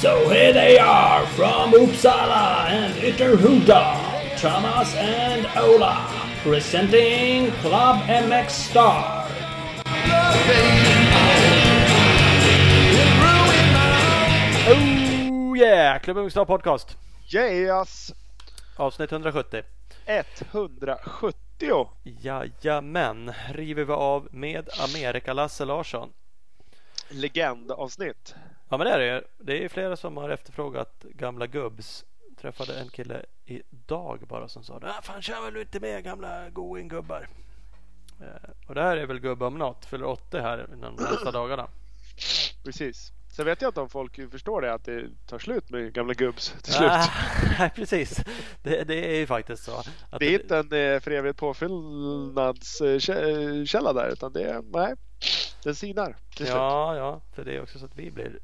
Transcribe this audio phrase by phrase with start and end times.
[0.00, 6.06] So here they are from Uppsala and Ytterhuda, Thomas and Ola,
[6.42, 9.26] presenting Club MX Star.
[14.68, 15.98] Oh yeah!
[15.98, 16.94] Club MX Star Podcast.
[17.28, 18.12] Yes!
[18.78, 19.75] Avsnitt 170.
[20.06, 21.88] 170!
[22.02, 26.12] Jajamän, river vi av med Amerika-Lasse Larsson.
[27.08, 28.34] Legendavsnitt.
[28.68, 32.04] Ja men det är det Det är flera som har efterfrågat gamla gubbs.
[32.40, 37.28] Träffade en kille idag bara som sa ah, Fan kör väl inte med gamla going-gubbar.
[38.20, 39.84] Eh, och det här är väl gubbe om något.
[39.84, 41.68] Fyller 80 här inom de nästa dagarna.
[42.64, 43.12] Precis.
[43.36, 46.54] Sen vet jag inte om folk förstår det att det tar slut med gamla gubbs
[46.62, 46.90] till slut.
[47.58, 48.24] Nej precis.
[48.62, 49.82] Det, det, är ju faktiskt så.
[50.18, 54.94] Det är inte en eh, för evigt påfyllnadskälla där utan det är, nej,
[55.62, 56.48] den sinar till slut.
[56.48, 58.38] Ja, ja, för det är också så att vi blir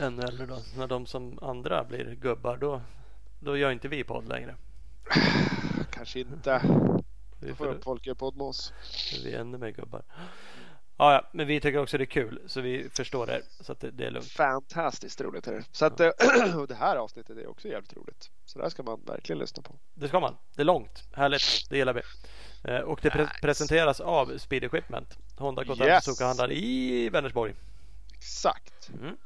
[0.00, 0.58] ännu äldre då.
[0.76, 2.82] När de som andra blir gubbar då,
[3.40, 4.54] då gör inte vi podd längre.
[5.90, 6.62] Kanske inte.
[7.40, 8.72] Vi får folk i podd med oss.
[9.24, 10.02] Vi är ännu mer gubbar.
[11.00, 13.80] Ja, ja, men vi tycker också det är kul så vi förstår det så att
[13.80, 14.30] det, det är lugnt.
[14.30, 15.64] Fantastiskt roligt är det.
[15.72, 16.12] Så att ja.
[16.68, 18.30] det här avsnittet är också jävligt roligt.
[18.44, 19.74] Så det här ska man verkligen lyssna på.
[19.94, 20.36] Det ska man.
[20.54, 21.08] Det är långt.
[21.12, 21.70] Härligt.
[21.70, 22.00] Det gillar vi.
[22.64, 23.34] Eh, och det pre nice.
[23.42, 25.18] presenteras av Speed Equipment.
[25.36, 26.04] Honda KTM yes.
[26.04, 27.54] Suzuka-handlare i Vänersborg.
[28.14, 28.90] Exakt.
[29.00, 29.16] Mm.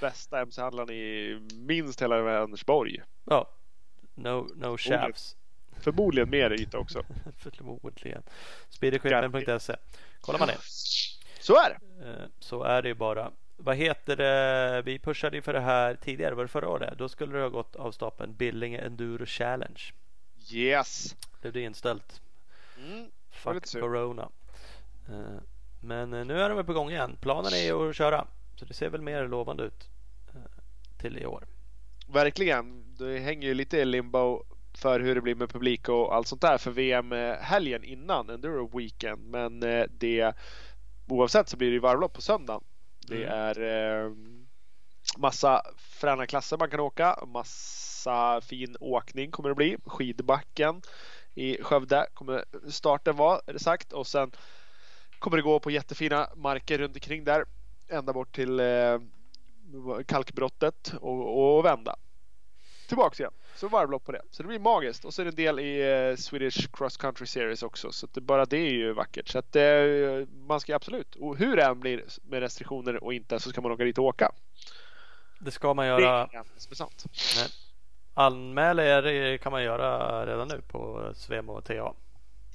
[0.00, 3.02] Bästa MC-handlaren i minst hela Vänersborg.
[3.24, 3.50] Ja.
[4.14, 5.36] No, no shafts.
[5.80, 7.04] Förmodligen mer yta också.
[7.36, 8.22] Förmodligen.
[8.68, 9.76] Speedequipment.se
[10.20, 10.58] Kollar man det.
[11.40, 12.08] Så är det.
[12.08, 13.30] Eh, så är det ju bara.
[13.56, 14.82] Vad heter det?
[14.82, 16.34] Vi pushade ju för det här tidigare.
[16.34, 16.98] Var det förra året?
[16.98, 19.80] Då skulle det ha gått av stapeln Billinge Enduro Challenge.
[20.52, 21.16] Yes.
[21.42, 22.20] Det blev inställt.
[22.78, 24.28] Mm, Fuck Corona.
[25.08, 25.42] Eh,
[25.80, 27.16] men eh, nu är de på gång igen.
[27.20, 28.26] Planen är att köra.
[28.56, 29.88] Så det ser väl mer lovande ut
[31.00, 31.44] till i år.
[32.08, 32.96] Verkligen.
[32.98, 34.44] Det hänger ju lite i limbo
[34.78, 39.30] för hur det blir med publik och allt sånt där för VM-helgen innan Enduro Weekend.
[39.30, 40.34] Men eh, det
[41.08, 42.64] oavsett så blir det varvlopp på söndagen.
[43.08, 43.38] Det mm.
[43.38, 44.12] är eh,
[45.18, 47.18] massa fräna klasser man kan åka.
[47.26, 49.76] Massa fin åkning kommer det bli.
[49.86, 50.82] Skidbacken
[51.34, 53.92] i Skövde kommer starten vara, är det sagt.
[53.92, 54.32] Och sen
[55.18, 57.44] kommer det gå på jättefina marker runt omkring där.
[57.88, 58.98] Ända bort till eh,
[60.06, 61.96] kalkbrottet och, och vända
[62.88, 63.32] tillbaks igen.
[63.60, 64.22] Så varvlopp på det.
[64.30, 65.04] Så det blir magiskt.
[65.04, 67.92] Och så är det en del i eh, Swedish Cross Country Series också.
[67.92, 69.28] Så det, bara det är ju vackert.
[69.28, 69.62] Så att eh,
[70.46, 73.72] man ska absolut, och hur det än blir med restriktioner och inte, så ska man
[73.72, 74.32] åka dit och åka.
[75.40, 76.26] Det ska man göra.
[76.26, 77.04] Det är intressant.
[78.14, 81.94] Anmäla er kan man göra redan nu på Svemo TA.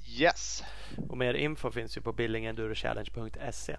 [0.06, 0.62] Yes.
[1.08, 3.76] Och mer info finns ju på billingendurochallenge.se.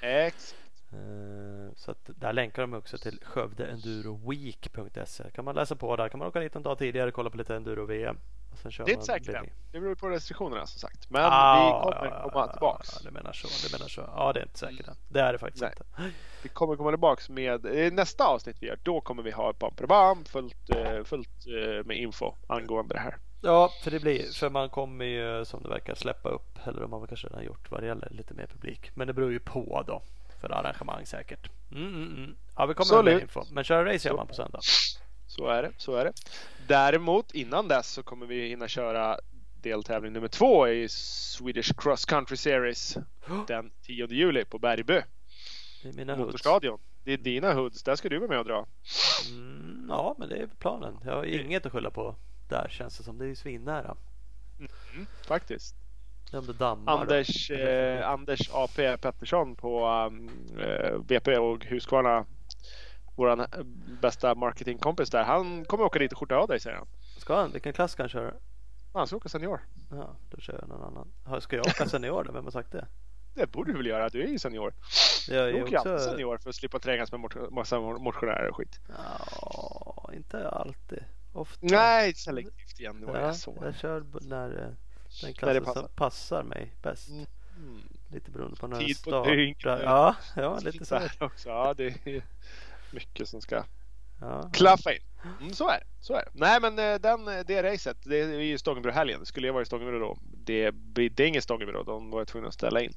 [0.00, 0.56] Exakt.
[0.92, 5.24] Eh, så att där länkar de också till skövdeenduroweek.se.
[5.34, 6.08] kan man läsa på där.
[6.08, 8.16] kan man åka dit en dag tidigare och kolla på lite enduro-VM.
[8.62, 9.80] det är inte säkert det.
[9.80, 11.10] beror på restriktionerna som sagt.
[11.10, 12.90] Men ah, vi kommer ja, komma tillbaks.
[12.94, 13.68] Ja, du menar så.
[13.68, 14.00] Du menar så.
[14.00, 14.86] Ja, det är inte säkert.
[14.86, 14.98] Mm.
[15.08, 15.72] Det är det faktiskt Nej.
[15.76, 15.84] inte.
[16.42, 18.78] Vi kommer komma tillbaks med nästa avsnitt vi gör.
[18.82, 19.52] Då kommer vi ha
[19.88, 23.16] bam fullt, eh, fullt eh, med info angående det här.
[23.42, 26.90] Ja, för det blir för man kommer ju som det verkar släppa upp eller om
[26.90, 28.90] man kanske redan gjort vad det gäller lite mer publik.
[28.94, 30.02] Men det beror ju på då
[30.42, 31.50] för arrangemang säkert.
[31.70, 32.36] Mm, mm, mm.
[32.56, 33.44] Ja, vi kommer med info.
[33.52, 34.60] Men köra race gör man på söndag.
[35.26, 36.12] Så är det, så är det.
[36.66, 39.18] Däremot innan dess så kommer vi hinna köra
[39.62, 42.96] deltävling nummer två i Swedish Cross Country Series
[43.46, 45.00] den 10 juli på Bergby.
[45.82, 46.78] Det är mina Motorstadion.
[47.04, 47.82] Det är dina hoods.
[47.82, 48.66] Där ska du vara med och dra.
[49.30, 50.98] Mm, ja, men det är planen.
[51.04, 52.16] Jag har inget att skylla på
[52.48, 53.18] där känns det som.
[53.18, 53.96] Det är ju svinnära.
[54.58, 55.81] Mm, faktiskt.
[56.86, 62.26] Anders, eh, Anders AP Pettersson på um, eh, BP och Husqvarna.
[63.16, 63.46] Vår
[64.00, 65.24] bästa marketingkompis där.
[65.24, 66.86] Han kommer åka dit och skjorta av dig säger han.
[67.18, 67.52] Ska han?
[67.52, 68.34] Vilken klass ska han köra?
[68.92, 69.60] Han ska åka senior.
[69.90, 71.40] Ja, då kör jag någon annan.
[71.40, 72.32] Ska jag åka senior då?
[72.32, 72.86] Vem har sagt det?
[73.34, 74.08] Det borde du väl göra?
[74.08, 74.74] Du är ju senior.
[75.28, 75.98] Jag är du åker också...
[75.98, 77.20] senior för att slippa trängas med
[77.50, 78.80] massa motionärer och skit.
[78.88, 81.04] Ja, inte alltid.
[81.32, 81.66] Ofta.
[81.66, 83.00] Nej, selektivt igen.
[83.00, 83.58] Det var ja, så.
[83.62, 84.74] Jag kör när eh,
[85.20, 85.80] den klassen passar.
[85.80, 87.08] som passar mig bäst.
[87.08, 87.26] Mm.
[88.08, 89.36] Lite beroende på när Tid den startar.
[89.36, 91.00] Dygn, ja, ja, lite så.
[91.20, 91.48] Också.
[91.48, 92.22] Ja, det är
[92.90, 93.64] mycket som ska
[94.20, 94.50] ja.
[94.52, 95.02] klaffa in.
[95.40, 95.86] Mm, så är det.
[96.00, 96.30] Så är det.
[96.32, 99.26] Nej, men eh, den, det racet, det är ju Stångebro-helgen.
[99.26, 101.82] Skulle jag vara i Stångebro då, det bidde inget Stångebro.
[101.82, 102.94] De var tvungna att ställa in.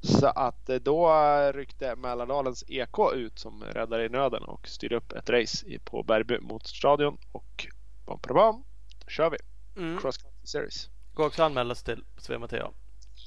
[0.00, 1.12] Så att eh, då
[1.54, 6.38] ryckte Mälardalens EK ut som räddare i nöden och styrde upp ett race på Bergby
[6.38, 7.66] mot stadion och
[8.06, 8.64] bam, bam, bam,
[9.04, 9.38] då kör vi.
[9.82, 9.98] Mm.
[9.98, 10.88] Cross Country Series.
[11.18, 12.70] Går också anmälas till Svematea.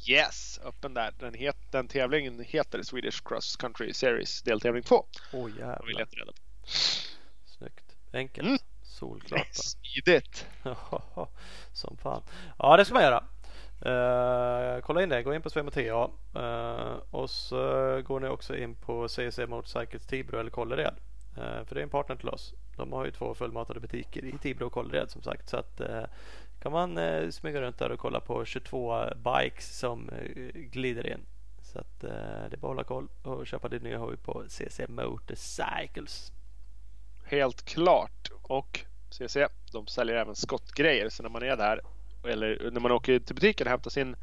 [0.10, 1.14] Yes, öppen där.
[1.20, 5.06] Den, het, den tävlingen heter Swedish Cross Country Series deltävling 2.
[5.34, 5.78] Åh oh, vi jävlar.
[5.88, 6.38] reda på.
[7.46, 7.96] Snyggt.
[8.14, 8.48] Enkelt.
[8.48, 8.60] Mm.
[8.84, 9.48] Solklart.
[9.52, 10.48] Smidigt.
[11.74, 12.24] Som fan.
[12.58, 13.24] Ja, det ska man göra.
[13.86, 15.24] Uh, kolla in det.
[15.24, 16.10] Gå in på Svematea.
[16.36, 17.58] Uh, och så
[18.06, 20.96] går ni också in på CC Motorcycles Tibro eller Kållered.
[21.38, 22.54] Uh, för det är en partner till oss.
[22.78, 25.50] De har ju två fullmatade butiker i Tibro och Kållered som sagt.
[25.50, 25.82] Så att
[26.62, 31.26] kan man eh, smyga runt där och kolla på 22 bikes som eh, glider in.
[31.62, 32.10] Så att eh,
[32.50, 36.32] det är bara att hålla koll och köpa din nya hoj på CC Motorcycles.
[37.24, 38.32] Helt klart.
[38.42, 39.38] Och CC,
[39.72, 41.10] de säljer även skottgrejer.
[41.10, 41.82] Så när man är där
[42.24, 44.16] eller när man åker till butiken och hämtar sin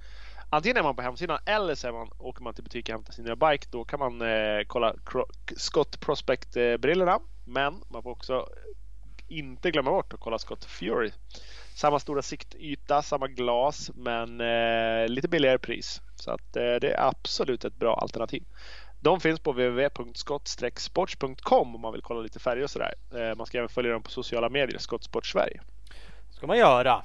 [0.51, 3.13] Antingen är man på hemsidan eller så är man, åker man till butiken och hämtar
[3.13, 3.67] sin nya bike.
[3.71, 4.95] Då kan man eh, kolla
[5.57, 8.49] Scott Prospect brillorna Men man får också
[9.29, 11.11] inte glömma bort att kolla Scott Fury.
[11.79, 16.01] Samma stora siktyta, samma glas men eh, lite billigare pris.
[16.15, 18.45] Så att eh, det är absolut ett bra alternativ.
[19.01, 22.95] De finns på www.skott-sports.com om man vill kolla lite färger och sådär.
[23.15, 25.61] Eh, man ska även följa dem på sociala medier, Skottsport Sverige.
[26.31, 27.03] ska man göra.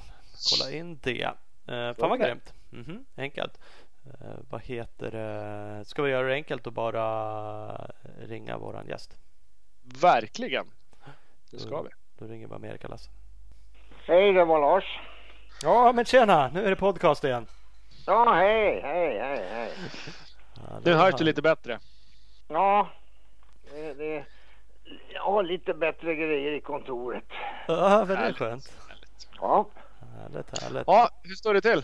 [0.50, 1.30] Kolla in det.
[1.68, 2.52] Uh, fan vad grymt.
[2.70, 3.58] Mhm, enkelt.
[4.04, 4.10] Eh,
[4.50, 5.84] vad heter det?
[5.84, 9.18] Ska vi göra det enkelt och bara ringa våran gäst?
[10.00, 10.66] Verkligen!
[11.50, 11.88] Det ska vi.
[12.18, 13.10] Då ringer vi Amerika-Lasse.
[14.06, 15.00] Hej, det var Lars.
[15.62, 16.48] Ja men tjena!
[16.54, 17.46] Nu är det podcast igen.
[18.06, 19.70] Ja, hej, hej, hej, hej.
[20.54, 21.78] Ja, Nu det hörs det lite bättre.
[22.48, 22.88] Ja,
[23.72, 24.24] det, det,
[25.12, 27.24] jag har lite bättre grejer i kontoret.
[27.68, 28.38] Ja men det är Härligt.
[28.38, 28.72] skönt.
[29.40, 29.66] Ja.
[30.20, 30.84] Härligt härligt.
[30.86, 31.82] Ja, hur står det till?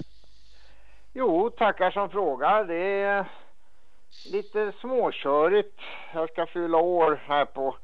[1.13, 2.65] Jo, tackar som frågar.
[2.65, 3.25] Det är
[4.33, 5.81] lite småkörigt.
[6.15, 7.77] Jag ska fylla år här på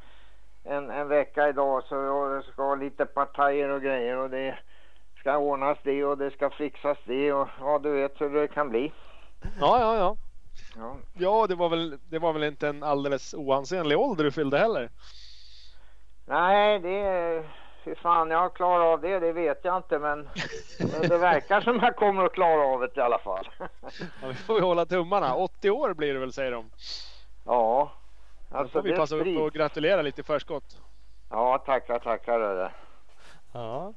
[0.68, 4.58] en, en vecka idag så jag ska ha lite partajer och grejer och det
[5.18, 8.68] ska ordnas det och det ska fixas det och ja, du vet hur det kan
[8.68, 8.92] bli.
[9.60, 10.16] Ja, ja, ja.
[10.76, 10.96] Ja.
[11.14, 14.90] Ja, det var väl, det var väl inte en alldeles oansenlig ålder du fyllde heller.
[16.26, 17.44] Nej, det är...
[17.84, 20.28] Hur fan jag klarar av det, det vet jag inte men
[20.78, 23.48] men det verkar som jag kommer att klara av det i alla fall.
[24.22, 25.34] Ja, vi får ju hålla tummarna.
[25.34, 26.70] 80 år blir det väl säger de.
[27.44, 27.92] Ja.
[28.48, 30.80] Då Alltså får vi passa upp och gratulera lite i förskott.
[31.30, 32.40] Ja, tackar, tackar.
[33.52, 33.92] Ja.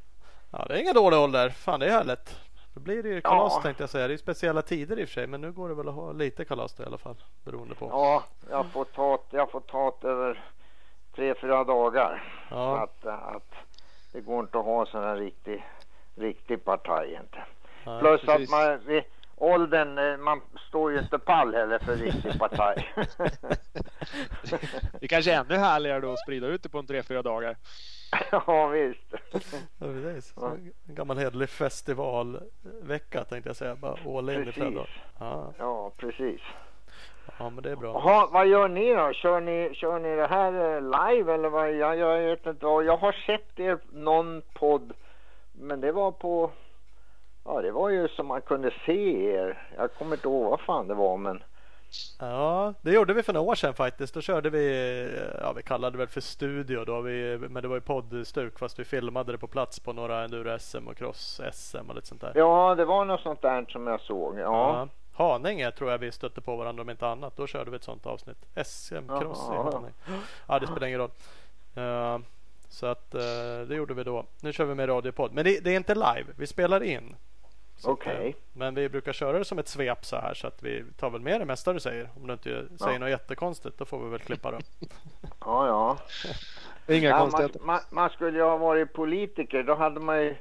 [0.52, 1.50] ja det är ingen dålig ålder.
[1.50, 2.40] Fan det är härligt.
[2.74, 3.62] Då blir det ju kalas Ja.
[3.62, 4.08] tänkte jag säga.
[4.08, 6.12] Det är speciella tider i och för sig men nu går det väl att ha
[6.12, 7.16] lite kalas då i alla fall.
[7.46, 7.86] Beroende på.
[7.90, 10.44] Ja, jag får ta jag får ta över
[11.16, 12.24] tre, fyra dagar.
[12.50, 12.78] Ja.
[12.78, 13.54] Att, att
[14.12, 15.66] det går inte att ha sån här riktig,
[16.16, 17.44] riktig partaj inte.
[17.84, 18.00] ja.
[18.00, 18.54] Plus precis.
[18.54, 19.02] att man,
[19.40, 22.94] åldern, eh, man står ju inte pall heller för riktig partaj.
[25.02, 27.56] Det kanske är ännu härligare då att sprida ut det på en tre, fyra dagar.
[28.32, 29.14] ja, visst.
[29.78, 30.38] Ja, precis.
[30.38, 33.76] En gammal hederlig festivalvecka tänkte jag säga.
[33.76, 35.04] Bara all in i dagar.
[35.20, 35.54] Ja.
[35.58, 36.42] Ja, precis.
[37.40, 37.94] ja men det är bra.
[37.94, 39.14] Jaha, vad gör ni då?
[39.14, 41.74] Kör ni, kör ni det här eh, live eller vad?
[41.74, 42.66] Jag, jag vet inte.
[42.66, 44.94] Jag har sett er någon podd.
[45.54, 46.52] Men det var på...
[47.50, 49.68] Ja, det var ju som man kunde se er.
[49.78, 51.44] Jag kommer inte ihåg vad fan det var men...
[52.20, 54.14] Ja, det gjorde vi för några år sedan faktiskt.
[54.14, 54.66] Då körde vi,
[55.42, 57.02] ja vi kallade det väl för studio då.
[57.02, 60.88] Vi, men det var ju poddstuk fast vi filmade det på plats på några enduro-SM
[60.88, 62.32] och cross-SM och lite sånt där.
[62.36, 64.40] Ja, det var något sånt där som jag såg.
[64.40, 64.88] Ja.
[65.14, 67.38] Haninge tror jag vi stötte på varandra om inte annat.
[67.38, 68.46] Då körde vi ett sånt avsnitt.
[68.56, 69.56] SM-cross i.
[69.56, 69.94] Haninge.
[70.48, 71.12] Ja, det spelar ingen roll.
[71.76, 72.18] Eh,
[72.70, 73.22] så att eh,
[73.68, 74.26] det gjorde vi då.
[74.42, 75.34] Nu kör vi med radiopodd.
[75.34, 76.26] Men det, det är inte live.
[76.38, 77.16] Vi spelar in.
[77.86, 78.28] Okej.
[78.30, 81.10] eh, Men vi brukar köra det som ett svep så här så att vi tar
[81.10, 82.10] väl med det mesta du säger.
[82.16, 83.00] Om du inte säger Ja.
[83.00, 84.58] något jättekonstigt då får vi väl klippa det.
[85.46, 85.98] Ja, ja.
[86.96, 87.60] Inga ja man, konstigheter.
[87.60, 89.64] man, man skulle ju ha varit politiker.
[89.64, 90.36] Då hade man ju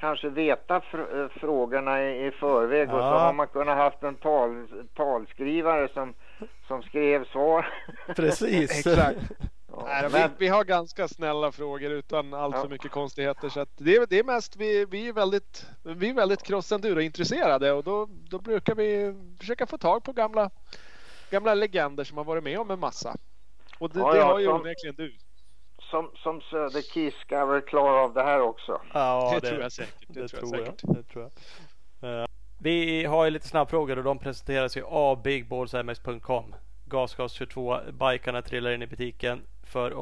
[0.00, 3.18] kanske vetat fr- eh, frågorna i, i förväg och så Ja.
[3.18, 6.14] har man kunnat haft en tal, talskrivare som,
[6.68, 7.66] som skrev svar.
[8.16, 8.70] Precis.
[8.86, 9.18] Exakt.
[9.76, 12.68] Ja, Nej, men, vi, vi har ganska snälla frågor utan allt för Ja.
[12.68, 13.48] mycket konstigheter.
[13.48, 17.72] Så att det, är- det är mest vi, vi är väldigt, vi är väldigt cross-enduro-intresserade
[17.72, 20.50] och då, då brukar vi försöka få tag på gamla,
[21.30, 23.16] gamla legender som har varit med om en massa.
[23.78, 25.14] Och det, Ja, det har ju som- onekligen du.
[25.90, 28.80] som, som Söderkiss ska väl klara av det här också.
[28.92, 30.04] Ja, Det tror jag säkert.
[30.08, 30.96] Det Det, tror jag tror, jag, säkert.
[30.96, 31.30] det tror
[32.00, 32.20] jag.
[32.20, 32.26] Eh,
[32.58, 36.54] vi har ju lite snabbfrågor och de presenteras ju av bigballsms.com.
[36.84, 37.78] Gasgas 22.
[37.92, 39.42] Bikarna trillar in i butiken.
[39.74, 39.94] För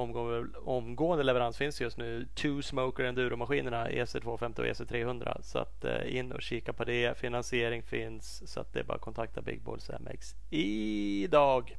[0.69, 5.43] omgående, leverans finns just nu Two Smoker Enduro-maskinerna EC250 och EC300.
[5.43, 7.19] Så att eh, in och kika på det.
[7.19, 11.77] Finansiering finns så att det är bara att kontakta Big Balls MX idag.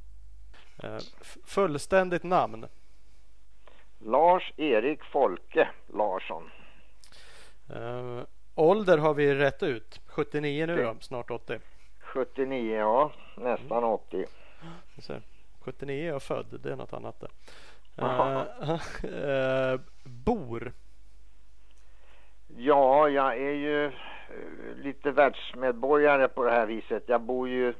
[0.82, 0.98] Eh,
[1.44, 2.66] fullständigt namn.
[3.98, 6.50] Lars-Erik Folke Larsson.
[7.74, 8.22] Eh,
[8.54, 10.00] ålder har vi rätt ut.
[10.06, 11.58] 79 nu då, snart 80.
[12.00, 13.12] 79, ja.
[13.36, 14.24] Nästan 80.
[14.94, 15.22] Vi ser.
[15.64, 17.28] 79 är jag född, det är något annat det.
[19.04, 20.72] Eh, bor.
[22.56, 23.90] Ja, jag är ju eh,
[24.82, 27.02] lite världsmedborgare på det här viset.
[27.06, 27.74] Jag bor ju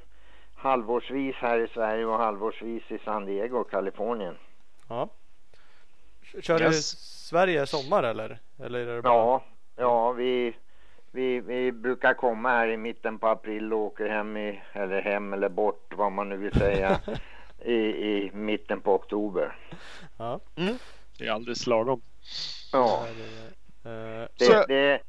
[0.54, 4.36] halvårsvis här i Sverige och halvårsvis i San Diego, Kalifornien.
[4.88, 5.08] Ja.
[6.40, 6.88] Kör du Yes.
[7.28, 8.38] Sverige sommar eller?
[8.58, 9.14] Eller är det bara...
[9.14, 9.44] Ja,
[9.76, 10.56] ja vi,
[11.10, 15.32] vi, vi brukar komma här i mitten på april och åker hem i, eller hem
[15.32, 17.00] eller bort vad man nu vill säga
[17.64, 19.56] i, i mitten på oktober.
[20.16, 20.40] ja.
[21.18, 22.00] Det är alldeles lagom.
[22.72, 23.06] Ja,
[23.86, 25.00] Eh, det, Så- det,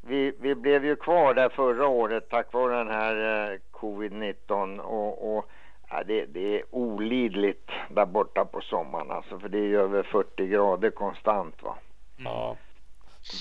[0.00, 5.36] vi, vi blev ju kvar där förra året tack vare den här eh, covid-19 och,
[5.36, 5.50] och
[5.90, 10.02] ja, det, det är olidligt där borta på sommaren alltså för det är ju över
[10.02, 11.76] 40 grader konstant va.
[12.16, 12.56] ja.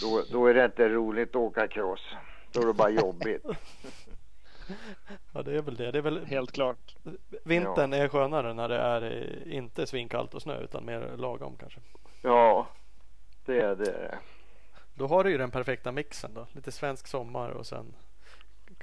[0.01, 2.01] Då, då är det inte roligt att åka cross.
[2.51, 3.45] Då är det bara jobbigt.
[5.33, 5.91] ja, det är väl det.
[5.91, 6.95] Det är väl Helt klart.
[7.43, 11.79] Vintern är skönare när det är inte svinkallt och snö utan mer lagom kanske.
[12.21, 12.67] Ja,
[13.45, 14.17] det är det.
[14.93, 16.47] Då har du ju den perfekta mixen då.
[16.51, 17.93] Lite svensk sommar och sen.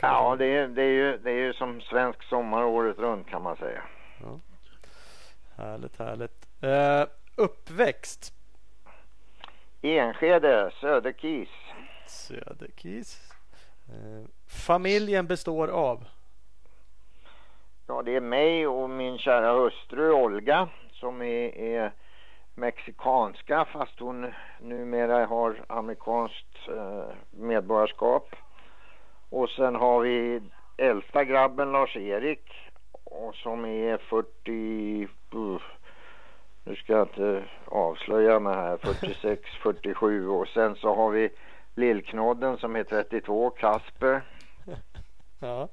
[0.00, 3.42] Ja, det är, det, är ju, det är ju som svensk sommar året runt kan
[3.42, 3.83] man säga.
[5.57, 6.49] Härligt, härligt.
[6.61, 8.35] Eh, uppväxt.
[9.83, 11.49] Enskede, Söderkis.
[12.07, 13.33] Söderkis.
[13.88, 16.04] Eh, familjen består av.
[17.87, 21.92] Ja, det är mig och min kära hustru Olga som är, är
[22.54, 28.37] mexikanska fast hon numera har amerikanskt eh, medborgarskap.
[29.30, 30.40] Och sen har vi
[30.76, 32.52] äldsta grabben Lars-Erik
[33.04, 35.61] och som är 40, uh,
[36.64, 41.30] nu ska jag inte avslöja mig här, 46, 47 och sen så har vi
[41.78, 44.23] lillknodden som är 32, Kasper.
[45.40, 45.68] Ja.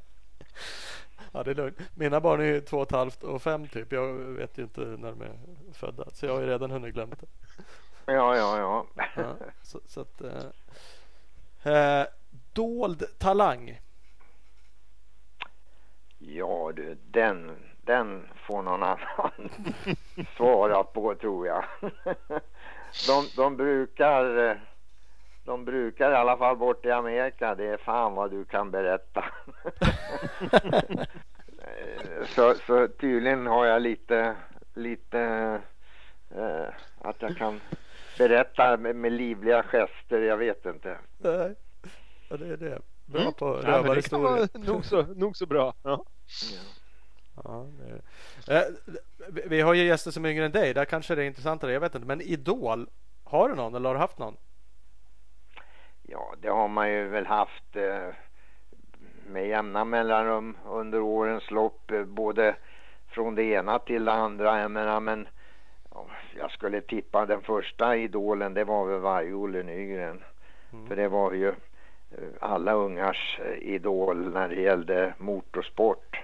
[1.32, 1.80] Ja, det är lugnt.
[1.96, 3.92] Mina barn är ju två och ett halvt och fem typ.
[3.92, 5.32] Jag vet ju inte när de är
[5.74, 6.04] födda.
[6.14, 7.28] Så jag har ju redan hunnit glömt det.
[8.06, 8.86] Ja, ja, ja.
[9.16, 12.06] Ja, så, så att, eh, eh,
[12.54, 13.82] dold talang.
[16.18, 19.50] Ja du, den, den får någon annan
[20.38, 21.66] svara på tror jag.
[23.08, 24.58] De, de brukar eh,
[25.46, 29.26] de brukar i alla fall bort i Amerika, det är fan vad du kan berätta.
[32.36, 34.36] Så, så tydligen har jag lite,
[34.74, 35.20] lite
[36.36, 36.68] eh,
[37.02, 37.62] att jag kan
[38.18, 40.98] berätta med, med livliga gester, jag vet inte.
[41.18, 41.56] Nej.
[42.30, 42.82] Ja, det är det.
[43.06, 43.34] Bra Mm.
[43.34, 44.30] på Ja, men det kan rövarhistorier.
[44.30, 45.74] vara nog så, nog så bra.
[45.84, 46.06] Ja.
[47.44, 48.02] Ja, det är
[48.46, 48.58] det.
[48.58, 48.74] Eh,
[49.28, 50.74] vi- vi har ju gäster som är yngre än dig.
[50.74, 51.74] Där kanske det är intressantare.
[51.74, 52.08] Jag vet inte.
[52.08, 52.88] Men Idol.
[53.24, 54.38] Har du någon eller har du haft någon?
[56.08, 58.10] Ja, det har man ju väl haft eh,
[59.28, 62.56] med jämna mellanrum under årens lopp, eh, både
[63.08, 64.62] från det ena till det andra.
[64.62, 65.28] Jag menar, men
[65.92, 66.08] ja,
[66.38, 70.24] jag skulle tippa den första idolen, det var väl Varg-Olle Nygren.
[70.74, 70.88] Mm.
[70.88, 76.20] För det var ju eh, alla ungars idol när det gällde motorsport.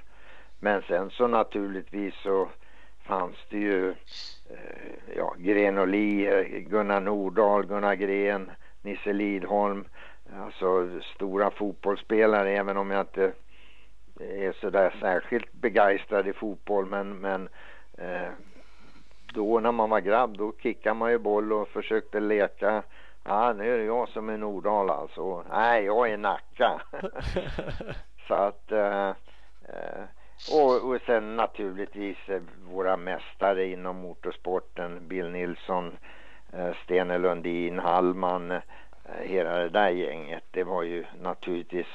[0.60, 2.50] Men sen så naturligtvis så
[3.04, 3.94] fanns det ju
[5.16, 9.86] ja, Gren och Li, eh, Gunnar Nordahl, Gunnar Gren, Nisse Lidholm.
[10.40, 13.32] Alltså stora fotbollsspelare även om jag inte
[14.20, 17.50] är sådär särskilt begeistrad i fotboll men, men
[17.98, 18.30] eh,
[19.34, 22.84] då när man var grabb då kickade man ju boll och försökte leka
[23.24, 25.44] Ja, nu är det jag som är Nordahl alltså.
[25.50, 26.82] Nej, jag är Nacka.
[28.28, 29.10] Så att eh,
[29.64, 30.04] eh,
[30.54, 35.98] och, och sen naturligtvis eh, våra mästare inom motorsporten Bill Nilsson,
[36.84, 38.60] Stene Lundin, Hallman, eh,
[39.22, 40.43] hela det där gänget.
[40.51, 41.88] Det var ju naturligtvis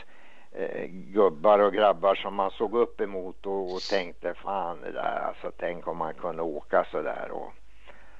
[0.52, 5.20] eh, gubbar och grabbar som man såg upp emot och, och tänkte fan det där
[5.28, 7.52] alltså tänk om man kunde åka så där och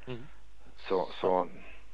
[0.09, 0.27] Mm.
[0.77, 1.47] så, så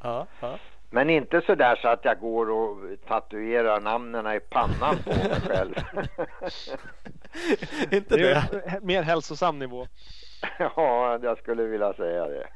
[0.03, 0.59] Ja, ja.
[0.91, 5.41] men inte så där så att jag går och tatuerar namnen i pannan på mig
[5.41, 5.75] själv.
[7.91, 8.79] inte Det det.
[8.83, 9.87] mer hälsosam nivå.
[10.59, 12.47] ja, jag skulle vilja säga det.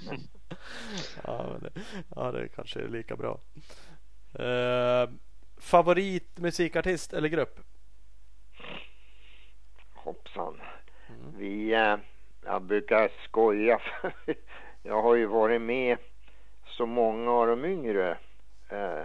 [1.25, 1.71] Ja, det,
[2.17, 3.39] ja, det kanske är lika bra.
[4.39, 5.11] Eh,
[5.61, 7.61] favorit musikartist eller grupp?
[9.95, 10.61] Hoppsan.
[11.09, 11.39] Mm.
[11.39, 11.97] Vi, eh,
[12.45, 13.81] jag brukar skoja.
[14.83, 15.99] jag har ju varit med
[16.67, 18.19] så många av de yngre.
[18.69, 19.05] Eh,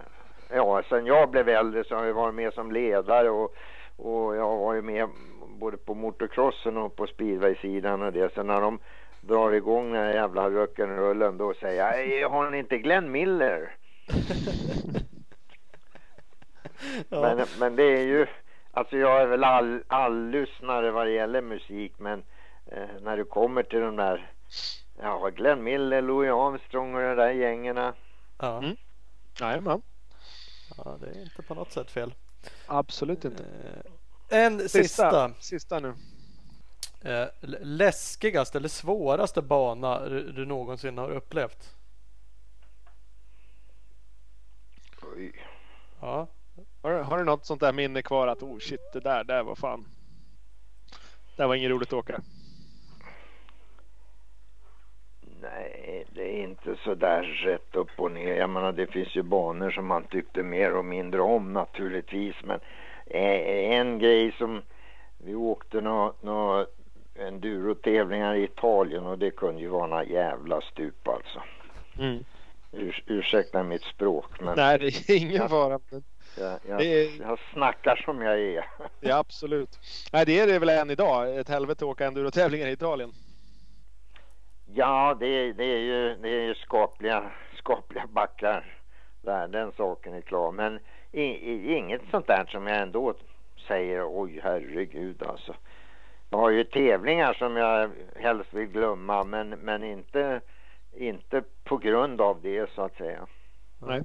[0.50, 3.56] ja, sen jag blev äldre så har jag varit med som ledare och,
[3.96, 5.10] och jag har varit med
[5.48, 8.34] både på motocrossen och på speedwaysidan och det.
[8.34, 8.80] Så när de
[9.22, 13.76] drar igång den här jävla rock'n'rollen då säger jag, "Ej, har ni inte Glenn Miller?
[17.10, 18.28] Ja, Men, men det är ju
[18.72, 22.24] alltså jag är väl all, all lyssnare vad det gäller musik men
[22.66, 24.32] eh, när du kommer till de där
[25.02, 27.94] ja, Glenn Miller, Louis Armstrong och de där gängerna.
[28.40, 28.58] Ja.
[28.58, 28.76] Mm.
[29.40, 29.82] Jajamän.
[30.78, 32.14] ja, det är inte på något sätt fel.
[32.68, 33.44] Absolut inte.
[34.30, 34.80] Eh, En sista.
[34.82, 35.94] Sista, sista nu.
[37.02, 37.28] Eh,
[37.64, 41.76] läskigaste eller svåraste bana du, du någonsin har upplevt?
[45.16, 45.32] Oj.
[46.02, 46.28] Ja.
[46.82, 49.44] Har, du- har du något sånt där minne kvar att oh shit det där, där
[49.44, 49.86] var fan.
[51.36, 52.22] Det var inget roligt att åka.
[55.42, 58.36] Nej, det är inte så där rätt upp och ner.
[58.36, 62.36] Jag menar, det finns ju banor som man tyckte mer och mindre om naturligtvis.
[62.44, 62.60] Men
[63.06, 64.62] eh, en grej som
[65.18, 66.66] vi åkte nå, nå
[67.28, 71.42] enduro-tävlingar i Italien och det kunde ju vara några jävla stup alltså.
[72.72, 75.80] Urs, ursäkta mitt språk men Nej det är ingen fara.
[75.90, 76.04] men
[76.38, 78.66] jag, jag, är- jag snackar som jag är.
[79.00, 79.80] Ja absolut.
[80.14, 81.38] Nej det är det väl än idag.
[81.40, 83.12] Ett helvete att åka enduro-tävlingar i Italien.
[84.74, 88.78] Ja, det, är- det är ju, det är ju skapliga, skapliga backar
[89.22, 90.52] där, den saken är klar.
[90.52, 90.80] Men
[91.12, 93.14] i, i, inget sånt där som jag ändå
[93.68, 95.56] säger, oj herregud alltså.
[96.34, 100.42] Jag har ju tävlingar som jag helst vill glömma, men, men inte,
[100.92, 103.28] inte på grund av det så att säga.
[103.80, 104.04] Nej.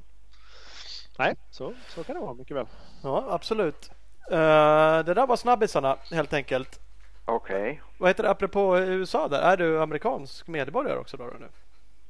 [1.18, 2.66] Nej, så, så kan det vara mycket väl.
[3.02, 3.90] ja, absolut.
[4.30, 6.80] Eh, det där var snabbisarna helt enkelt.
[7.25, 7.83] Okej.
[7.99, 9.40] Vad heter det apropå USA där?
[9.40, 11.49] Är du amerikansk medborgare också då, då nu?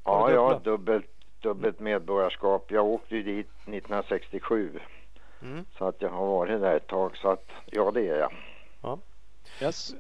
[0.05, 2.71] Ja, jag har dubbelt, dubbelt medborgarskap.
[2.71, 4.81] Jag åkte ju dit 1967.
[5.43, 5.65] Mm.
[5.79, 7.17] Så att jag har varit där ett tag.
[7.17, 8.33] Så att ja, det är jag.
[9.61, 9.95] Yes.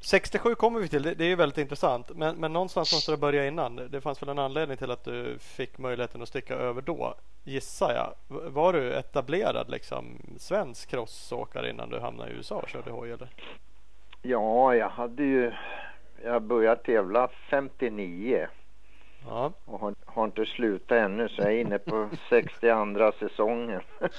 [0.00, 1.02] 67 kommer vi till.
[1.02, 2.10] Det, det är ju väldigt intressant.
[2.14, 3.76] Men, men någonstans måste det börja innan.
[3.76, 7.14] Det fanns väl en anledning till att du fick möjligheten att sticka över då.
[7.44, 8.14] Gissar jag.
[8.50, 13.28] Var du etablerad liksom svensk crossåkare innan du hamnade i USA och körde hoj eller?
[14.22, 15.52] Ja, jag hade ju...
[16.24, 18.48] Jag började tävla 59
[19.28, 19.52] Ja.
[19.64, 23.80] och har, har inte slutat ännu så jag är inne på 62 säsongen.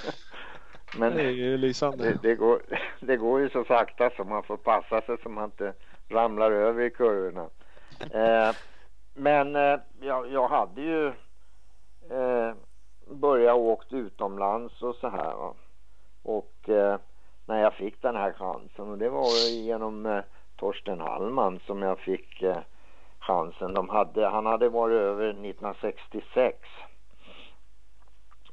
[0.95, 2.03] Men Det är ju lysande.
[2.03, 2.61] det, det, går,
[2.99, 5.73] det går ju så sakta så man får passa sig så man inte
[6.09, 7.49] ramlar över i kurvorna.
[8.11, 8.55] Eh,
[9.13, 11.07] men eh, jag, jag hade ju
[12.09, 12.53] eh,
[13.07, 15.35] börjat åkt utomlands och så här.
[15.35, 15.53] Va?
[16.23, 16.99] Och eh,
[17.45, 20.23] när jag fick den här chansen och det var genom eh,
[20.55, 22.57] Torsten Hallman som jag fick eh,
[23.19, 23.73] chansen.
[23.73, 26.57] De hade, han hade varit över 1966.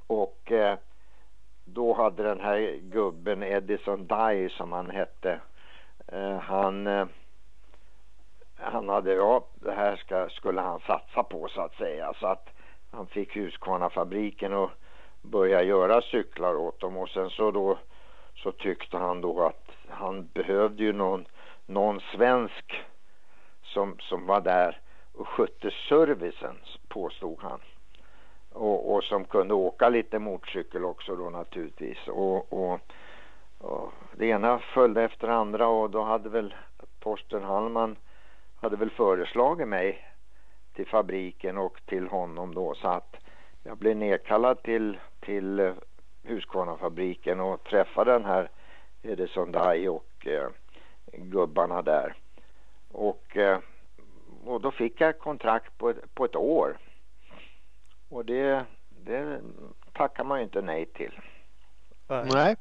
[0.07, 0.79] Och eh,
[1.75, 5.41] då hade den här gubben Edison Dye som han hette.
[6.07, 7.07] Eh, han, eh,
[8.57, 12.13] han hade, ja det här ska, skulle han satsa på så att säga.
[12.21, 12.49] Så att
[12.91, 14.71] han fick Husqvarnafabriken och
[15.23, 17.79] börja göra cyklar åt dem och sen så då
[18.35, 21.27] så tyckte han då att han behövde ju någon,
[21.67, 22.85] någon svensk
[23.63, 24.81] som, som var där
[25.15, 26.59] och skötte servicen
[26.89, 27.61] påstod han.
[28.55, 32.09] Och, och som kunde åka lite motorcykel också då naturligtvis.
[32.09, 32.81] Och, och,
[33.59, 36.55] och det ena följde efter det andra och då hade väl
[36.99, 37.97] Torsten Hallman
[38.61, 40.09] hade väl föreslagit mig
[40.73, 43.17] till fabriken och till honom då så att
[43.63, 45.75] jag blev nedkallad till, till eh,
[46.23, 48.51] Husqvarnafabriken och träffade den här
[49.03, 50.49] Edison Dye och eh,
[51.13, 52.15] gubbarna där.
[52.93, 53.59] Och, eh,
[54.45, 56.77] och då fick jag kontrakt på, ett- på ett år.
[58.15, 58.65] Och det,
[59.05, 59.41] det
[59.93, 61.21] tackar man ju inte nej till.
[62.09, 62.27] Nej.
[62.33, 62.57] Nej.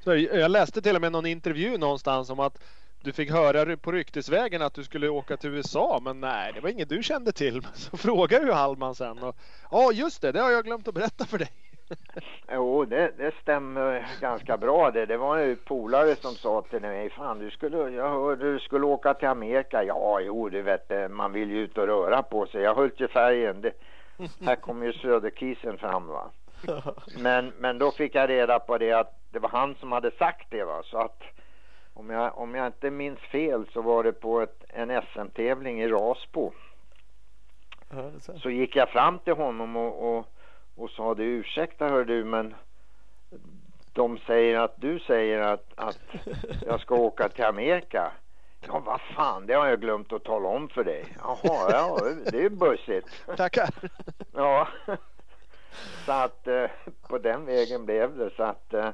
[0.00, 2.62] Så jag läste till och med någon intervju någonstans om att
[3.00, 6.68] du fick höra på ryktesvägen att du skulle åka till USA men nej det var
[6.68, 7.62] inget du kände till.
[7.74, 9.36] Så frågade ju Hallman sen och
[9.70, 11.50] ja just det, det har jag glömt att berätta för dig.
[12.52, 15.06] Jo, det, det stämmer ganska bra det.
[15.06, 18.86] Det var ju polare som sa till mig, fan du skulle, jag hörde du skulle
[18.86, 19.84] åka till Amerika.
[19.84, 22.62] Ja, jo du vet, man vill ju ut och röra på sig.
[22.62, 23.60] Jag höll till färgen.
[23.60, 23.72] Det,
[24.40, 26.30] här kommer ju söderkisen fram va.
[27.18, 30.46] Men, men då fick jag reda på det att det var han som hade sagt
[30.50, 30.82] det va.
[30.84, 31.22] Så att
[31.94, 35.88] om jag, om jag inte minns fel så var det på ett, en SM-tävling i
[35.88, 36.52] Rasbo.
[38.42, 38.50] Så.
[38.50, 40.26] Gick jag fram till honom och, och,
[40.76, 42.54] och sa du ursäkta hör du men
[43.92, 46.00] de säger att du säger att, att
[46.66, 48.12] jag ska åka till Amerika.
[48.66, 51.16] Ja vad fan det har jag glömt att tala om för dig.
[51.18, 51.98] Jaha ja
[52.32, 53.26] det är bussigt.
[53.36, 53.68] Tackar.
[54.32, 54.68] Ja.
[56.06, 56.70] Så att eh,
[57.08, 58.90] på den vägen blev det så att eh,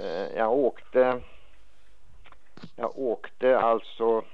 [0.00, 1.20] eh, jag åkte
[2.76, 4.24] jag åkte alltså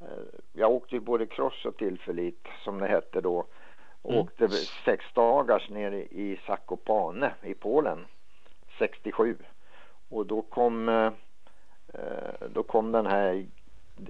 [0.00, 0.06] eh,
[0.52, 3.46] jag åkte ju både cross och tillförlit som det hette då.
[4.04, 4.18] Mm.
[4.18, 4.48] Åkte
[4.84, 8.06] sex dagars nere i Zakopane i Polen
[8.78, 9.36] 67.
[10.08, 11.12] Och då kom, eh,
[11.94, 13.46] eh, då kom den här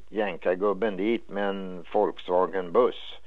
[0.09, 3.19] jänkargubben dit med en Volkswagen-buss.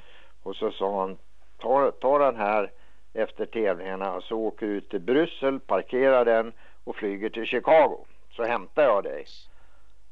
[0.43, 1.17] Och så sa han,
[1.57, 2.71] ta, ta den här
[3.13, 8.05] efter tävlingarna och så åker du ut till Bryssel, parkerar den och flyger till Chicago.
[8.31, 9.25] Så hämtar jag dig.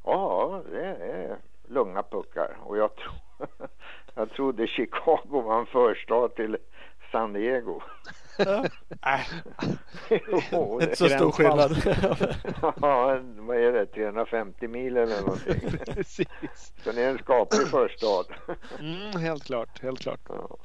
[0.04, 1.38] Ja, det är
[1.68, 2.58] lugna puckar.
[2.64, 3.12] Och jag, tro,
[4.16, 6.58] jag trodde Chicago var en förstad till
[7.12, 7.82] San Diego.
[10.52, 11.72] Jo, Inte så stor skillnad.
[12.82, 15.72] ja, vad är det, 350 mil eller någonting.
[15.96, 16.28] Precis.
[16.84, 18.26] Så det är en skaplig förstad.
[18.80, 20.20] Mm, helt klart, helt klart.
[20.30, 20.58] Ja.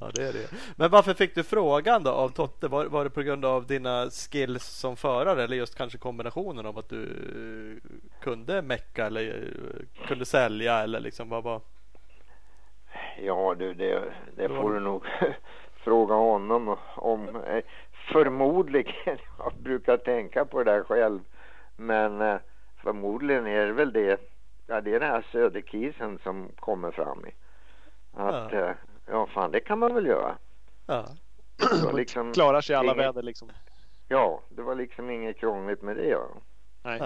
[0.00, 0.48] Ja, det är det.
[0.76, 2.68] Men varför fick du frågan då av Totte?
[2.68, 6.78] Var, var det på grund av dina skills som förare eller just kanske kombinationen av
[6.78, 7.80] att du
[8.20, 9.50] kunde mecka eller
[10.06, 11.60] kunde sälja eller liksom vad var?
[13.22, 14.02] Ja du, det,
[14.36, 15.04] det får du nog
[15.86, 17.36] fråga honom om.
[17.36, 17.64] Eh,
[18.12, 18.94] Förmodligen,
[19.38, 21.20] jag brukar tänka på det där själv,
[21.76, 22.36] men eh,
[22.82, 24.20] förmodligen är det väl det,
[24.66, 27.30] ja det är den här söderkisen som kommer fram i.
[28.14, 28.58] Att, Ja.
[28.60, 28.74] ja,
[29.06, 30.36] ja fan det kan man väl göra.
[30.86, 31.06] Ja,
[31.92, 33.50] liksom, Klarar sig i alla inget- väder liksom.
[34.08, 36.08] Ja, det var liksom inget krångligt med det.
[36.08, 36.26] Ja.
[36.82, 37.00] Nej.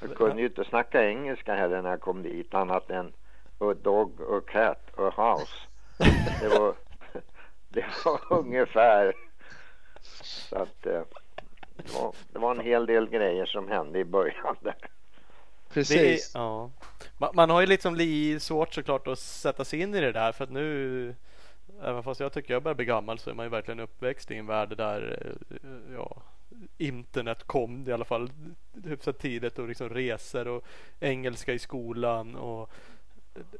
[0.00, 3.12] Jag kunde ju inte snacka engelska heller när jag kom dit annat än
[3.58, 5.56] a dog, a cat, a house.
[6.40, 6.74] Det var,
[7.70, 9.14] det var ungefär
[10.22, 11.02] så att eh,
[11.76, 14.76] det var, det var en hel del grejer som hände i början där.
[15.68, 16.32] Precis.
[16.32, 16.70] Det ja.
[17.18, 20.32] man, man har ju liksom li svårt såklart att sätta sig in i det där
[20.32, 21.14] för att nu
[21.82, 24.36] Även fast jag tycker jag börjar bli gammal så är man ju verkligen uppväxt i
[24.36, 25.18] en värld där
[25.50, 26.22] eh, ja,
[26.78, 28.30] internet kom i alla fall
[28.84, 30.64] hyfsat tidigt och liksom resor och
[31.00, 32.70] engelska i skolan och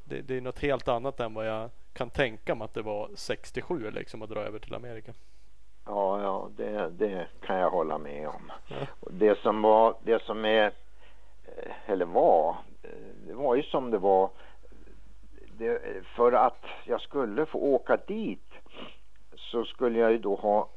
[0.04, 3.10] det, det är något helt annat än vad jag kan tänka mig att det var
[3.14, 5.12] 67 liksom att dra över till Amerika.
[5.86, 8.52] Ja, ja, det, det kan jag hålla med om.
[8.68, 8.76] Ja.
[9.10, 10.66] Det som var, det som är,
[11.44, 12.90] eh, eller var, eh,
[13.26, 14.30] det var ju som det var.
[15.58, 15.82] Det,
[16.16, 18.52] för att jag skulle få åka dit
[19.36, 20.68] så skulle jag ju då ha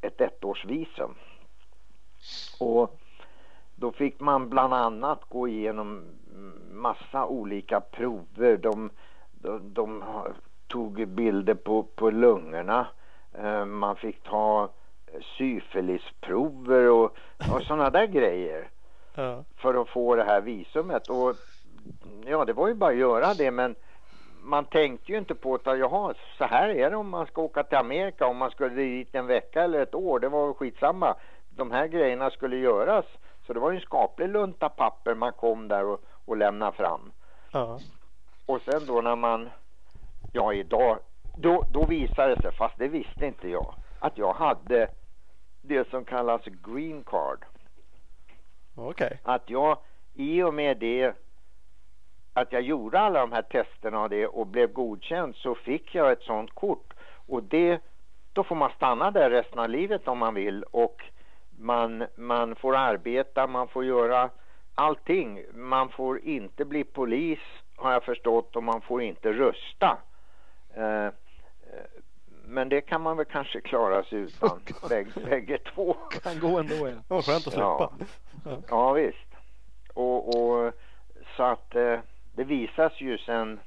[0.00, 1.14] ett ettårsvisum.
[2.60, 2.98] Och
[3.74, 6.04] då fick man bland annat gå igenom
[6.70, 8.56] massa olika prover.
[8.56, 8.90] De,
[9.32, 10.04] de, de
[10.68, 12.86] tog bilder på, på lungorna.
[13.38, 14.68] Eh, Man fick ta
[15.38, 17.16] syfilisprover och,
[17.54, 18.68] och sådana där grejer
[19.18, 19.44] Ja.
[19.56, 21.08] för att få det här visumet.
[21.08, 21.34] Och
[22.26, 23.74] ja, det var ju bara att göra det men
[24.42, 27.62] man tänkte ju inte på att jaha, så här är det om man ska åka
[27.62, 28.26] till Amerika.
[28.26, 31.14] Om man skulle dit en vecka eller ett år, det var skitsamma.
[31.50, 33.04] De här grejerna skulle göras.
[33.46, 37.12] Så det var ju en skaplig lunta papper man kom där och, och lämnade fram.
[37.50, 37.80] Ja.
[38.46, 39.50] Och sen då när man,
[40.32, 40.98] ja idag,
[41.36, 44.88] då, då visade det sig, fast det visste inte jag, att jag hade
[45.62, 47.44] det som kallas green card.
[48.74, 49.20] Okej.
[49.22, 49.78] Att jag
[50.14, 51.14] i och med det
[52.32, 56.12] att jag gjorde alla de här testerna och det och blev godkänd så fick jag
[56.12, 56.92] ett sånt kort
[57.26, 57.80] och det
[58.32, 61.02] då får man stanna där resten av livet om man vill och
[61.58, 64.30] man, man får arbeta, man får göra
[64.76, 65.44] allting.
[65.54, 67.38] Man får inte bli polis
[67.76, 69.98] har jag förstått och man får inte rösta.
[70.74, 71.12] Eh, eh,
[72.44, 75.94] men det kan man väl kanske klara sig utan bägge, bägge två.
[76.22, 76.84] Kan gå ändå ja.
[76.86, 77.90] Det var skönt att slippa.
[78.44, 78.58] Ja.
[78.68, 79.26] Ja visst.
[79.94, 80.72] Och, och
[81.36, 81.98] så att eh,
[82.34, 83.60] det visas ju sen,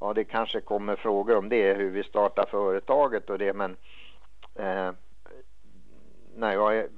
[0.00, 3.76] ja det kanske kommer frågor om det, hur vi startar företaget och det men
[4.54, 4.92] eh,
[6.34, 6.88] när jag är-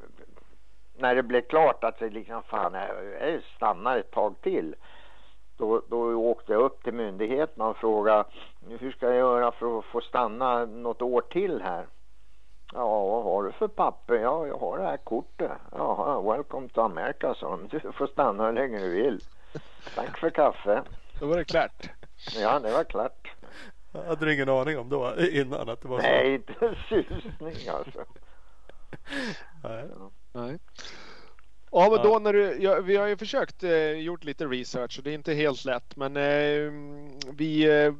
[1.02, 4.74] när det blev klart att det liksom fan jag jag stannar ett tag till
[5.56, 8.24] då, då åkte jag upp till myndigheten och frågade
[8.78, 11.86] hur ska jag göra för att få stanna något år till här?
[12.74, 14.14] Ja, vad har du för papper?
[14.14, 15.50] Ja, jag har det här kortet.
[15.72, 17.68] Jaha, welcome to America, sa de.
[17.68, 19.20] Du får stanna hur länge du vill.
[19.94, 20.82] Tack för kaffe.
[21.20, 21.90] Då var det klart.
[22.40, 23.28] Ja, det var klart.
[23.92, 26.06] Jag hade ingen aning om då innan att det var så.
[26.06, 28.04] Nej, inte en susning alltså.
[29.64, 29.84] Nej.
[30.32, 30.58] Nej.
[31.74, 35.04] Ja men då när du, ja, vi har ju försökt eh, gjort lite research och
[35.04, 36.72] det är inte helt lätt men eh,
[37.32, 37.92] vi eh,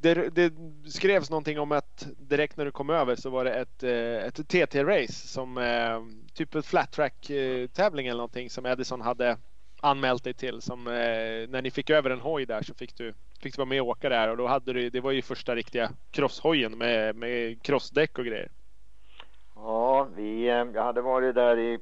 [0.00, 0.52] det, det
[0.90, 4.48] skrevs någonting om att direkt när du kom över så var det ett, eh, ett
[4.48, 6.00] TT-race som eh,
[6.34, 7.30] typ ett flat track
[7.72, 9.36] tävling eller någonting som Edison hade
[9.80, 13.54] anmält dig till som när ni fick över en hoj där så fick du, fick
[13.54, 15.90] du vara med och åka där och då hade du, det var ju första riktiga
[16.10, 18.50] crosshojen med, med crossdäck och grejer.
[19.64, 21.78] Ja, vi, eh, jag hade varit där i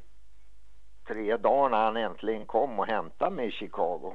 [1.08, 4.14] tre dagar när han äntligen kom och hämtade mig i Chicago.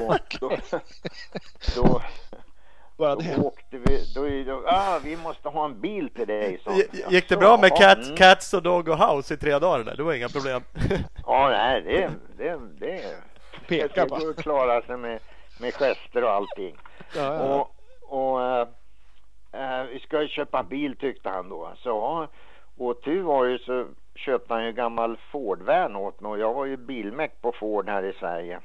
[0.00, 0.56] Och då,
[1.76, 2.00] då,
[2.98, 3.36] då det.
[3.38, 6.60] åkte vi, då, då, ah, vi måste ha en bil till dig.
[6.64, 6.76] jag.
[7.12, 8.16] Gick det Så, bra med Cats, mm.
[8.16, 9.96] Cats och Dog och House i tre dagar där?
[9.96, 10.62] Det var inga problem.
[11.26, 13.16] Ja, nej, det, det, det,
[13.68, 14.20] Peka det bara.
[14.20, 15.20] går att klara sig med,
[15.60, 16.76] med gester och allting.
[17.16, 17.68] Ja, ja.
[18.08, 18.42] Och, och
[19.60, 21.72] eh, vi ska ju köpa bil tyckte han då.
[21.76, 22.28] Så
[22.78, 26.54] och tur var ju så köpte han ju en gammal Ford-van åt mig och jag
[26.54, 28.60] var ju bilmäck på Ford här i Sverige.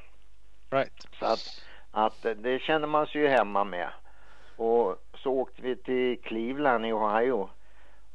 [0.72, 1.08] Right.
[1.20, 3.90] Så att, att det känner man sig ju hemma med.
[4.56, 7.50] Och så åkte vi till Cleveland i Ohio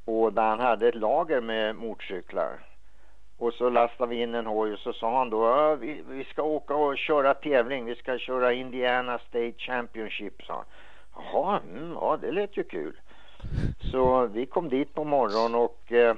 [0.05, 2.59] och där han hade ett lager med motorcyklar.
[3.39, 6.25] Och så lastade vi in en hoj och så sa han då "Ja, vi, vi
[6.25, 7.85] ska åka och köra tävling.
[7.85, 10.65] Vi ska köra Indiana State Championship sa han.
[11.17, 13.01] Jaha, mm, ja det lät ju kul.
[13.93, 16.17] Så vi kom dit på morgonen och eh,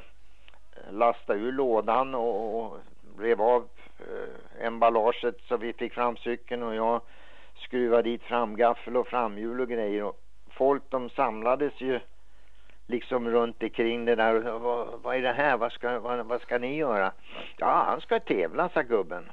[0.90, 2.78] lastade ur lådan och, och
[3.18, 7.00] rev av eh, emballaget så vi fick fram cykeln och jag
[7.56, 10.02] skruvade dit framgaffel och framhjul och grejer.
[10.04, 12.00] Och folk de samlades ju
[12.86, 14.48] liksom runt omkring det där.
[14.48, 15.56] Och, Vad, vad är det här?
[15.56, 17.12] Vad ska, vad, vad ska ni göra?
[17.56, 19.30] Ja, han ska tävla, sa gubben.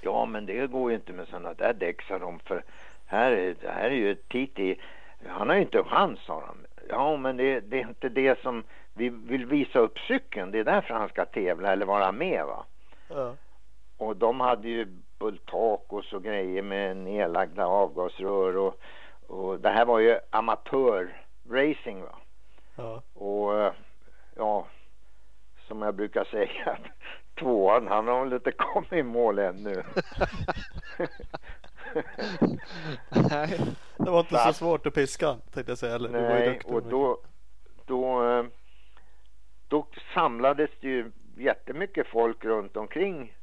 [0.00, 2.38] Ja, men det går ju inte med sådana där däck, sa de.
[2.38, 2.62] För
[3.06, 4.80] här, är- det här är ju Titi.
[5.26, 6.65] Han har ju inte chans, sa de.
[6.88, 10.50] Ja, men det, det är inte det som vi vill visa upp cykeln.
[10.50, 12.64] Det är därför han ska tävla eller vara med, va?
[13.08, 13.34] Ja.
[13.96, 14.86] Och de hade ju
[15.18, 18.80] bultak och grejer med nedlagda avgasrör och,
[19.26, 22.18] och det här var ju amatörracing va.
[22.76, 23.02] Ja.
[23.14, 23.74] Och
[24.34, 24.66] ja,
[25.68, 26.78] som jag brukar säga,
[27.38, 29.82] tvåan han har väl inte kommit i mål ännu.
[33.30, 33.60] Nej.
[33.96, 35.94] Det var inte så Fast- svårt att piska tänkte jag säga.
[35.94, 37.18] Eller, Nej, och då,
[37.86, 38.44] då, eh,
[39.68, 43.36] då samlades det ju jättemycket folk runt omkring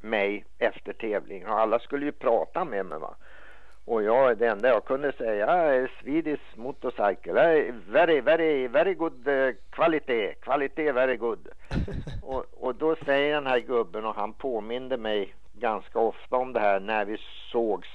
[0.00, 3.16] mig efter tävlingen och alla skulle ju prata med mig va.
[3.84, 7.32] Och jag, det enda jag kunde säga är Swedish motorcycle,
[7.88, 11.48] very, very, very good eh, kvalitet, kvalitet very good.
[12.22, 16.60] och, och då säger den här gubben och han påminde mig ganska ofta om det
[16.60, 17.18] här när vi
[17.52, 17.88] sågs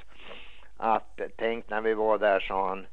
[0.78, 2.88] att tänk när vi var där sa han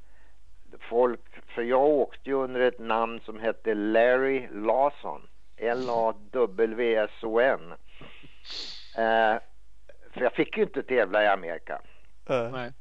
[0.80, 1.20] folk,
[1.54, 5.22] för jag åkte ju under ett namn som hette Larry Lawson.
[5.56, 6.14] L-A-W-S-O-N.
[8.98, 9.36] Eh,
[10.12, 11.80] för jag fick ju inte tävla i Amerika.
[12.26, 12.48] Ja.
[12.48, 12.72] Nej.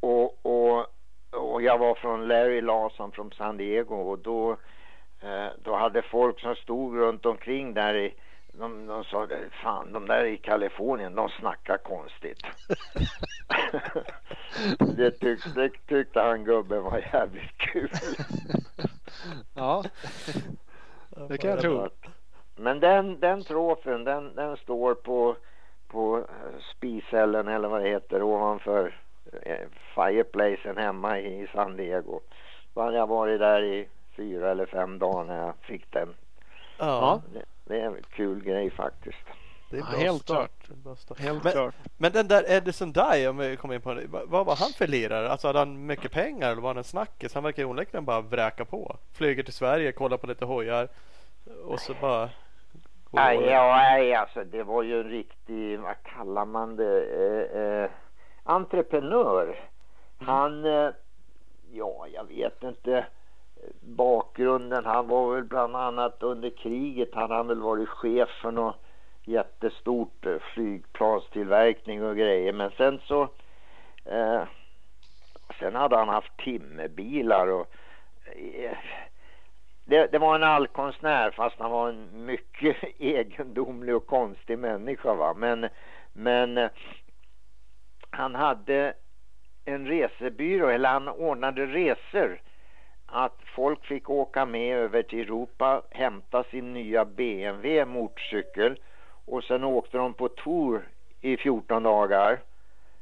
[0.00, 0.86] Och, och,
[1.30, 4.50] och jag var från Larry Lawson från San Diego och då,
[5.20, 8.14] eh, då hade folk som stod runt omkring där i
[8.52, 9.28] de, de sa
[9.62, 12.38] fan de där i Kalifornien de snackar konstigt.
[14.96, 17.90] det, tyck, det tyckte han gubben var jävligt kul.
[19.54, 19.84] Ja,
[21.28, 21.88] det kan jag tro.
[22.56, 25.36] Men den, den trofen den, den står på,
[25.88, 29.00] på eh, spisellen eller vad det heter ovanför
[29.94, 32.20] fireplacen hemma i San Diego.
[32.74, 36.14] Då hade jag varit där i fyra eller fem dagar när jag fick den.
[36.78, 39.18] Ja, Det, det är en kul grej faktiskt.
[39.70, 40.50] det är Ja, helt start.
[40.82, 41.18] klart.
[41.18, 41.74] Helt Men- klart.
[41.98, 44.06] Men den där Edison Dye, om vi kommer in på det.
[44.06, 45.30] va- Vad var han för lirare?
[45.30, 47.34] Alltså hade han mycket pengar eller var han en snackis?
[47.34, 48.96] Han verkar onekligen bara vräka på.
[49.12, 50.88] Flyger till Sverige, kollar på lite hojar
[51.64, 52.30] och så bara...
[53.12, 57.90] Nej, ja, nej, alltså det var ju en riktig, vad kallar man det, eh, eh,
[58.42, 59.60] entreprenör.
[60.18, 60.90] Han, eh,
[61.72, 63.06] ja, jag vet inte
[63.80, 64.84] bakgrunden.
[64.84, 68.76] Han var väl bland annat under kriget han väl varit chef för något
[69.24, 72.52] jättestort eh, flygplanstillverkning och grejer.
[72.52, 73.22] Men sen så,
[74.04, 74.42] eh,
[75.58, 77.66] sen hade han haft timmerbilar och
[78.36, 78.78] eh,
[79.84, 85.14] det, det var en allkonstnär fast han var en mycket egendomlig och konstig människa.
[85.14, 85.34] Va?
[85.34, 85.68] Men,
[86.12, 86.70] men eh,
[88.10, 88.94] han hade
[89.64, 92.40] en resebyrå, eller han ordnade resor.
[93.06, 98.80] Att folk fick åka med över till Europa, hämta sin nya BMW motorcykel
[99.26, 100.88] och sen åkte de på tour
[101.20, 102.40] i 14 dagar.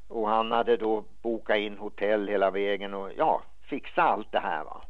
[0.09, 4.65] Och han hade då bokat in hotell hela vägen och ja, fixa allt det här
[4.65, 4.83] va.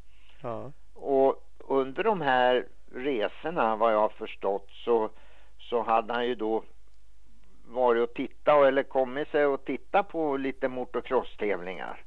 [0.43, 0.73] Ja.
[0.95, 5.11] Och under de här resorna vad jag har förstått så,
[5.59, 6.63] så hade han ju då
[7.69, 12.03] varit och tittat eller kommit sig och titta på lite motocross-tävlingar.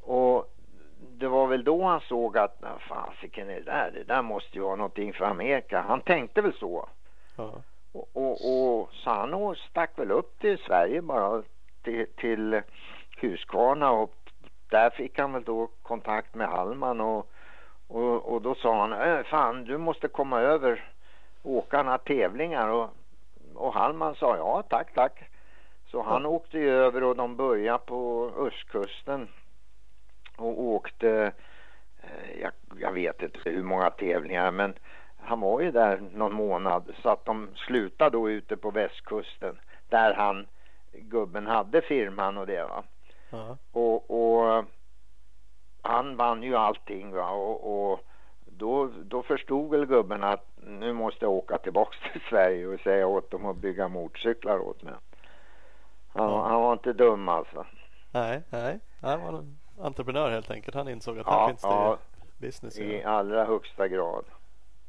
[0.00, 0.54] Och
[1.00, 4.56] det var väl då han såg att "Nej, fasiken är det där, det där måste
[4.56, 5.80] ju vara någonting för Amerika.
[5.80, 6.88] Han tänkte väl så.
[7.36, 7.52] Ja.
[7.92, 11.42] Och, och, och så han stack väl upp till Sverige bara
[11.82, 12.62] till, till
[13.20, 14.14] Huskvarna och
[14.70, 17.30] där fick han väl då kontakt med Hallman och,
[17.88, 20.90] och, och då sa han äh, fan du måste komma över
[21.42, 22.90] åka några tävlingar och,
[23.58, 25.28] och Hallman sa ja tack tack
[25.90, 29.28] så han åkte ju över och de började på östkusten
[30.36, 31.32] och åkte,
[32.02, 34.74] eh, jag, jag vet inte hur många tävlingar, men
[35.16, 40.14] han var ju där någon månad så att de slutade då ute på västkusten där
[40.14, 40.46] han,
[40.92, 42.84] gubben hade firman och det va.
[43.30, 43.56] Ja.
[43.72, 44.64] Och, och
[45.82, 48.00] han vann ju allting va och, och
[48.58, 53.06] då, då förstod väl gubben att nu måste jag åka tillbaks till Sverige och säga
[53.06, 54.94] åt dem att bygga motorcyklar åt mig.
[56.08, 56.46] Han, Ja.
[56.48, 57.66] han var inte dum alltså.
[58.12, 58.80] Nej, nej.
[59.00, 60.74] Han var en entreprenör helt enkelt.
[60.74, 61.98] Han insåg att här Ja, finns det ja,
[62.38, 62.78] business.
[62.78, 63.04] i I.
[63.04, 64.24] allra högsta grad.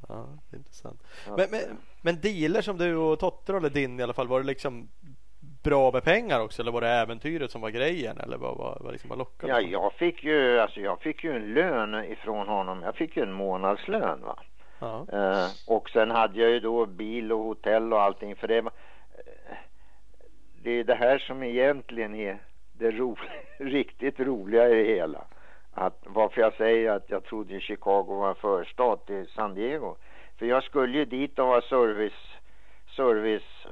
[0.10, 1.03] Ja, intressant.
[1.27, 1.62] Men, men,
[2.01, 4.27] men dealer som du och Totter eller din i alla fall.
[4.27, 4.88] Var det liksom
[5.63, 6.62] bra med pengar också?
[6.62, 8.17] Eller var det äventyret som var grejen?
[8.17, 9.54] Eller vad var vad liksom var lockade?
[9.54, 12.84] Ja, jag fick ju, alltså jag fick ju en lön ifrån honom.
[12.84, 14.39] Jag fick ju en månadslön va.
[14.80, 15.06] Ja.
[15.13, 18.72] Eh, och sen hade jag ju då bil och hotell och allting för det var,
[19.17, 19.58] eh,
[20.63, 22.39] det är det här som egentligen är
[22.74, 23.15] det ro,
[23.58, 25.24] riktigt roliga i det hela.
[25.74, 29.95] Att varför jag säger att jag trodde Chicago var en förstad till San Diego.
[30.39, 32.38] För jag skulle ju dit och vara service,
[32.95, 33.67] service,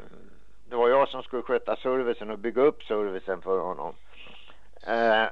[0.69, 3.93] det var jag som skulle sköta servicen och bygga upp servicen för honom.
[4.87, 5.25] Eh,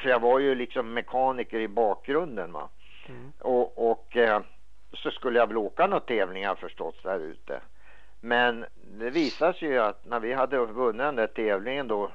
[0.00, 2.68] för jag var ju liksom mekaniker i bakgrunden va.
[3.08, 3.32] Mm.
[3.40, 4.40] Och, och eh,
[4.92, 7.60] så skulle jag väl åka några tävlingar förstås där ute.
[8.20, 12.10] Men det visade sig ju att när vi hade vunnit den där tävlingen då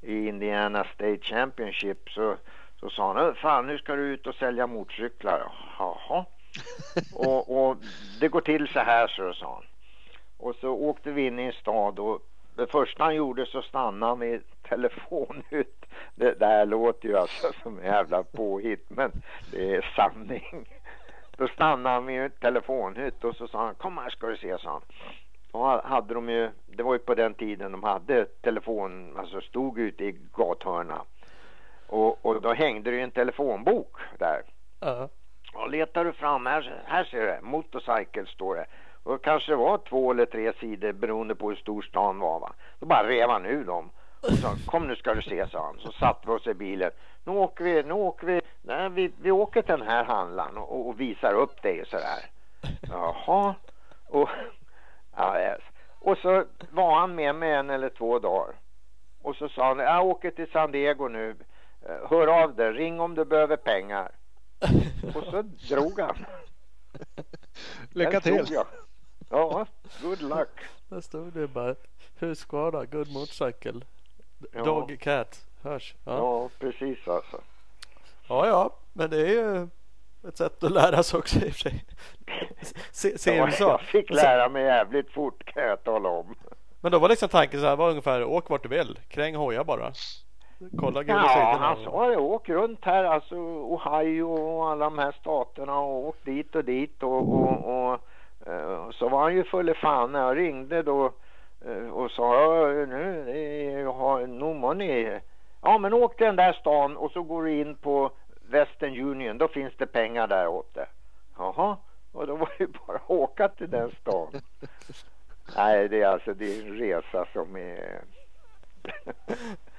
[0.00, 2.36] i Indiana State Championship så,
[2.80, 5.52] så sa han "Ö, fan nu ska du ut och sälja motorcyklar.
[5.78, 6.24] Jaha.
[7.14, 7.76] och, och
[8.20, 9.64] det går till så här så sa han.
[10.44, 12.20] Och så åkte vi in i en stad och
[12.56, 15.86] det första han gjorde så stannade han vid telefonhytt.
[16.14, 19.12] Det där låter ju alltså som en jävla påhitt men
[19.52, 20.66] det är sanning.
[21.36, 24.58] Då stannade han vid en telefonhytt och så sa han kom här ska du se
[24.58, 24.82] sa han.
[25.52, 29.78] Då hade de ju, det var ju på den tiden de hade telefon, alltså stod
[29.78, 31.02] ute i gathörna.
[31.86, 34.42] Och, och då hängde det ju en telefonbok där.
[34.80, 35.08] Ja.
[35.54, 38.66] Och letar du fram, här, här ser du, motorcykel står det.
[39.04, 42.52] Och kanske det var två eller tre sidor beroende på hur stor stan var va.
[42.78, 43.90] Då bara rev han ur dem.
[44.20, 45.78] Och sa, kom nu ska du se sa han.
[45.78, 46.90] Så satte vi oss i bilen.
[47.24, 50.88] Nu åker vi, nu åker vi, nej, vi, vi åker till den här handlaren och,
[50.88, 52.26] och visar upp dig och sådär.
[52.90, 53.54] Jaha.
[54.08, 54.28] Och,
[55.16, 55.60] ja, yes.
[55.98, 58.54] och så var han med mig en eller två dagar.
[59.22, 61.36] Och så sa han, jag åker till San Diego nu.
[61.88, 64.12] Eh, Hör av dig, ring om du behöver pengar.
[65.14, 66.26] Och så drog han.
[67.90, 68.46] Lycka till!
[69.30, 69.66] Ja,
[70.02, 70.60] good luck.
[70.88, 71.74] Där stod det bara
[72.18, 73.80] husskada, good motorcycle.
[74.52, 74.62] Ja.
[74.64, 75.46] Dog cat.
[75.62, 75.94] Hörs.
[76.04, 76.12] Ja.
[76.16, 77.40] Ja, precis alltså.
[78.28, 78.70] ja, ja.
[78.92, 79.68] Men det är ju
[80.28, 81.84] ett sätt att lära sig också i och för sig.
[82.92, 86.34] Se, se Ja, jag fick lära mig jävligt fort kan jag tala om.
[86.80, 88.98] Men då var liksom tanken så här, var ungefär åk vart du vill.
[89.08, 89.92] Kräng hojar bara.
[90.78, 91.66] Kolla gula Ja, sidorna.
[91.66, 92.16] han sa det.
[92.16, 97.02] Åk runt här, alltså Ohio och alla de här staterna och åk dit och dit
[97.02, 98.00] och, och, och
[98.92, 101.12] så var han ju full i fan när jag ringde då
[101.66, 105.20] eh, och sa "Ja, nu, jag har.
[105.62, 108.10] Ja, men åk till den där stan och så går du in på
[108.48, 110.86] Western Union, då finns det pengar där åt det.
[111.38, 111.76] Jaha,
[112.12, 114.28] och då var det ju bara att åka till den stan.
[115.56, 118.00] Nej, det är alltså det är en resa som är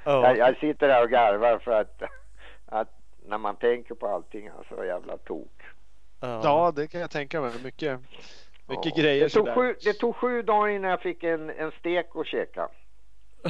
[0.04, 0.21] Ja.
[0.23, 2.01] jag, jag sitter här och garvar för att,
[2.65, 2.89] att
[3.25, 5.62] när man tänker på allting, alltså jävla tok.
[6.19, 6.41] Ja.
[6.43, 7.51] Ja, det kan jag tänka mig.
[7.63, 7.99] Mycket,
[8.67, 9.04] mycket Ja.
[9.04, 9.56] grejer det tog, sådär.
[9.56, 12.69] sju, det tog sju dagar innan jag fick en, en stek att käka.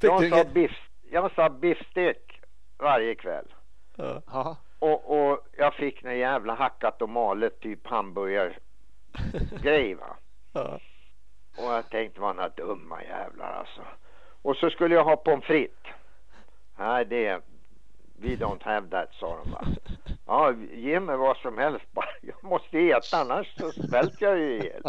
[0.00, 0.52] Jag sa, inget?
[0.52, 2.40] biff, jag sa biffstek
[2.78, 3.54] varje kväll.
[3.96, 4.22] Ja.
[4.26, 4.56] Ja.
[4.78, 10.16] Och, och jag fick en jävla hackat och malet typ hamburgargrej va.
[10.52, 10.78] Ja.
[11.56, 13.80] Och jag tänkte, vad några dumma jävlar alltså.
[14.42, 15.92] Och så skulle jag ha pommes frites.
[16.78, 17.40] Nej, det...
[18.18, 19.64] We don't have that, sa de va.
[20.26, 22.06] Ja, ge mig vad som helst bara.
[22.20, 24.82] Jag måste äta annars så svälter jag ju ihjäl.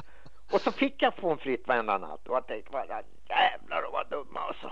[0.52, 2.88] Och så fick jag pommes frites varenda natt och jag tänkte, vad
[3.30, 4.72] jävlar de var dumma alltså.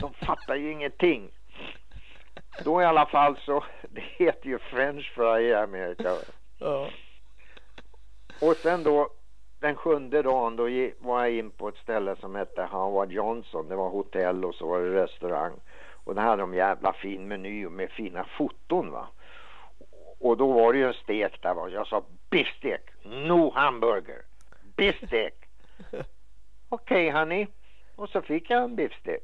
[0.00, 1.30] De fattar ju ingenting.
[2.64, 6.12] Då i alla fall så, det heter ju french fry i Amerika.
[6.58, 6.88] Ja.
[8.40, 9.10] Och sen då
[9.60, 10.62] den sjunde dagen då
[10.98, 13.68] var jag in på ett ställe som hette Howard Johnson.
[13.68, 15.52] Det var hotell och så var det restaurang.
[16.04, 19.08] Och där hade de jävla fin meny med fina foton va.
[20.18, 21.68] Och då var det ju en stek där va.
[21.68, 24.22] Jag sa biffstek, no hamburger.
[24.76, 25.34] Biffstek.
[26.68, 27.46] Okej honey.
[27.96, 29.22] Och så fick jag en biffstek.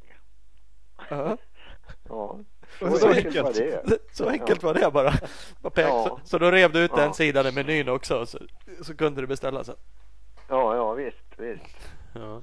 [1.10, 1.36] Ja.
[2.08, 2.38] Ja.
[2.78, 3.98] Så Så enkelt var det.
[4.12, 5.12] Så enkelt var det bara.
[5.62, 5.70] Ja.
[6.08, 7.02] Så, så då rev du ut Ja.
[7.02, 8.38] den sidan i menyn också och så,
[8.82, 9.76] så kunde du beställa sen.
[10.48, 11.88] Ja, ja visst, visst.
[12.14, 12.42] Ja.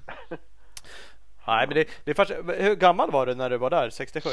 [1.47, 3.89] Nej men det, det är fast, Hur gammal var du när du var där?
[3.89, 4.29] 67?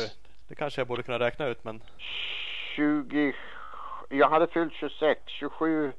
[0.49, 1.83] Det kanske jag borde kunna räkna ut men
[2.77, 3.35] 20,
[4.09, 5.93] jag hade fyllt 26, 27,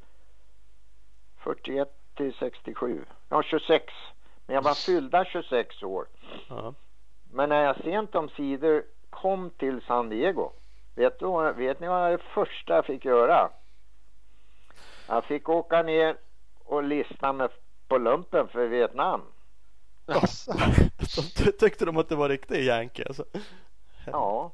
[1.37, 3.05] 41 till 67.
[3.29, 3.93] Ja, 26.
[4.45, 6.07] Men jag var fyllda 26 år.
[6.49, 6.73] ja.
[7.31, 10.51] Men när jag sent om sidor kom till San Diego,
[10.95, 13.49] vet, du, vet ni vad det första jag fick göra?
[15.07, 16.17] Jag fick åka ner
[16.63, 16.83] och
[17.33, 17.49] mig
[17.87, 19.21] på lumpen för Vietnam.
[20.05, 20.51] Alltså,
[21.07, 23.25] Så ty- tyckte de att det var riktigt yankee alltså.
[24.05, 24.51] Ja,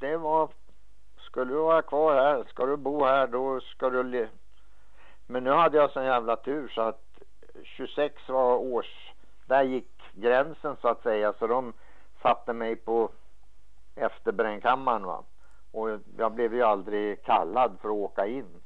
[0.00, 0.48] det var...
[1.34, 4.02] Skulle du vara kvar här, ska du bo här, då ska du...
[4.02, 4.28] Le...
[5.26, 7.02] Men nu hade jag sån jävla tur så att
[7.64, 9.12] 26 var års...
[9.46, 11.72] Där gick gränsen så att säga, så de
[12.22, 13.10] satte mig på
[13.94, 15.24] efterbrännkammaren va.
[15.72, 18.60] Och jag blev ju aldrig kallad för att åka in.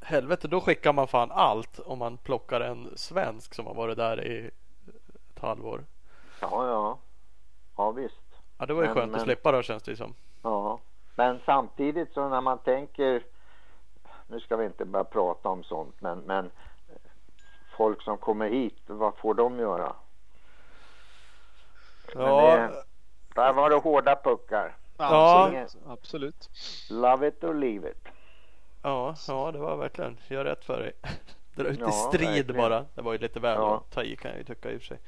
[0.00, 4.24] Helvete, då skickar man fan allt om man plockar en svensk som har varit där
[4.26, 4.50] i
[5.34, 5.84] ett halvår.
[6.40, 6.98] Ja, ja.
[7.76, 8.40] Ja, visst.
[8.58, 10.14] Ja, det var ju Men- skönt men- att slippa då känns det som.
[10.48, 10.80] Ja,
[11.14, 13.22] men samtidigt så när man tänker,
[14.26, 16.50] nu ska vi inte börja prata om sånt, men, men
[17.76, 19.92] folk som kommer hit, vad får de göra?
[22.14, 22.84] Ja, det-
[23.34, 24.76] Där var det hårda puckar.
[24.96, 25.44] Ja.
[25.44, 25.76] absolut.
[25.88, 26.48] absolut.
[26.90, 28.08] Love it or leave it.
[28.82, 30.18] ja, ja, det var verkligen.
[30.28, 30.92] Gör rätt för dig.
[31.54, 32.56] Dra ut i Ja, strid verkligen.
[32.56, 32.84] bara.
[32.94, 33.76] Det var ju lite väl Ja.
[33.76, 34.98] att ta i kan jag ju tycka i och för sig.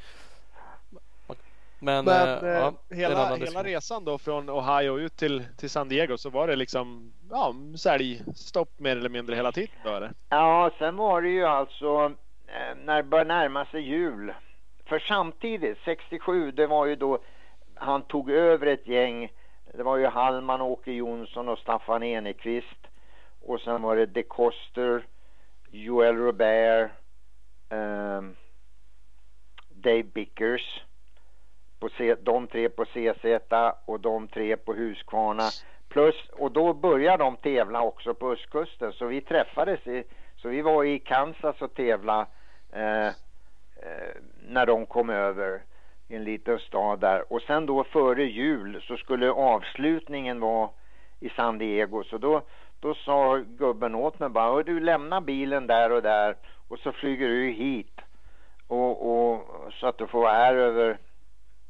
[1.83, 5.89] Men, Men eh, eh, ja, hela, hela resan då från Ohio ut till, till San
[5.89, 10.13] Diego så var det liksom ja, säljstopp mer eller mindre hela tiden då eller?
[10.29, 12.13] Ja, sen var det ju alltså
[12.47, 14.35] eh, när det började närma sig jul.
[14.87, 17.19] För samtidigt, 67, det var ju då
[17.75, 19.33] han tog över ett gäng.
[19.75, 22.87] Det var ju Hallman, Åke Jonsson och Staffan Enekvist.
[23.41, 25.07] Och sen var det De Koster,
[25.71, 26.91] Joel Robert,
[27.69, 28.37] ehm,
[29.69, 30.83] Dave Bickers.
[31.81, 33.25] På C, de tre på CZ
[33.85, 35.43] och de tre på Huskvarna.
[35.89, 38.93] Plus, och då började de tävla också på östkusten.
[38.93, 40.05] Så vi träffades i,
[40.37, 42.27] så vi var i Kansas och tävla
[42.73, 44.15] eh, eh,
[44.49, 45.63] när de kom över
[46.09, 47.33] i en liten stad där.
[47.33, 50.69] Och sen då före jul så skulle avslutningen vara
[51.21, 52.05] i San Diego.
[52.05, 52.43] Så då,
[52.81, 56.37] då sa gubben åt mig bara "Hör du lämna bilen där och där.
[56.69, 58.01] Och så flyger du hit.
[58.69, 60.99] Och, och så att du får vara här över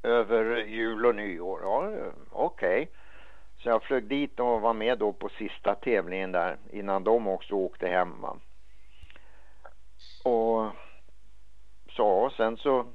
[0.03, 1.61] över jul och nyår.
[1.63, 1.91] Ja,
[2.31, 2.89] okej.
[3.59, 7.55] Så jag flög dit och var med då på sista tävlingen där innan de också
[7.55, 8.21] åkte hem.
[8.21, 8.37] Va?
[10.25, 10.71] Och
[11.97, 12.87] så sen så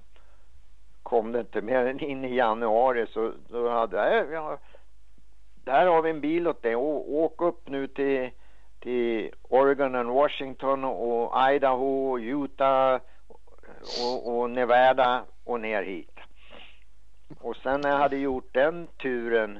[1.03, 4.58] kom det inte mer än in i januari så då hade jag, äh, ja,
[5.64, 6.76] där har vi en bil åt dig.
[6.76, 8.30] Åk upp nu till,
[8.80, 13.01] till Oregon och Washington och Idaho och Utah
[14.03, 16.14] och, och Nevada och ner hit.
[17.39, 19.59] Och sen när jag hade gjort den turen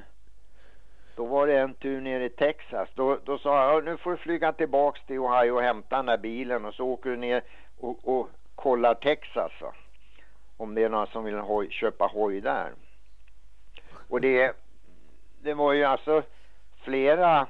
[1.16, 2.88] då var det en tur ner i Texas.
[2.94, 6.18] Då, då sa jag, nu får du flyga tillbaks till Ohio och hämta den där
[6.18, 7.42] bilen och så åker du ner
[7.78, 9.52] och, och kollar Texas.
[9.60, 9.72] Va?
[10.56, 12.72] Om det är några som vill hoj, köpa hoj där.
[14.08, 14.56] Och det,
[15.42, 16.22] det var ju alltså
[16.84, 17.46] flera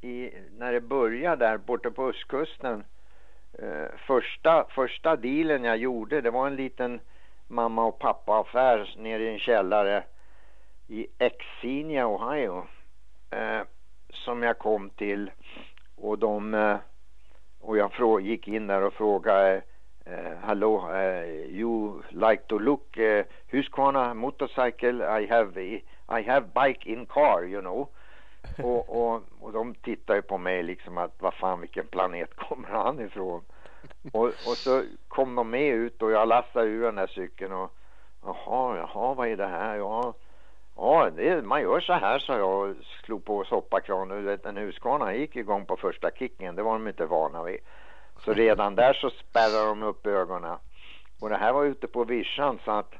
[0.00, 2.84] i, när det började där borta på östkusten.
[3.58, 7.00] Eh, första, första dealen jag gjorde det var en liten
[7.48, 10.04] mamma och pappa affär nere i en källare
[10.86, 12.66] i Exenia, Ohio.
[13.30, 13.60] Eh,
[14.10, 15.30] som jag kom till
[15.96, 16.76] och de eh,
[17.60, 19.62] och jag frå- gick in där och frågade
[20.04, 25.20] eh, Hello, eh, you like to look uh, Husqvarna motorcycle?
[25.20, 25.60] I have
[26.10, 27.88] I have bike in car, you know.
[28.64, 32.68] och, och, och de tittar ju på mig liksom att vad fan vilken planet kommer
[32.68, 33.42] han ifrån?
[34.12, 37.74] Och, och så kom de med ut och jag lastade ur den där cykeln och
[38.24, 39.76] jaha, jaha vad är det här?
[39.76, 40.14] Ja,
[40.76, 44.16] ja det, man gör så här sa jag och slog på soppakranen.
[44.16, 47.58] Du vet, En huskvarna gick igång på första kicken, det var de inte vana vid.
[48.24, 50.56] Så redan där så spärrade de upp ögonen.
[51.20, 52.94] Och det här var ute på vischan så att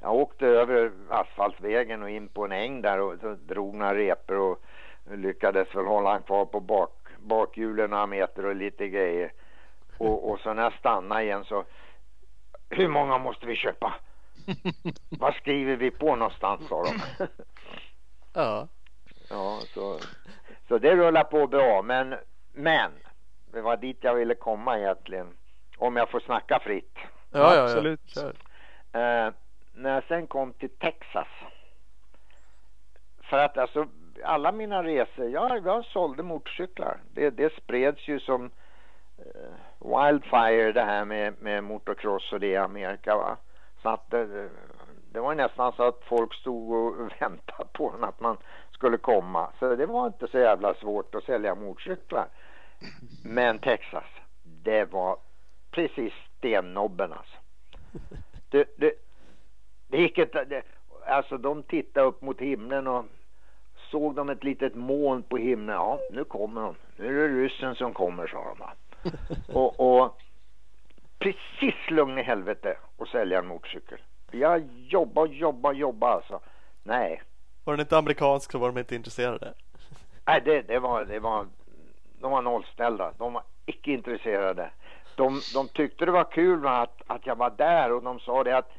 [0.00, 4.36] jag åkte över asfaltvägen och in på en äng där och så drog några repor
[4.36, 4.58] och
[5.10, 9.32] lyckades väl hålla han kvar på bak, bakhjulen några meter och lite grejer.
[9.98, 11.64] Och, och så när jag stannade igen så
[12.70, 13.94] hur många måste vi köpa?
[15.08, 17.26] Vad skriver vi på någonstans sa de.
[18.34, 18.68] Ja.
[19.30, 19.98] ja, så,
[20.68, 22.14] så det rullar på bra men,
[22.52, 22.92] men
[23.52, 25.36] det var dit jag ville komma egentligen.
[25.78, 26.98] Om jag får snacka fritt.
[27.30, 27.62] Ja, ja, ja.
[27.62, 28.00] Absolut.
[28.10, 28.34] Kör.
[28.92, 29.32] Eh,
[29.72, 31.28] när jag sen kom till Texas.
[33.22, 33.88] För att alltså
[34.24, 37.00] alla mina resor, jag, jag sålde motorcyklar.
[37.12, 38.50] Det, det spreds ju som
[39.18, 39.52] eh,
[39.84, 43.36] wildfire det här med, med motocross och det i Amerika va.
[43.82, 44.48] Så att det,
[45.12, 48.36] det var nästan så att folk stod och väntade på den, att man
[48.70, 49.52] skulle komma.
[49.58, 52.26] Så det var inte så jävla svårt att sälja motorcyklar.
[53.24, 54.04] Men Texas,
[54.42, 55.16] det var
[55.70, 57.36] precis stennobben alltså.
[58.50, 58.92] Det, det,
[59.88, 60.62] det gick inte, det,
[61.06, 63.04] alltså de tittade upp mot himlen och
[63.90, 65.76] såg de ett litet moln på himlen.
[65.76, 66.74] Ja, nu kommer de.
[66.96, 68.58] Nu är det ryssen som kommer, sa de.
[68.58, 68.72] va.
[69.52, 70.20] Och, och
[71.18, 73.98] precis lugn i helvete att sälja en motorcykel.
[74.30, 76.40] Jag jobbar, jobbar, jobbar alltså.
[76.82, 77.22] Nej,
[77.64, 79.54] Var den inte amerikansk så var de inte intresserade.
[80.26, 81.46] Nej, det, det, var, det var,
[82.20, 83.12] de var nollställda.
[83.18, 84.70] De var icke intresserade.
[85.16, 88.56] De, de tyckte det var kul att, att jag var där och de sa det
[88.56, 88.70] att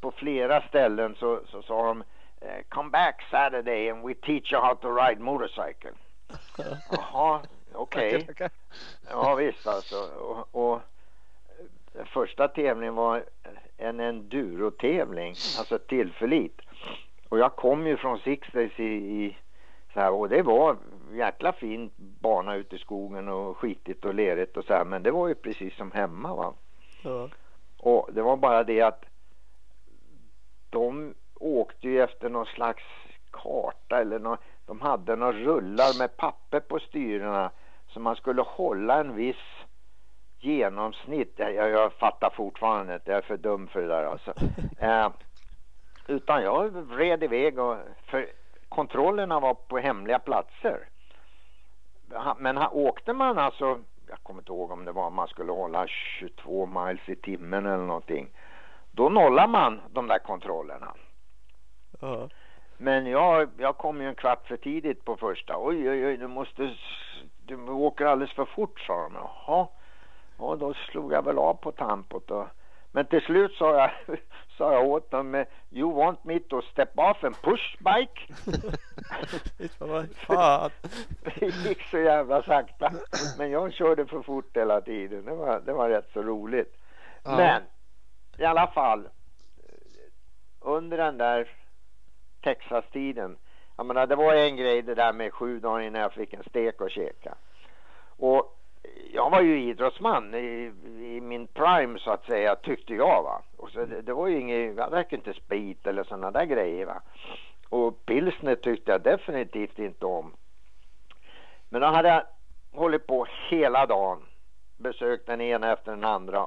[0.00, 2.04] på flera ställen så, så sa de
[2.40, 5.92] eh, Come back Saturday and we teach you how to ride motorcycle.
[6.90, 7.40] Jaha,
[7.74, 8.22] okej.
[8.26, 8.50] Tackar.
[9.10, 9.96] Ja visst alltså.
[9.96, 10.80] Och, och
[11.94, 13.24] eh, första tävlingen var
[13.76, 16.60] en enduro-tävling, alltså tillförlit.
[17.28, 19.36] Och jag kom ju från Six Days i, i
[19.94, 20.76] så här, och det var
[21.12, 25.10] jäkla fin bana ute i skogen och skitigt och lerigt och så här, men det
[25.10, 26.54] var ju precis som hemma va.
[27.02, 27.28] Ja.
[27.78, 29.04] Och det var bara det att
[30.70, 32.82] de åkte ju efter någon slags
[33.30, 37.50] karta eller nå de hade några rullar med papper på styrena
[37.92, 39.36] så man skulle hålla en viss
[40.38, 41.34] genomsnitt.
[41.36, 44.34] Jag, jag, fattar fortfarande inte, jag är för dum för det där alltså.
[44.80, 45.10] Eh,
[46.06, 47.76] utan jag red iväg och
[48.06, 48.26] för
[48.68, 50.88] kontrollerna var på hemliga platser.
[52.38, 56.66] Men åkte man alltså, jag kommer inte ihåg om det var man skulle hålla 22
[56.66, 58.28] miles i timmen eller någonting.
[58.92, 60.94] Då nollar man de där kontrollerna.
[62.00, 62.28] Ja.
[62.82, 65.54] Men jag, jag kom ju en kvart för tidigt på första.
[65.58, 66.74] Oj, oj, oj, du måste,
[67.56, 69.14] du åker alldeles för fort sa de.
[69.14, 69.68] Jaha.
[70.38, 72.48] Ja, då slog jag väl av på tampot då.
[72.92, 73.90] Men till slut sa jag,
[74.58, 78.34] sa jag åt dem, you want me to step off and push bike?
[80.26, 80.70] Fan.
[81.22, 82.92] Det gick så jävla sakta.
[83.38, 85.24] Men jag körde för fort hela tiden.
[85.24, 86.76] Det var, det var rätt så roligt.
[87.22, 87.36] Ja.
[87.36, 87.62] Men
[88.38, 89.08] i alla fall.
[90.60, 91.48] Under den där
[92.40, 93.36] Texas-tiden.
[93.80, 96.32] Jag menar, äh, det var en grej det där med sju dagar innan jag fick
[96.32, 97.34] en stek att käka.
[98.16, 98.58] Och
[99.12, 103.42] jag var ju idrottsman i, i min prime så att säga tyckte jag va.
[103.56, 106.86] Och så det, det var ju inget, jag drack inte sprit eller sådana där grejer
[106.86, 107.02] va.
[107.68, 110.32] Och pilsner tyckte jag definitivt inte om.
[111.68, 112.22] Men då hade jag
[112.72, 114.22] hållit på hela dagen.
[114.76, 116.46] Besökt den ena efter den andra.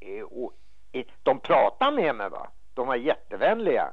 [0.00, 0.52] Eh, och
[0.92, 2.48] eh, de pratade med mig va.
[2.74, 3.92] De var jättevänliga.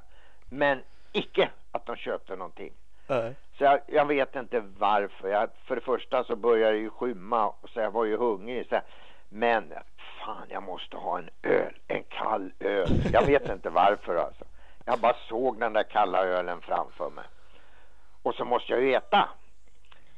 [0.50, 0.82] Men
[1.12, 2.74] icke att de köpte någonting.
[3.08, 3.36] Nej.
[3.58, 5.28] Så jag, jag vet inte varför.
[5.30, 8.68] Jag, för det första så började det ju skymma och så jag var ju hungrig.
[8.70, 8.84] Så jag,
[9.30, 9.74] men
[10.26, 12.90] fan jag måste ha en öl, en kall öl.
[13.14, 14.44] Jag vet inte varför alltså.
[14.86, 17.26] Jag bara såg den där kalla ölen framför mig.
[18.24, 19.30] Och så måste jag ju äta.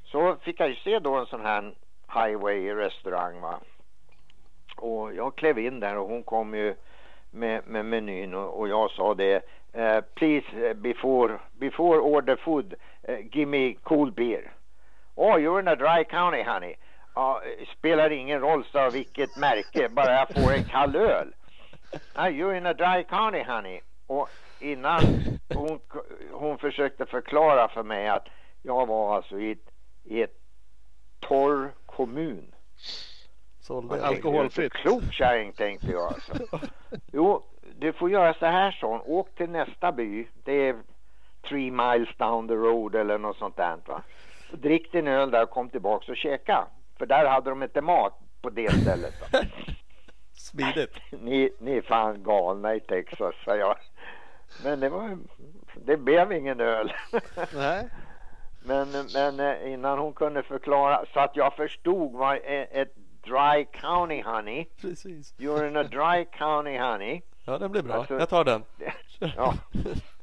[0.04, 1.76] Så fick jag ju se då en sån här
[2.14, 3.60] highway restaurang va.
[4.76, 6.76] Och jag klev in där och hon kom ju
[7.32, 12.76] med, med menyn och, och jag sa det eh, please eh, before, before order food
[13.04, 14.52] eh, give me cool beer.
[15.16, 16.76] Oh you're in a dry county honey.
[17.16, 17.42] Ja,
[17.78, 21.34] spelar ingen roll så vilket märke, bara jag får en kall öl.
[22.14, 23.82] Ah, you're in a dry county honey.
[24.08, 25.02] Och innan
[25.56, 25.80] hon,
[26.32, 28.28] hon försökte förklara för mig att
[28.62, 29.72] jag var alltså i ett,
[30.04, 30.38] i ett
[31.20, 32.54] torr kommun.
[33.60, 34.06] Sålde.
[34.06, 34.74] Alkoholfritt.
[34.74, 36.34] Klok kärring tänkte jag alltså.
[37.12, 37.44] Jo,
[37.84, 39.02] du får göra så här sa hon.
[39.06, 40.28] Åk till nästa by.
[40.44, 40.76] Det är
[41.50, 44.02] three miles down the road eller något sånt där va.
[44.52, 46.68] Och drick din öl där och kom tillbaks och käka.
[46.98, 49.14] För där hade de inte mat på det stället.
[50.34, 50.98] Smidigt.
[51.12, 53.76] Ni, ni är fan galna i Texas sa jag.
[54.64, 55.18] Men det var
[55.76, 56.94] det blev ingen öl.
[57.56, 57.90] Nej.
[58.66, 63.66] Men, men eh, innan hon kunde förklara så att jag förstod vad e- ett dry
[63.66, 64.66] county honey.
[64.82, 65.34] Precis.
[65.38, 67.22] You're in a dry county honey.
[67.46, 67.94] Ja, den blir bra.
[67.94, 68.64] Alltså- Jag tar den.
[69.36, 69.54] Ja.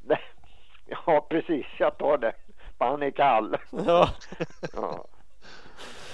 [1.05, 1.65] ja, precis.
[1.79, 2.33] Jag tar det.
[2.77, 3.57] Han är kall.
[3.71, 4.09] Ja.
[4.73, 5.05] Ja.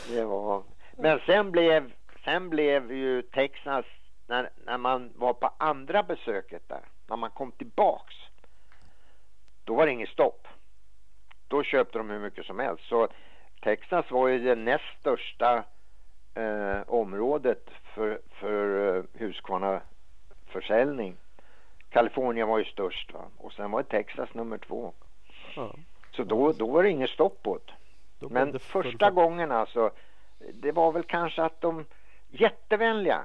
[0.09, 0.63] Det var...
[0.97, 1.91] Men sen blev,
[2.23, 3.85] sen blev ju Texas,
[4.27, 8.15] när, när man var på andra besöket där, när man kom tillbaks,
[9.63, 10.47] då var det inget stopp.
[11.47, 12.83] Då köpte de hur mycket som helst.
[12.87, 13.07] Så
[13.61, 15.63] Texas var ju det näst största
[16.35, 19.03] eh, området för, för eh,
[20.57, 21.17] Husqvarna-försäljning.
[21.89, 23.25] Kalifornien var ju störst va?
[23.37, 24.93] och sen var Texas nummer två.
[25.55, 25.73] ja.
[26.11, 27.43] Så då, då var det inget stopp
[28.19, 29.91] blev Men första gången alltså,
[30.53, 31.85] det var väl kanske att de
[32.29, 33.21] jättevänliga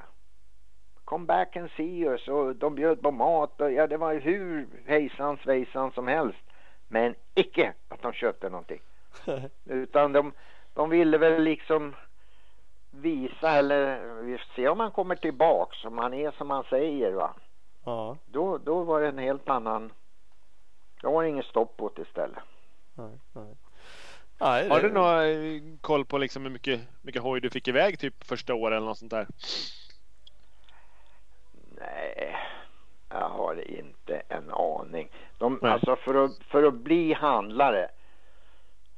[1.05, 4.67] come back and see us och de bjöd på mat och ja det var hur
[4.87, 6.39] hejsan svejsan som helst.
[6.89, 8.81] Men icke att de köpte någonting.
[9.65, 10.33] Utan de,
[10.75, 11.95] de ville väl liksom
[12.95, 17.35] visa eller se om han kommer tillbaks om han är som han säger va.
[17.85, 18.17] Ja.
[18.27, 19.93] Då, då var det en helt annan.
[21.03, 22.39] Då var det ingen stopp åt istället.
[22.95, 23.57] Nej, nej.
[24.39, 27.69] Nej, Har det- du någon eh, koll på liksom hur mycket, mycket hoj du fick
[27.69, 29.27] iväg typ första året eller något sånt där?
[31.79, 32.37] Nej,
[33.09, 35.09] jag har inte en aning.
[35.39, 35.73] De, Nej.
[35.73, 37.89] alltså för att, för att bli handlare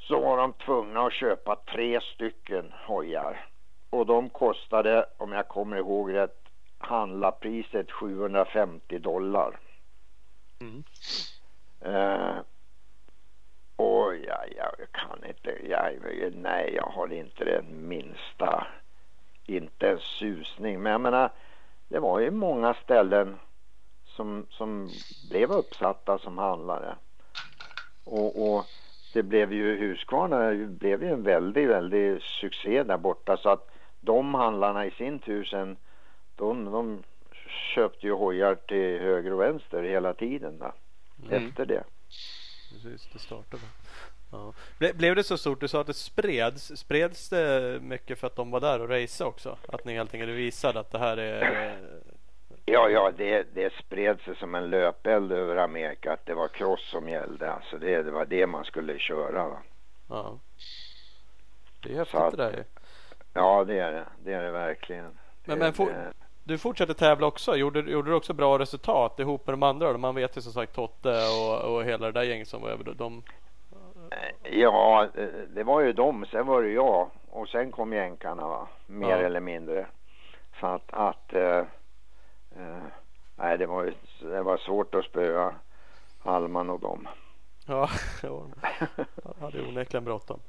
[0.01, 3.47] så var de tvungna att köpa tre stycken hojar.
[3.95, 6.39] Och de kostade, om jag kommer ihåg rätt,
[6.79, 9.59] handlarpriset 750 dollar.
[10.61, 10.85] Mm.
[11.81, 12.37] Eh,
[13.77, 15.93] och jag, jag kan inte, jag,
[16.35, 18.67] nej jag har inte den minsta,
[19.47, 20.83] inte en susning.
[20.83, 21.31] Men jag menar,
[21.89, 23.39] det var ju många ställen
[24.05, 24.91] som, som
[25.31, 26.97] blev uppsatta som handlare.
[28.05, 28.65] Och, och
[29.13, 33.71] det blev ju, Husqvarna blev ju en väldigt, väldigt succé där borta så att
[34.05, 35.77] de handlarna i sin tur sen,
[36.37, 37.03] de, de
[37.75, 40.73] köpte ju hojar till höger och vänster hela tiden då,
[41.27, 41.47] Mm.
[41.49, 41.85] efter det.
[42.73, 43.63] Precis, det startade.
[44.33, 44.53] Ja.
[44.79, 45.61] Ble, blev det så stort?
[45.61, 46.73] Du sa att det spreds.
[46.77, 49.57] Spreds det mycket för att de var där och racea också?
[49.69, 51.79] Att ni helt enkelt visade att det här är...
[52.65, 56.91] Ja, ja, det, det spred sig som en löpeld över Amerika att det var cross
[56.91, 57.51] som gällde.
[57.53, 59.49] Alltså det, det var det man skulle köra.
[59.49, 59.63] Va?
[60.09, 60.39] Ja.
[61.83, 62.65] Det är häftigt att- det där ju.
[63.35, 64.05] Ja, det är det.
[64.25, 65.05] Det är det verkligen.
[65.45, 66.13] Men- Det- men det-
[66.47, 67.57] Du fortsatte tävla också.
[67.57, 69.99] Gjorde, gjorde du också bra resultat ihop med de andra?
[69.99, 71.09] Man vet ju som sagt Totte
[71.41, 72.85] och, och hela det där gänget som var över.
[72.95, 73.23] De,
[74.43, 75.09] Ja,
[75.49, 76.27] det var ju dem.
[76.31, 77.11] Sen var det jag.
[77.31, 78.69] Och sen kom jänkarna va.
[78.87, 79.17] Mer Ja.
[79.17, 79.87] eller mindre.
[80.61, 81.59] Så att, att eh,
[82.57, 82.83] eh,
[83.37, 85.55] nej det var det var svårt att spöa
[86.25, 87.09] Hallman och dem.
[87.67, 87.89] ja,
[88.23, 88.47] ja,
[89.25, 90.41] han hade onekligen bråttom.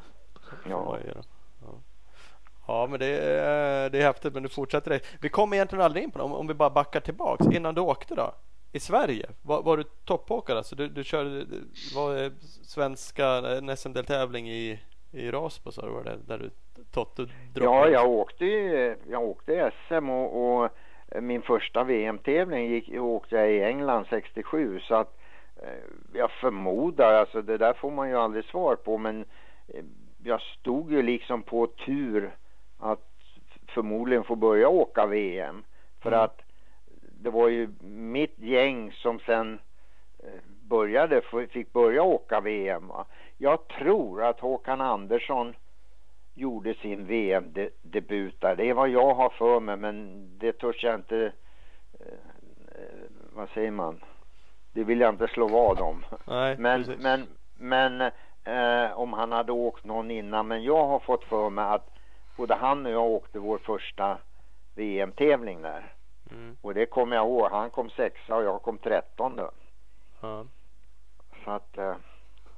[0.70, 0.98] ja.
[2.66, 2.88] Ja.
[2.88, 4.34] Men det är, det är häftigt.
[4.34, 5.00] Men du fortsätter det.
[5.22, 6.24] Vi kommer egentligen aldrig in på det.
[6.24, 7.46] Om, om vi bara backar tillbaks.
[7.52, 8.36] Innan du åkte då?
[8.72, 9.30] I Sverige?
[9.42, 10.58] Var, var du toppåkare?
[10.58, 11.46] Alltså du, du körde
[11.96, 12.32] var eh,
[12.64, 14.80] svenska eh, en SM-deltävling i,
[15.12, 16.18] i Rasbo sa du var det?
[16.28, 16.50] Där du
[16.92, 17.76] Totte droppade?
[17.76, 18.46] Ja, jag åkte
[19.10, 20.70] jag åkte SM och, och
[21.22, 25.18] min första VM-tävling gick, åkte jag i England 67 så att
[26.14, 29.26] jag förmodar, alltså det där får man ju aldrig svar på men
[30.24, 32.32] jag stod ju liksom på tur
[32.92, 33.08] att
[33.68, 35.64] förmodligen få börja åka VM
[36.02, 36.22] för Mm.
[36.24, 36.42] att
[37.22, 39.60] det var ju mitt gäng som sen
[40.24, 40.30] eh,
[40.62, 42.88] började, fick börja åka VM.
[42.88, 43.06] va.
[43.38, 45.54] Jag tror att Håkan Andersson
[46.34, 48.56] gjorde sin VM-debut där.
[48.56, 51.32] Det är vad jag har för mig men det törs jag inte,
[52.00, 52.08] eh,
[52.72, 54.04] eh, vad säger man?
[54.74, 56.06] Det vill jag inte slå vad om.
[56.28, 57.04] Nej, Men, precis.
[57.04, 57.28] men,
[57.58, 58.02] men
[58.44, 60.48] eh, om han hade åkt någon innan.
[60.48, 61.90] Men jag har fått för mig att
[62.36, 64.18] både han och jag åkte vår första
[64.76, 65.94] VM-tävling där.
[66.32, 66.58] Mm.
[66.62, 67.52] Och det kommer jag ihåg.
[67.52, 69.50] Han kom sexa och jag kom trettonde.
[70.22, 70.46] Ja.
[71.44, 71.96] Så att eh,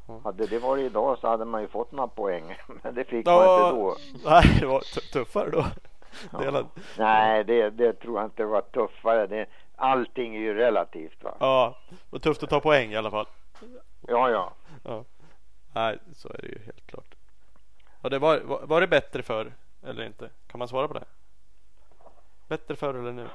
[0.09, 0.19] Ja.
[0.23, 2.57] hade det varit idag så hade man ju fått några poäng.
[2.83, 3.35] Men det fick Ja.
[3.35, 3.95] man inte då.
[4.29, 5.65] Nej, det var tu- tuffare då.
[6.39, 6.67] Delad.
[6.97, 9.27] Nej, det, det tror jag inte var tuffare.
[9.27, 11.35] Det, allting är ju relativt va.
[11.39, 11.77] Ja,
[12.09, 13.27] var tufft att ta poäng i alla fall.
[14.07, 14.53] Ja, ja.
[14.83, 15.03] Ja.
[15.73, 17.15] Nej, så är det ju helt klart.
[18.01, 19.51] Ja, det var, var, var det bättre förr
[19.83, 20.29] eller inte?
[20.47, 21.05] Kan man svara på det?
[22.47, 23.29] Bättre förr eller nu?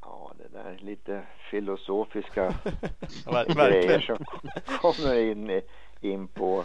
[0.00, 2.54] Ja, det där är lite filosofiska
[3.26, 4.24] Ja, grejer som
[4.80, 5.62] kommer in,
[6.00, 6.64] in på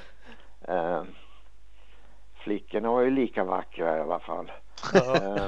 [0.62, 1.04] eh,
[2.34, 4.52] flickorna var ju lika vackra i alla fall.
[4.93, 5.16] Ja.
[5.16, 5.47] Eh,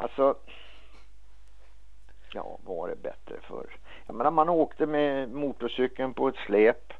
[0.00, 0.34] Alltså,
[2.32, 3.76] ja, var det bättre förr?
[4.06, 6.92] Jag menar, man åkte med motorcykeln på ett släp.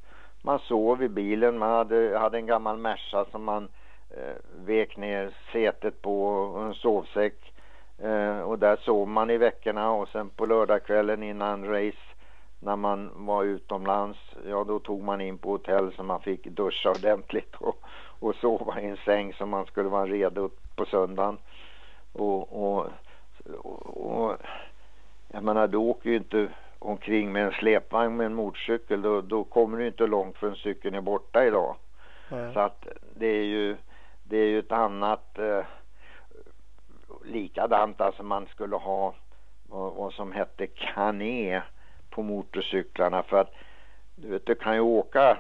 [0.49, 1.59] Man sov i bilen.
[1.59, 3.69] Man hade, hade en gammal Merca som man
[4.11, 7.53] eh, vek ner sätet på och en sovsäck.
[7.99, 12.15] Eh, och där sov man i veckorna och sen på lördagskvällen innan race
[12.61, 14.19] när man var utomlands,
[14.49, 17.85] ja då tog man in på hotell så man fick duscha ordentligt och,
[18.21, 21.39] och sova i en säng så man skulle vara redo på söndagen.
[22.13, 22.87] Och, och,
[23.59, 24.37] och, och
[25.29, 26.49] jag menar du åker ju inte
[26.79, 30.95] omkring med en släpvagn med en motorcykel då, då kommer du inte långt förrän cykeln
[30.95, 31.77] är borta idag.
[32.31, 32.53] Nej.
[32.55, 33.77] Så att det är ju,
[34.23, 35.65] det är ju ett annat eh,
[37.25, 39.15] likadant alltså man skulle ha
[39.69, 41.63] vad, vad som hette kané
[42.11, 43.55] på motorcyklarna för att
[44.17, 45.39] du vet du kan ju åka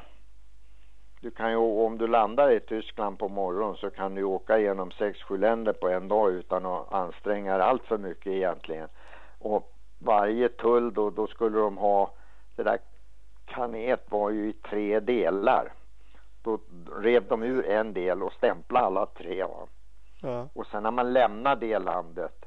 [1.20, 4.90] du kan ju, om du landar i Tyskland på morgonen så kan du åka genom
[4.90, 8.88] sex, sju länder på en dag utan att anstränga dig allt för mycket egentligen.
[9.38, 12.10] Och varje tull då, då skulle de ha,
[12.56, 12.78] det där
[13.46, 15.72] kanet var ju i tre delar.
[16.42, 16.58] Då
[16.96, 19.44] rev de ur en del och stämplade alla tre.
[19.44, 19.66] Va?
[20.22, 20.48] Ja.
[20.54, 22.38] Och sen när man lämnar det landet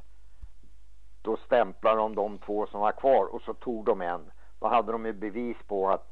[1.21, 4.31] då stämplade de de två som var kvar och så tog de en.
[4.59, 6.07] Då hade de ju bevis på att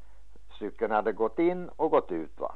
[0.58, 2.40] cykeln hade gått in och gått ut.
[2.40, 2.52] va.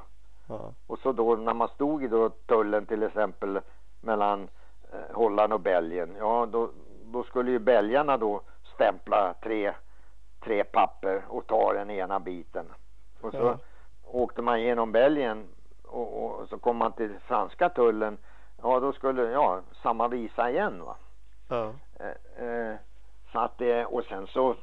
[0.48, 0.72] Ja.
[0.86, 3.60] Och så då när man stod i då tullen till exempel
[4.00, 4.48] mellan
[4.92, 6.16] eh, Holland och Belgien.
[6.18, 6.70] Ja då,
[7.04, 8.40] då skulle ju belgarna då
[8.74, 9.74] stämpla tre,
[10.44, 12.66] tre papper och ta den ena biten.
[13.20, 13.58] Och så Ja.
[14.04, 15.46] åkte man genom Belgien
[15.84, 18.18] och, och så kom man till franska tullen.
[18.62, 20.96] Ja då skulle, ja samma visa igen va.
[21.48, 21.72] Ja.
[22.00, 22.76] Eh, eh,
[23.32, 24.54] så att det, och sen så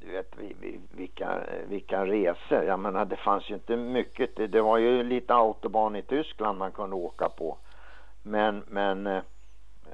[0.00, 2.64] du vet vi, vi, vilka, vilka resor.
[2.64, 4.36] Jag menar det fanns ju inte mycket.
[4.36, 7.56] Det, det var ju lite autobahn i Tyskland man kunde åka på.
[8.22, 9.22] Men, men eh,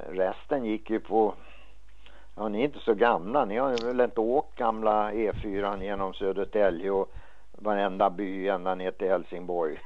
[0.08, 1.34] resten gick ju på
[2.38, 3.44] Ja, ni är inte så gamla.
[3.44, 7.12] Ni har väl inte åkt gamla E4 genom Södertälje och
[7.52, 9.80] varenda by ända ner till Helsingborg.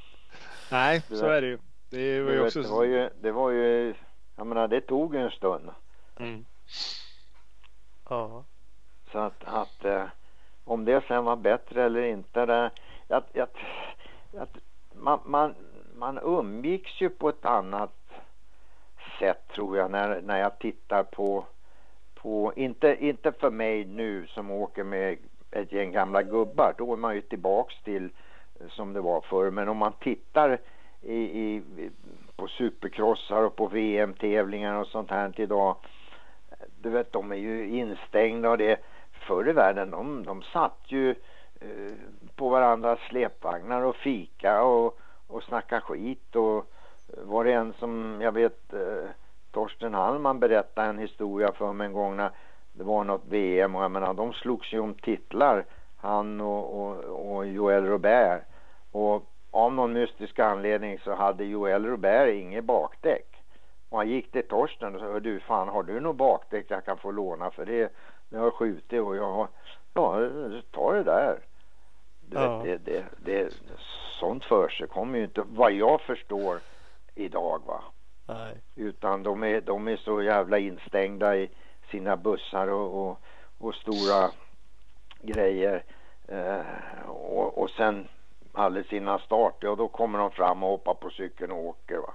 [0.70, 1.58] Nej, så är det ju.
[1.90, 2.62] Det var ju vet, också...
[2.62, 3.94] det var ju, det var ju,
[4.36, 5.70] jag menar det tog en stund.
[6.18, 6.44] Mm.
[8.08, 8.44] Ja.
[9.12, 10.04] Så att, att eh,
[10.64, 12.46] om det sen var bättre eller inte.
[12.46, 12.70] Det,
[13.08, 13.48] jag, jag,
[14.32, 14.48] jag,
[14.92, 15.54] man, man,
[15.94, 17.92] man umgicks ju på ett annat
[19.18, 21.46] sätt tror jag när, när jag tittar på,
[22.22, 25.18] på inte, inte för mig nu som åker med
[25.50, 26.74] ett gäng gamla gubbar.
[26.78, 28.10] Då är man ju tillbaks till
[28.68, 29.50] som det var förr.
[29.50, 30.58] Men om man tittar
[31.02, 31.62] i, i,
[32.36, 35.76] på supercrossar och på VM-tävlingar och sånt här idag.
[36.82, 38.80] Du vet de är ju instängda och det
[39.26, 41.10] förr i världen de, de satt ju
[41.60, 41.92] eh,
[42.36, 46.72] på varandras släpvagnar och fika och, och snacka skit och
[47.24, 49.10] var det en som jag vet eh,
[49.52, 52.30] Torsten Hallman berättade en historia för mig en gång när
[52.72, 55.64] det var något VM och jag menar de slogs ju om titlar
[55.96, 56.96] han och, och,
[57.36, 58.42] och Joel Robert.
[58.92, 63.26] Och av någon mystisk anledning så hade Joel Robert inget bakdäck.
[63.88, 66.96] Och han gick till Torsten och sa du fan har du något bakdäck jag kan
[66.98, 67.50] få låna?
[67.50, 67.92] För det
[68.28, 69.48] jag har skjutit och jag har
[69.94, 70.20] ja
[70.70, 71.38] ta det där.
[72.20, 72.58] Du Ja.
[72.58, 73.54] vet, det, det, det,
[74.20, 76.58] sånt för sig kommer ju inte vad jag förstår
[77.14, 77.82] idag va
[78.34, 78.56] Nej.
[78.76, 81.50] utan de är, de är så jävla instängda i
[81.90, 83.20] sina bussar och, och,
[83.58, 84.30] och stora
[85.20, 85.84] grejer
[86.28, 86.60] eh,
[87.08, 88.08] och, och sen
[88.52, 92.14] alldeles innan start ja då kommer de fram och hoppar på cykeln och åker va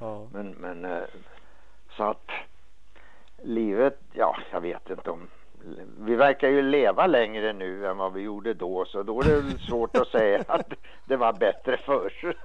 [0.00, 0.26] Ja.
[0.32, 1.04] men, men eh,
[1.96, 2.30] så att
[3.42, 5.28] livet, ja jag vet inte om
[5.98, 9.34] vi verkar ju leva längre nu än vad vi gjorde då så då är det
[9.40, 10.72] väl svårt att säga att
[11.04, 12.36] det var bättre förr.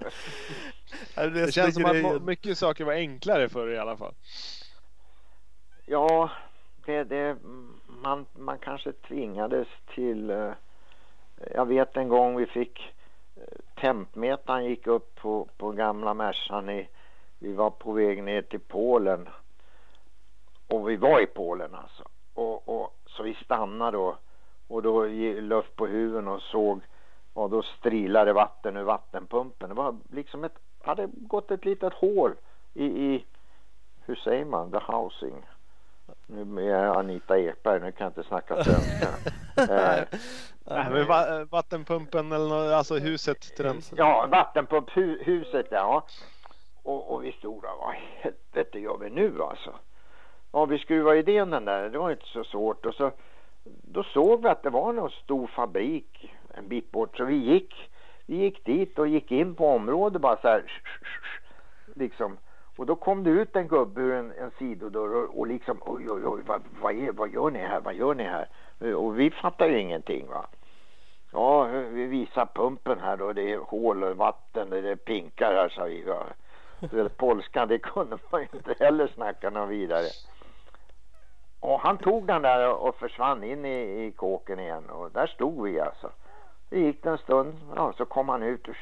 [1.16, 2.26] Det känns som att grejen.
[2.26, 4.14] mycket saker var enklare förr i alla fall.
[5.86, 6.30] Ja,
[6.86, 7.38] det, det,
[7.88, 10.30] man, man kanske tvingades till...
[10.30, 10.52] eh,
[11.56, 12.94] Jag vet en gång vi fick...
[13.36, 13.42] eh,
[13.82, 16.88] Tempmätaren gick upp på, på gamla Mercan i...
[17.40, 19.30] Vi var på väg ner till Polen.
[20.68, 22.04] Och vi var i Polen alltså.
[22.34, 24.18] Och, och, så vi stannade då.
[24.68, 26.82] Och då luft på huven och såg...
[27.34, 29.70] Och då strilade vatten ur vattenpumpen.
[29.70, 30.56] Det var liksom ett...
[30.82, 32.36] hade gått ett litet hål
[32.74, 32.86] i...
[32.86, 33.26] i
[34.06, 34.72] hur säger man?
[34.72, 35.46] The housing.
[36.28, 39.08] Nu är jag Anita Ekberg, nu kan jag inte snacka svenska.
[39.74, 40.04] eh,
[40.66, 43.82] Nej, men va- vattenpumpen eller nå- alltså huset till den.
[43.96, 46.06] ja, vattenpumphuset ja.
[46.84, 49.74] Och, och vi stod där, vad i helvete gör vi nu alltså?
[50.56, 52.86] Ja, vi skruvade idén den där, det var inte så svårt.
[52.86, 53.12] Och så,
[53.64, 57.18] då såg vi att det var någon stor fabrik en bit bort.
[57.18, 57.92] Så vi gick,
[58.26, 60.82] vi gick dit och gick in på området bara så här.
[61.96, 62.38] Liksom.
[62.78, 66.10] Och då kom det ut en gubbe ur en, en sidodörr och, och liksom oj
[66.10, 68.48] oj oj vad, vad, är, vad gör ni här, vad gör ni här?
[68.96, 70.46] Och vi fattar ju ingenting va.
[71.32, 73.34] Ja, vi visar pumpen här då.
[73.34, 74.70] Det är hål och vatten.
[74.70, 76.04] Det är pinkar här, sa vi.
[76.08, 76.26] Ja.
[77.18, 80.06] Polska, det kunde man ju inte heller snacka någon vidare.
[81.64, 84.90] Och han tog den där och försvann in i, i kåken igen.
[84.90, 86.12] Och där stod vi alltså.
[86.70, 87.54] Det gick en stund.
[87.76, 88.76] Ja, så kom han ut och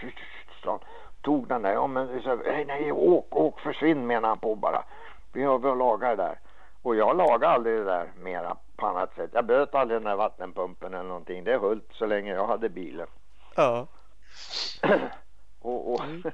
[0.64, 0.80] så,
[1.22, 1.74] tog den där.
[1.74, 4.84] Ja, men så, nej, nej, åk, åk, försvinn menar han på bara.
[5.34, 6.40] Vi har väl lagat det där.
[6.82, 9.30] Och jag lagade aldrig det där mera på annat sätt.
[9.34, 11.44] Jag böt aldrig den där vattenpumpen eller någonting.
[11.44, 13.08] Det höll så länge jag hade bilen.
[13.56, 13.88] Ja.
[15.62, 16.02] och, och,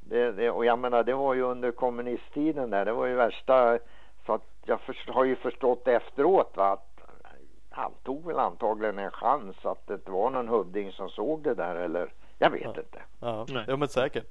[0.00, 2.84] det, det, och jag menar det var ju under kommunisttiden där.
[2.84, 3.78] Det var ju värsta.
[4.26, 6.88] Så att jag har ju förstått efteråt va, att
[7.70, 11.74] han tog väl antagligen en chans att det var någon hövding som såg det där
[11.76, 12.68] eller Jag vet Ja.
[12.68, 13.02] inte.
[13.20, 13.64] Ja, Nej.
[13.68, 14.26] ja men säkert.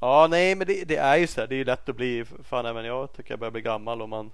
[0.00, 1.48] Ja, nej, men det, det är ju så här.
[1.48, 2.24] Det är ju lätt att bli.
[2.44, 4.30] Fan, även jag tycker jag börjar bli gammal och man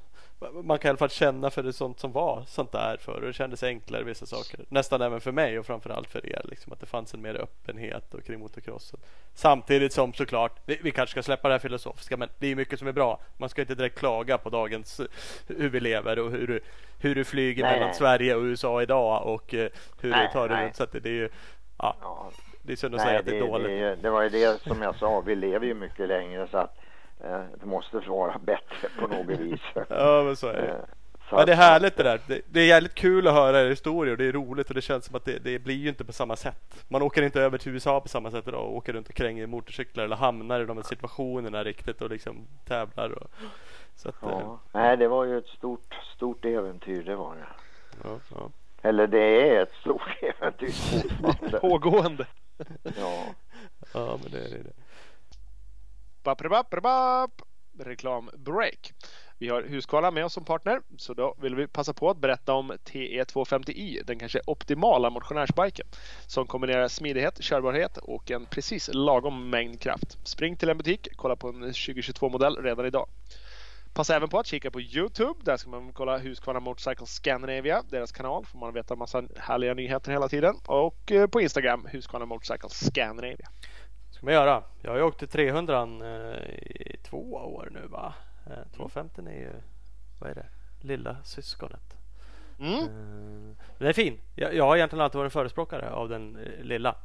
[0.62, 3.20] man kan i alla fall känna för det sånt som var sånt där förr.
[3.26, 4.60] Det kändes enklare vissa saker.
[4.68, 6.40] Nästan även för mig och framförallt för er.
[6.44, 9.00] Liksom, att det fanns en mer öppenhet och kring motocrossen.
[9.34, 12.78] Samtidigt som såklart, vi, vi kanske ska släppa det här filosofiska men det är mycket
[12.78, 13.20] som är bra.
[13.36, 15.06] Man ska inte direkt klaga på dagens eh,
[15.46, 16.60] hur vi lever och hur, du-
[17.00, 17.96] hur du flyger Nej, mellan nej.
[17.98, 19.68] Sverige och USA idag och eh,
[20.00, 20.76] hur Nej, du tar dig runt.
[20.76, 21.28] Så att det, det är ju
[21.78, 22.30] ja, Ja,
[22.62, 23.66] det är synd att säga nej, att det är det, dåligt.
[23.68, 25.20] det, det var ju det som jag sa.
[25.20, 26.79] Vi lever ju mycket längre så att
[27.60, 29.60] det måste vara bättre på något vis.
[29.88, 30.68] Ja men så är det.
[30.68, 30.74] Eh,
[31.30, 32.20] så Ja, det är härligt det där.
[32.26, 34.80] Det, det är jävligt kul att höra er historier och det är roligt och det
[34.80, 36.84] känns som att det, det blir ju inte på samma sätt.
[36.88, 39.46] Man åker inte över till USA på samma sätt idag och åker runt och kränger
[39.46, 43.10] motorcyklar eller hamnar i de här situationerna riktigt och liksom tävlar.
[43.10, 43.30] Och,
[43.96, 47.46] så att, eh, Ja, nej, det var ju ett stort, stort äventyr, det var det.
[48.04, 48.50] ja, ja.
[48.82, 50.70] Eller det är ett stort äventyr
[51.02, 51.60] fortfarande.
[51.60, 52.26] Pågående.
[52.82, 53.24] Ja.
[53.94, 54.72] ja, men det är det.
[57.78, 58.92] Reklambreak.
[59.38, 62.52] Vi har Husqvarna med oss som partner så då vill vi passa på att berätta
[62.52, 65.86] om TE250i, den kanske optimala motionärsbiken
[66.26, 70.18] som kombinerar smidighet, körbarhet och en precis lagom mängd kraft.
[70.28, 73.08] Spring till en butik, kolla på en 2022-modell redan idag.
[73.92, 75.40] Passa även på att kika på Youtube.
[75.42, 78.44] Där ska man kolla Husqvarna Motorcycle Scandinavia, deras kanal.
[78.46, 80.54] Får man veta en massa härliga nyheter hela tiden.
[80.66, 83.48] Och eh, på Instagram Husqvarna Motorcycle Scandinavia
[84.20, 84.62] ska man göra.
[84.82, 88.14] Jag har ju åkt till 300 eh, i två år nu va.
[88.46, 89.52] Eh, 250 är ju,
[90.18, 90.46] vad är det,
[90.80, 91.96] lilla syskonet.
[92.58, 92.78] Mm.
[92.78, 94.18] Eh, Den är fin.
[94.34, 96.96] Jag, jag har egentligen alltid varit förespråkare av den lilla.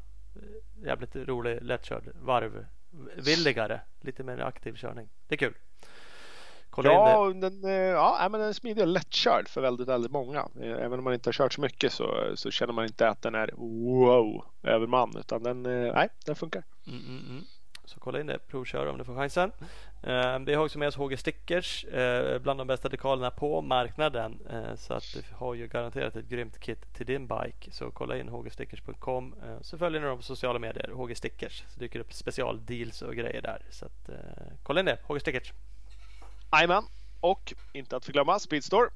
[0.84, 5.10] Jävligt rolig, lättkörd, varvvilligare, lite mer aktiv körning.
[5.28, 5.54] Det är kul.
[6.76, 7.12] Kolla in det.
[7.12, 10.48] Ja, den, eh, ja men den är smidig och lättkörd för väldigt, väldigt många.
[10.62, 13.22] Eh, Även om man inte har kört så mycket så, så känner man inte att
[13.22, 15.14] den är wow, överman.
[15.20, 16.64] Utan den, eh, nej, den funkar.
[16.88, 17.44] Mm, mm, mm.
[17.86, 19.52] Så kolla in det, provkör om du får chansen.
[20.46, 21.86] Vi har också med oss HG Stickers,
[22.42, 24.40] bland de bästa dekalerna på marknaden.
[24.76, 27.72] Så att du har ju garanterat ett grymt kit till din bike.
[27.72, 29.36] Så kolla in hgstickers.com.
[29.62, 31.64] Så följer ni dem på sociala medier, HG Stickers.
[31.68, 33.62] Så dyker upp specialdeals och grejer där.
[33.70, 34.10] Så att,
[34.64, 35.54] kolla in det, HG Stickers.
[36.56, 36.84] Jajamän.
[37.20, 38.90] Och inte att förglömma Speedstore.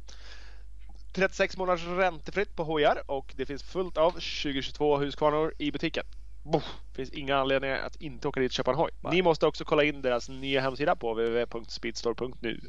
[1.13, 6.03] 36 månaders räntefritt på hojar och det finns fullt av 2022 Husqvarnor i butiken.
[6.43, 8.91] Boff, finns inga anledningar att inte åka dit och köpa en hoj.
[9.11, 12.59] Ni måste också kolla in deras nya hemsida på www.speedstore.nu.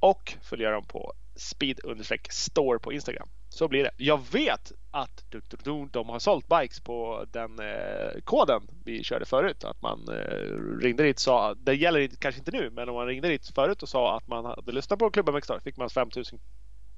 [0.00, 3.28] Och följa dem på speed-store på Instagram.
[3.58, 3.90] Så blir det.
[3.96, 9.04] Jag vet att du, du, du, de har sålt bikes på den eh, koden vi
[9.04, 9.64] körde förut.
[9.64, 13.06] Att man eh, ringde dit och sa, det gäller kanske inte nu, men om man
[13.06, 16.38] ringde dit förut och sa att man hade lyssnat på Klubben Mexstar fick man 5000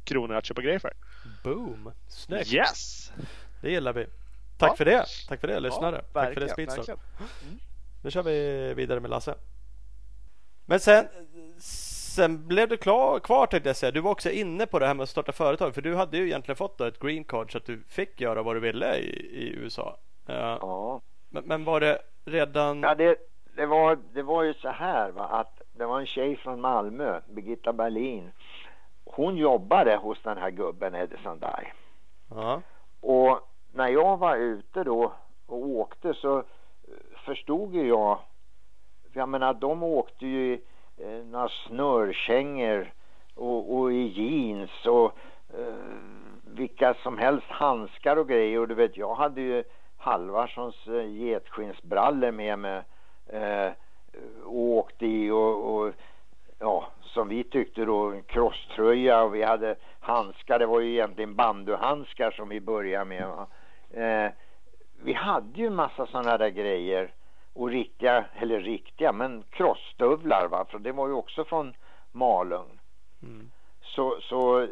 [0.04, 0.92] kronor att köpa grejer för.
[1.44, 1.92] Boom!
[2.08, 2.52] Snyggt!
[2.52, 3.12] Yes!
[3.60, 4.06] Det gillar vi.
[4.58, 4.76] Tack Ja.
[4.76, 5.04] för det!
[5.28, 6.04] Tack för det lyssnare!
[6.12, 6.78] Ja, Tack för det Speedstore!
[6.86, 7.00] verkligen.
[8.02, 9.34] Nu kör vi vidare med Lasse.
[10.66, 11.06] Men sen,
[12.10, 13.92] sen blev du klar, kvar tänkte jag säga.
[13.92, 15.74] Du var också inne på det här med att starta företag.
[15.74, 18.42] För du hade ju egentligen fått då ett green card så att du fick göra
[18.42, 19.96] vad du ville i, i USA.
[20.26, 21.00] Eh, ja.
[21.28, 22.82] men, men var det redan...
[22.82, 23.16] Ja, det,
[23.56, 27.20] det, var, det var ju så här va, att det var en tjej från Malmö,
[27.28, 28.30] Birgitta Berlin.
[29.04, 31.72] Hon jobbade hos den här gubben Edison Dye.
[32.30, 32.62] Ja.
[33.00, 33.40] Och
[33.72, 35.12] när jag var ute då
[35.46, 36.44] och åkte så eh,
[37.24, 38.18] förstod ju jag,
[39.12, 40.60] jag menar de åkte ju
[41.02, 42.92] eh, några snörkängor
[43.34, 45.18] och, och i jeans och
[45.58, 45.74] eh,
[46.44, 49.64] vilka som helst handskar och grejer och du vet jag hade ju
[49.96, 52.82] Halvarssons eh, getskinnsbrallor med mig
[53.26, 53.72] eh,
[54.44, 55.92] och åkte i och, och
[56.58, 61.34] ja, som vi tyckte då, en crosströja och vi hade handskar, det var ju egentligen
[61.34, 63.28] banduhandskar som vi började med.
[63.28, 63.46] Va?
[64.02, 64.30] Eh,
[65.02, 67.10] vi hade ju en massa sådana där grejer
[67.52, 71.74] och riktiga, eller riktiga, men crossstövlar va, för det var ju också från
[72.12, 72.78] Malung.
[73.22, 73.50] Mm.
[73.82, 74.68] Så, så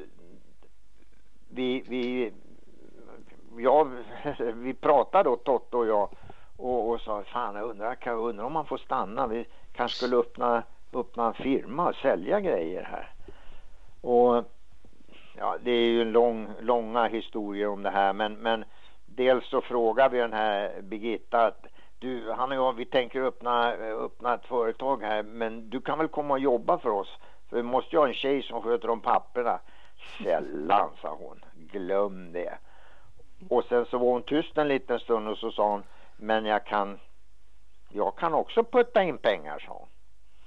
[1.50, 2.32] vi, vi,
[3.58, 3.86] ja,
[4.54, 6.08] vi pratade då Totte och jag
[6.56, 9.26] och, och sa fan jag undrar, kan jag undra om man får stanna.
[9.26, 10.62] Vi kanske skulle öppna,
[10.92, 13.10] öppna en firma och sälja grejer här.
[14.00, 14.44] Och
[15.36, 18.64] ja, det är ju en lång, långa historier om det här men, men
[19.06, 21.66] dels så frågar vi den här Birgitta att
[21.98, 26.08] du, han och jag, vi tänker öppna, öppna ett företag här men du kan väl
[26.08, 27.18] komma och jobba för oss?
[27.48, 29.58] För vi måste ju ha en tjej som sköter om papperna.
[30.22, 31.44] Sällan, sa hon.
[31.54, 32.58] Glöm det.
[33.48, 35.82] Och sen så var hon tyst en liten stund och så sa hon,
[36.16, 36.98] men jag kan,
[37.88, 39.88] jag kan också putta in pengar, sa hon.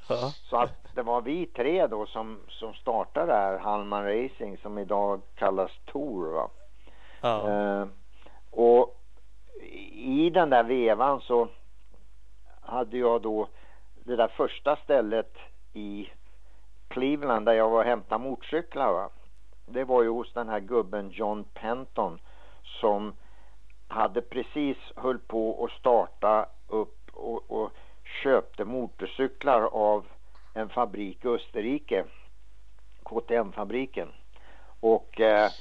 [0.09, 0.31] Ja.
[0.49, 4.77] Så att det var vi tre då som, som startade det här Hallman Racing som
[4.77, 6.49] idag kallas Tour va.
[7.21, 7.49] Ja.
[7.49, 7.87] Eh,
[8.51, 9.00] och
[9.91, 11.47] i den där vevan så
[12.61, 13.47] hade jag då
[13.93, 15.37] det där första stället
[15.73, 16.09] i
[16.87, 18.93] Cleveland där jag var och hämtade motorcyklar.
[18.93, 19.09] Va?
[19.65, 22.19] Det var ju hos den här gubben John Penton
[22.63, 23.13] som
[23.87, 27.71] hade precis höll på att starta upp och, och
[28.23, 30.05] köpte motorcyklar av
[30.53, 32.05] en fabrik i Österrike.
[33.03, 34.07] KTM-fabriken.
[34.79, 35.51] Och eh,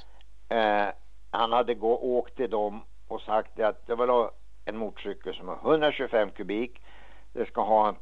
[0.49, 0.89] eh,
[1.31, 2.81] han hade gå, åkt till dem
[3.11, 4.31] och sagt att det var
[4.65, 6.81] en motorcykel som har 125 kubik.
[7.33, 7.95] Det ska ha en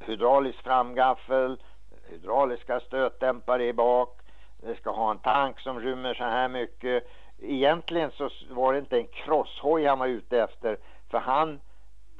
[0.00, 1.62] hydraulisk framgaffel,
[2.10, 4.20] hydrauliska stötdämpare i bak.
[4.56, 7.04] Det ska ha en tank som rymmer så här mycket.
[7.38, 10.78] Egentligen så var det inte en crosshoj han var ute efter.
[11.10, 11.60] För han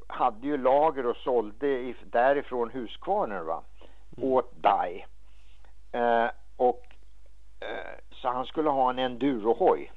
[0.07, 3.63] hade ju lager och sålde därifrån Huskvarnen va.
[4.17, 4.33] Mm.
[4.33, 5.07] Åt Dai.
[5.93, 6.87] Eh, och
[7.61, 9.93] eh, så han skulle ha en endurohoj.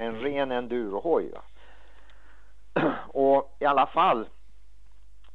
[0.00, 1.30] En ren endurohoj.
[3.08, 4.28] Och i alla fall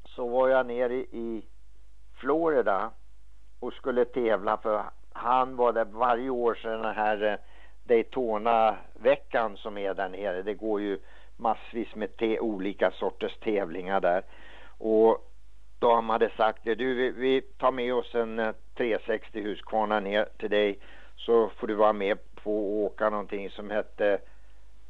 [0.05, 1.45] så var jag nere i
[2.15, 2.91] Florida
[3.59, 7.37] och skulle tävla för han var där varje år sedan den här eh,
[7.83, 10.41] Daytona-veckan som är där nere.
[10.41, 10.99] Det går ju
[11.37, 12.09] massvis med
[12.39, 14.23] olika sorters tävlingar där.
[14.77, 15.31] Och
[15.79, 20.25] de hade sagt det, du vi, vi tar med oss en eh, 360 Husqvarna ner
[20.37, 20.79] till dig
[21.15, 24.19] så får du vara med på att åka någonting som hette,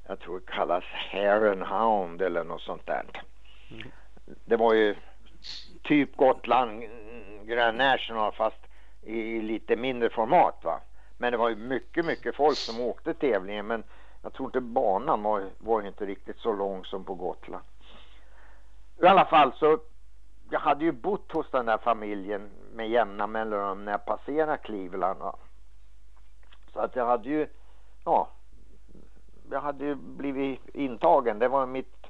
[0.07, 3.05] jag tror det kallas Hare and Hound eller något sånt där.
[3.71, 3.91] Mm.
[4.45, 4.95] Det var ju
[5.83, 6.83] typ Gotland
[7.43, 8.57] Grand National fast
[9.01, 10.79] i lite mindre format va.
[11.17, 13.83] Men det var ju mycket, mycket folk som åkte tävlingen men
[14.21, 17.63] jag tror inte banan var, var inte riktigt så lång som på Gotland.
[19.01, 19.79] I alla fall så
[20.49, 25.19] jag hade ju bott hos den där familjen med jämna mellanrum när jag passerade Cleveland.
[25.19, 25.35] Va?
[26.73, 27.47] Så att jag hade ju,
[28.05, 28.29] ja,
[29.51, 31.39] jag hade ju blivit intagen.
[31.39, 32.07] Det var mitt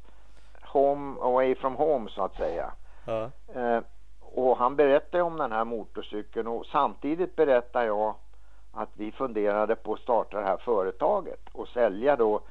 [0.62, 2.72] home away from home så att säga.
[3.06, 3.32] Ja.
[3.56, 3.80] Eh,
[4.20, 8.16] och han berättade om den här motorcykeln och samtidigt berättade jag
[8.74, 12.42] att vi funderade på att starta det här företaget och sälja då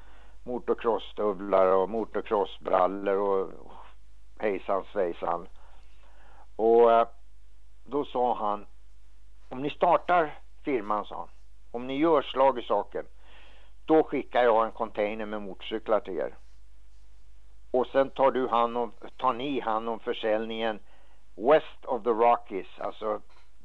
[0.42, 3.50] motocrossstövlar och motocrossbrallor och
[4.38, 5.48] hejsan svejsan.
[6.56, 7.06] Och eh,
[7.84, 8.66] då sa han
[9.48, 11.28] om ni startar firman sa han
[11.70, 13.04] om ni gör slag i saken
[13.84, 16.34] då skickar jag en container med motorcyklar till er.
[17.70, 20.78] Och sen tar du hand om, tar ni hand om försäljningen
[21.34, 23.20] West of the Rockies, alltså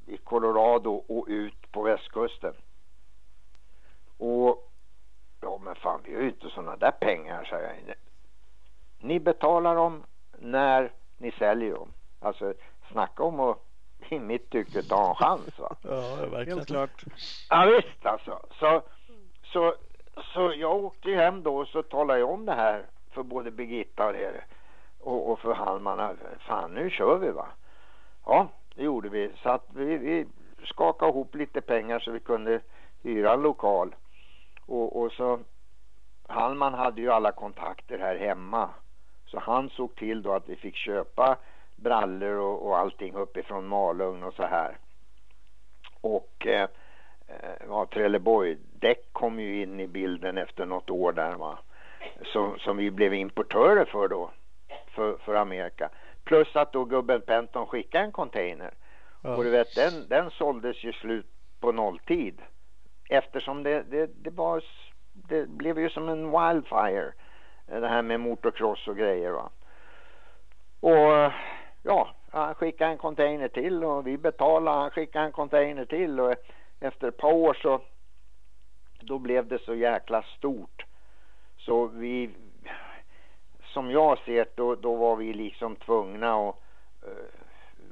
[0.06, 2.54] i Colorado och ut på västkusten.
[4.18, 4.70] Och
[5.42, 7.76] ja men fan vi har ju inte sådana där pengar sa jag.
[9.00, 10.04] Ni betalar dem
[10.38, 11.94] när ni säljer dem.
[12.20, 12.54] Alltså
[12.92, 13.58] snacka om att
[14.10, 15.76] i mitt tycke ta en chans va.
[15.82, 16.58] ja verkligen.
[16.58, 17.04] Helt klart.
[17.50, 18.40] Ja visst alltså.
[18.60, 18.82] Så,
[19.44, 19.76] så,
[20.24, 24.08] så jag åkte hem då och så talade jag om det här för både Birgitta
[24.08, 24.44] och det
[25.00, 26.18] och, och för Hallman.
[26.40, 27.48] Fan nu kör vi va.
[28.26, 29.32] Ja, det gjorde vi.
[29.44, 30.28] Så att vi, vi
[30.64, 32.62] skakade ihop lite pengar så vi kunde
[33.04, 33.96] hyra en lokal.
[34.66, 35.40] Och, och så
[36.28, 38.70] Hallman hade ju alla kontakter här hemma.
[39.26, 41.38] Så han såg till då att vi fick köpa
[41.76, 44.78] brallor och, och allting uppifrån Malung och så här.
[46.02, 46.70] Och eh,
[47.28, 51.60] eh ja, Trelleborg däck kom ju in i bilden efter något år där va.
[52.24, 54.32] Som, som vi blev importörer för då.
[54.88, 55.90] För, för Amerika.
[56.24, 58.74] Plus att då gubben Penton skickade en container.
[59.22, 59.36] Ja.
[59.36, 61.26] Och du vet den, den såldes ju slut
[61.60, 62.42] på nolltid.
[63.10, 64.64] Eftersom det, det, det var
[65.14, 67.12] det blev ju som en wildfire.
[67.66, 69.50] Det här med motocross och grejer va.
[70.80, 71.32] Och
[71.84, 74.78] ja, han skickade en container till och vi betalade.
[74.78, 76.36] Han skickade en container till och
[76.80, 77.82] efter ett par år så
[79.00, 80.86] då blev det så jäkla stort.
[81.58, 82.30] Så vi,
[83.64, 86.56] som jag ser då, då var vi liksom tvungna att
[87.08, 87.14] uh,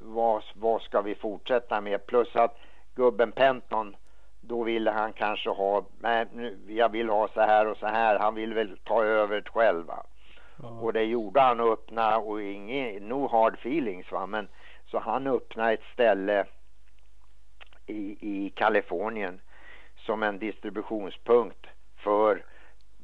[0.02, 2.06] vad, vad ska vi fortsätta med?
[2.06, 2.58] Plus att
[2.94, 3.96] gubben Penton
[4.40, 6.26] då ville han kanske ha, nej
[6.68, 8.18] jag vill ha så här och så här.
[8.18, 10.04] Han vill väl ta över det själv va?
[10.62, 10.68] Ja.
[10.68, 14.26] Och det gjorde han och öppna och ingen, no hard feelings va.
[14.26, 14.48] Men
[14.86, 16.44] så han öppnade ett ställe
[17.86, 19.40] i, i Kalifornien
[20.08, 22.44] som en distributionspunkt för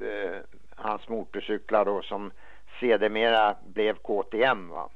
[0.01, 0.41] eh,
[0.77, 2.33] hans motorcyklar då som
[2.81, 4.69] sedermera blev KTM.
[4.69, 4.89] Va?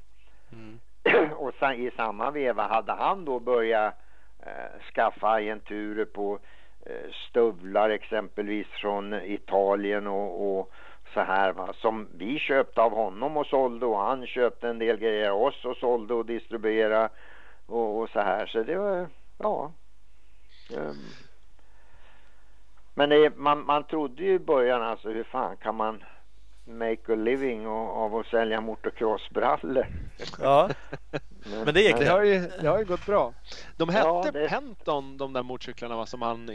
[0.53, 0.81] Mm.
[1.37, 3.95] och i samma veva hade han då börjat
[4.43, 6.39] eh, skaffa agenturer på
[6.87, 10.73] eh, stövlar exempelvis från Italien och, och
[11.15, 14.97] så här va, som vi köpte av honom och sålde och han köpte en del
[14.97, 17.09] grejer av oss och sålde och distribuerade
[17.67, 19.73] och, och så här så det var ja
[20.77, 21.28] um,
[22.99, 26.05] men det, man, man trodde ju i början alltså hur fan kan man
[26.67, 29.87] make a living av att sälja motocrossbrallor.
[30.41, 30.71] Ja,
[31.65, 32.11] men det gick Det det.
[32.11, 33.33] har ju, det har ju gått bra.
[33.77, 36.51] De hette Ja, det- Penton de där motorcyklarna va, som han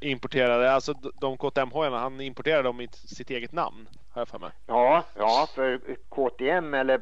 [0.00, 0.72] importerade.
[0.72, 3.88] Alltså de KTM hojarna han importerade dem i sitt eget namn.
[4.12, 4.50] Har jag för mig.
[4.66, 7.00] Ja, ja, för KTM eller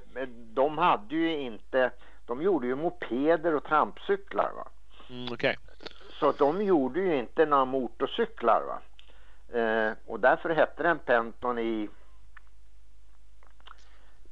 [0.55, 1.91] de hade ju inte,
[2.27, 4.69] de gjorde ju mopeder och trampcyklar va.
[5.11, 5.57] Mm, Okej.
[6.23, 8.79] Så de gjorde ju inte några motorcyklar va.
[9.59, 11.89] Eh, och därför hette den Penton i,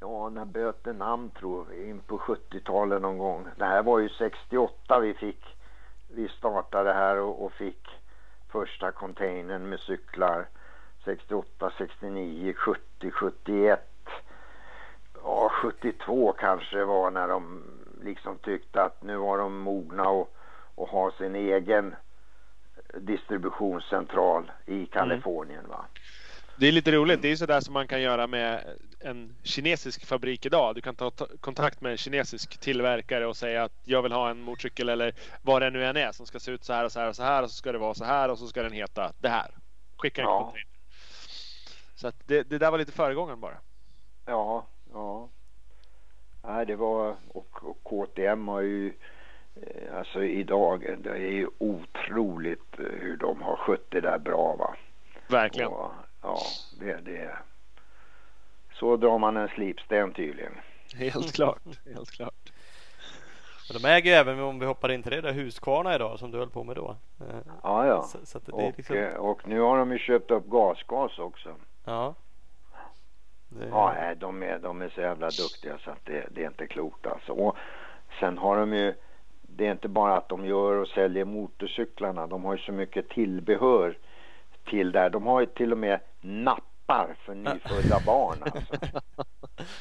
[0.00, 3.48] ja när böter namn tror vi, in på 70-talet någon gång.
[3.56, 5.56] Det här var ju 68 vi fick,
[6.08, 7.88] vi startade här och, och fick
[8.48, 10.48] första containern med cyklar.
[11.04, 13.80] 68, 69, 70, 71.
[15.22, 17.62] Ja, 72 kanske det var när de
[18.02, 20.34] liksom tyckte att nu var de mogna och,
[20.80, 21.94] och ha sin egen
[22.94, 25.68] distributionscentral i Kalifornien.
[25.68, 25.84] Va?
[26.56, 27.22] Det är lite roligt.
[27.22, 28.64] Det är sådär som man kan göra med
[29.00, 30.74] en kinesisk fabrik idag.
[30.74, 34.30] Du kan ta ta kontakt med en kinesisk tillverkare och säga att jag vill ha
[34.30, 35.12] en motorcykel eller
[35.42, 37.16] vad det nu än är som ska se ut så här och så här och
[37.16, 39.28] så här och så ska det vara så här och så ska den heta det
[39.28, 39.50] här.
[39.96, 40.38] Skicka en Ja.
[40.42, 40.66] container.
[41.94, 43.56] Så att det, det där var lite föregångaren bara.
[44.26, 45.28] Ja, ja.
[46.42, 48.92] Nej, det var och, och KTM har ju
[49.94, 54.74] alltså idag, det är ju otroligt eh, hur de har skött det där bra va.
[55.28, 55.68] Verkligen.
[55.72, 55.90] Och,
[56.22, 56.38] ja,
[56.80, 57.38] det, det
[58.72, 60.52] så drar man en slipsten tydligen.
[60.96, 61.62] Helt klart.
[61.94, 62.52] Helt klart.
[63.72, 66.30] Men de äger ju även om vi hoppar in till det där Husqvarna idag som
[66.30, 66.96] du höll på med då.
[67.20, 68.02] Eh, Ja, ja.
[68.02, 70.46] Så, så att det är Och, liksom, eh, och nu har de ju köpt upp
[70.46, 71.54] gasgas också.
[71.84, 72.14] ja.
[73.48, 76.46] Det, Ja, nej, de är, de är så jävla duktiga så att det, det är
[76.46, 77.32] inte klokt alltså.
[77.32, 77.56] Och
[78.20, 78.94] sen har de ju,
[79.56, 83.08] det är inte bara att de gör och säljer motorcyklarna, de har ju så mycket
[83.08, 83.98] tillbehör
[84.70, 85.10] till där.
[85.10, 88.74] De har ju till och med nappar för nyfödda barn alltså.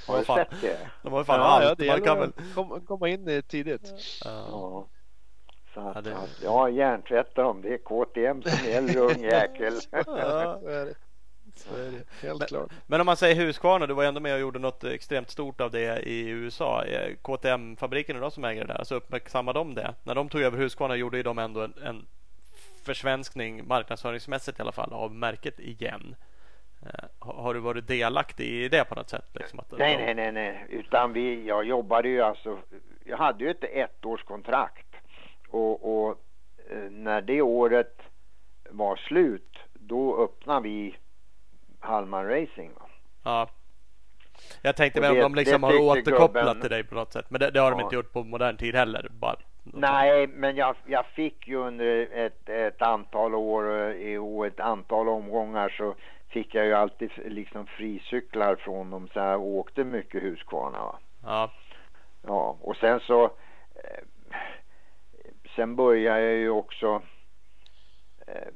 [0.07, 0.77] Har du sett det?
[1.03, 1.63] De har ju fan ja, allt.
[1.65, 2.31] ja, det Man kan väl...
[2.85, 3.93] komma, in tidigt.
[4.25, 4.47] Ja.
[4.51, 4.87] Ja.
[5.73, 7.61] Så att, Ja, det- att, ja, hjärntvätta dem.
[7.61, 9.73] Det är KTM som gäller ung jäkel.
[9.91, 10.95] Ja, det.
[11.59, 12.27] Så är det.
[12.27, 12.69] Helt klart.
[12.87, 15.71] Men om man säger Husqvarna, du var ändå med och gjorde något extremt stort av
[15.71, 16.83] det i USA.
[16.83, 19.93] Eh, KTM-fabriken är de som äger det där, så uppmärksammade de det.
[20.03, 22.05] När de tog över Husqvarna gjorde ju de ändå en, en
[22.85, 26.15] försvenskning marknadsföringsmässigt i alla fall av märket igen.
[26.85, 29.25] Eh, har, har du varit delaktig i det på något sätt?
[29.33, 30.65] Liksom att, Nej, nej, nej, nej.
[30.69, 32.57] Utan vi, jag jobbade ju alltså,
[33.05, 34.95] jag hade ju ett ettårskontrakt.
[35.49, 36.21] Och, och
[36.69, 38.01] eh, när det året
[38.69, 40.95] var slut, då öppnade vi
[41.79, 42.71] Hallman Racing.
[42.79, 42.85] Va?
[43.23, 43.49] Ja.
[44.61, 47.25] Jag tänkte väl om de liksom har återkopplat gubben- till dig på något sätt.
[47.29, 47.83] Men det, det har de Ja.
[47.85, 49.07] inte gjort på modern tid heller.
[49.11, 54.59] Bara, Nej, men jag, jag fick ju under ett, ett antal år eh, och ett
[54.59, 55.95] antal omgångar så
[56.27, 60.79] fick jag ju alltid liksom fricyklar från dem så jag åkte mycket Husqvarna.
[60.79, 60.99] Va?
[61.23, 61.51] Ja.
[62.27, 63.23] Ja, och sen så
[63.75, 64.03] eh,
[65.55, 67.01] sen började jag ju också
[68.27, 68.47] eh,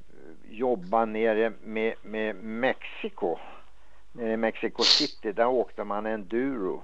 [0.50, 3.38] jobba nere med, med Mexiko.
[4.12, 6.84] Nere i Mexico City, där åkte man enduro.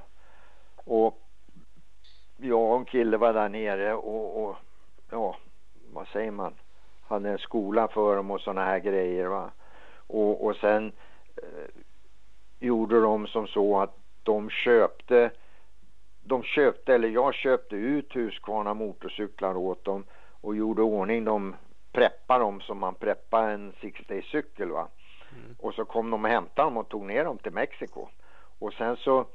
[0.76, 1.22] Och
[2.38, 4.56] jag och en kille var där nere och, och
[5.10, 5.36] ja,
[5.94, 6.54] vad säger man?
[7.08, 9.52] Hade en skola för dem och sådana här grejer va.
[10.08, 10.92] Och, och sen
[11.36, 11.84] eh,
[12.60, 15.32] gjorde de som så att de köpte
[16.30, 20.04] de köpte, eller jag köpte ut Husqvarna motorcyklar åt dem
[20.42, 21.56] och gjorde ordning dem,
[21.92, 24.88] preppade dem som man preppar en six day cykel va.
[25.32, 25.56] Mm.
[25.60, 28.08] Och så kom de och hämtade dem och tog ner dem till Mexiko.
[28.60, 29.26] Och sen så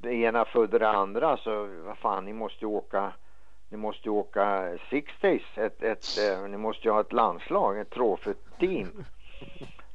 [0.00, 3.12] det ena födde det andra så vad fan ni måste ju åka
[3.68, 7.80] ni måste ju åka six days, ett, ett, eh, ni måste ju ha ett landslag,
[7.80, 9.04] ett trophy-team.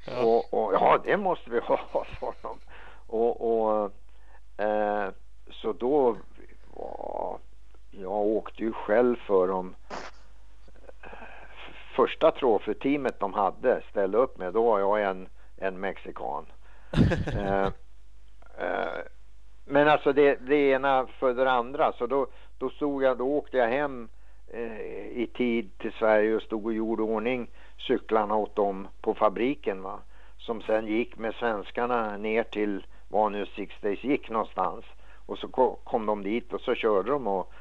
[0.10, 0.24] Ja.
[0.24, 2.60] Och, och ja, det måste vi ha, sa de.
[3.08, 3.92] Och, och
[4.66, 5.10] eh,
[5.52, 6.18] så då,
[6.76, 7.40] ja,
[7.92, 9.76] jag åkte ju själv för dem.
[11.98, 16.46] Första troféteamet de hade ställde upp med, då var jag en, en mexikan.
[17.34, 17.66] eh,
[18.58, 19.02] eh,
[19.66, 23.58] men alltså det, det ena födde det andra, så då, då stod jag, då åkte
[23.58, 24.10] jag hem
[24.48, 27.48] eh, i tid till Sverige och stod och gjorde ordning
[27.78, 30.00] cyklarna åt dem på fabriken va.
[30.38, 34.86] Som sen gick med svenskarna ner till var nu Six Days gick någonstans.
[35.26, 37.52] Och så ko- kom de dit och så körde de och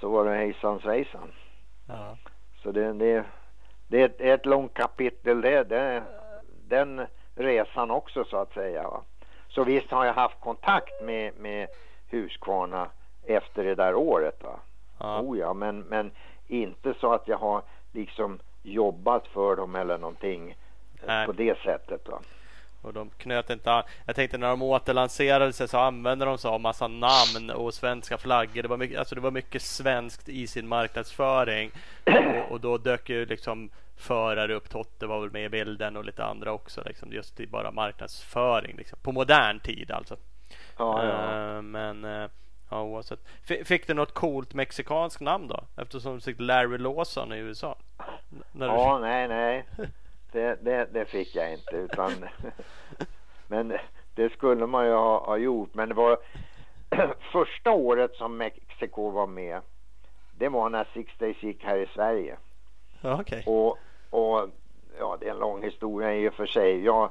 [0.00, 1.32] så var det hejsan svejsan.
[1.88, 2.16] Ja.
[2.62, 3.24] Så det, det,
[3.90, 6.02] det är ett, långt kapitel det, det,
[6.68, 8.82] den resan också så att säga.
[8.82, 9.02] Va?
[9.48, 11.68] Så visst har jag haft kontakt med, med
[12.10, 12.88] Husqvarna
[13.26, 14.42] efter det där året.
[14.42, 14.60] Va?
[14.98, 15.20] Ja.
[15.20, 16.10] Oh ja, men, men
[16.48, 17.62] inte så att jag har
[17.92, 20.56] liksom jobbat för dem eller någonting
[21.06, 21.26] Nej.
[21.26, 22.08] på det sättet.
[22.08, 22.20] Va?
[22.82, 23.82] Och de knöt inte an.
[24.06, 28.62] Jag tänkte när de återlanserade sig så använde de så massa namn och svenska flaggor.
[28.62, 31.70] Det var mycket, alltså det var mycket svenskt i sin marknadsföring.
[32.06, 34.70] Och, och då dök ju liksom förare upp.
[34.70, 36.82] Totte var väl med i bilden och lite andra också.
[36.86, 38.76] Liksom, just i bara marknadsföring.
[38.76, 40.16] Liksom, på modern tid alltså.
[40.78, 41.56] Ja, ja.
[41.56, 42.28] Eh, men eh,
[42.70, 43.20] ja, oavsett.
[43.48, 45.60] F- fick du något coolt mexikanskt namn då?
[45.76, 47.76] Eftersom du fick Larry Lawson i USA.
[48.52, 49.64] När du- Ja, nej, nej.
[50.32, 51.76] Det, det, det fick jag inte.
[51.76, 52.12] Utan,
[53.46, 53.78] men
[54.14, 55.74] det skulle man ju ha, ha gjort.
[55.74, 56.18] Men det var
[57.32, 59.60] första året som Mexiko var med.
[60.38, 62.36] Det var när Six Days gick här i Sverige.
[63.00, 63.44] Ja, okej.
[63.46, 63.78] Och,
[64.10, 64.48] och
[64.98, 66.84] ja, det är en lång historia i och för sig.
[66.84, 67.10] Jag,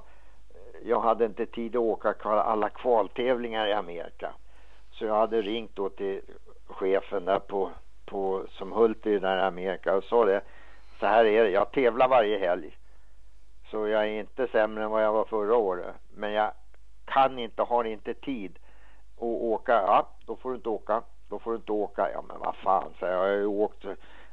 [0.85, 4.33] jag hade inte tid att åka alla kvaltävlingar i Amerika.
[4.91, 6.21] Så jag hade ringt då till
[6.67, 7.69] chefen där på,
[8.05, 10.41] på som Hulti där i Amerika och sa det.
[10.99, 12.77] Så här är det, jag tävlar varje helg.
[13.71, 15.95] Så jag är inte sämre än vad jag var förra året.
[16.13, 16.51] Men jag
[17.05, 18.59] kan inte, har inte tid
[19.15, 19.71] att åka.
[19.71, 21.03] Ja, då får du inte åka.
[21.29, 22.11] Då får du inte åka.
[22.11, 23.85] Ja, men vad fan, så jag har ju åkt.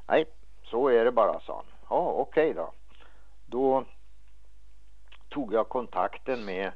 [0.07, 0.25] Nej,
[0.63, 1.65] så är det bara, sa han.
[1.91, 2.73] Ja, okej då.
[3.47, 3.85] Då
[5.29, 6.73] tog jag kontakten med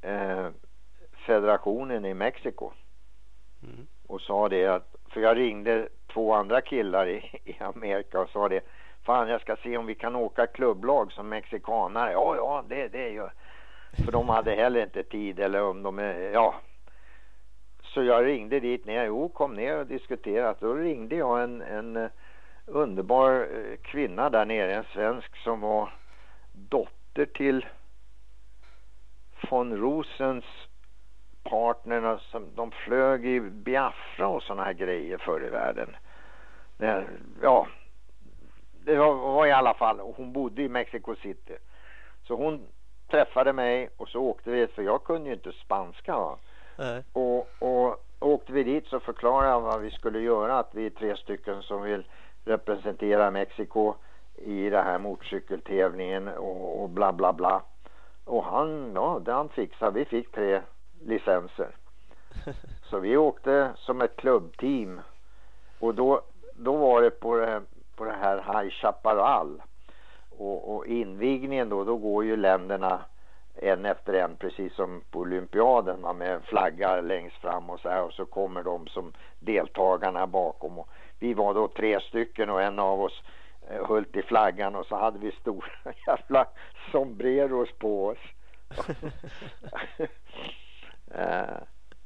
[0.00, 0.48] eh,
[1.26, 2.70] federationen i Mexiko
[3.62, 3.86] Mm.
[4.06, 8.48] och sa det att, för jag ringde två andra killar i, i Amerika och sa
[8.48, 8.64] det,
[9.06, 12.12] fan jag ska se om vi kan åka klubblag som mexikanare.
[12.12, 13.32] Ja, ja, det, det gör
[14.04, 16.54] För de hade heller inte tid eller om de är, ja.
[17.82, 20.54] Så jag ringde dit ner, jo kom ner och diskutera.
[20.60, 22.10] Då ringde jag en, en eh,
[22.66, 25.92] underbar eh, kvinna där nere, en svensk som var
[26.52, 27.66] dotter till
[29.50, 30.44] von Rosens
[31.42, 35.96] partnerna som de flög i Biafra och såna här grejer förr i världen.
[37.42, 37.66] Ja,
[38.86, 41.56] det var, var i alla fall, hon bodde i Mexico City.
[42.22, 42.66] Så hon
[43.10, 46.16] träffade mig och så åkte vi, för jag kunde ju inte spanska.
[46.16, 46.38] Va?
[46.78, 47.04] Nej.
[47.12, 50.58] Och, och åkte vi dit så förklarade jag vad vi skulle göra.
[50.58, 52.04] Att vi är tre stycken som vill
[52.44, 53.94] representera Mexiko
[54.34, 57.62] i den här motorcykeltävlingen och, och bla bla bla.
[58.24, 59.98] Och han, ja, det han fixade.
[59.98, 60.62] Vi fick tre
[61.00, 61.68] licenser.
[62.90, 65.00] Så vi åkte som ett klubbteam.
[65.78, 66.20] Och då,
[66.54, 67.62] då var det på det,
[67.96, 69.62] på det här High Chaparral.
[70.30, 73.00] Och, och invigningen då, då går ju länderna
[73.56, 78.02] en efter en precis som på olympiaden va, med flagga längst fram och så här
[78.02, 82.78] och så kommer de som deltagarna bakom och vi var då tre stycken och en
[82.78, 83.22] av oss
[83.70, 85.72] eh, höll i flaggan och så hade vi stora
[86.06, 86.46] jävla
[86.92, 88.18] sombreros på oss.
[91.10, 91.58] Eh,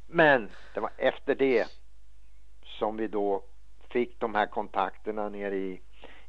[0.07, 1.67] men det var efter det
[2.63, 3.43] som vi då
[3.91, 5.81] fick de här kontakterna nere i,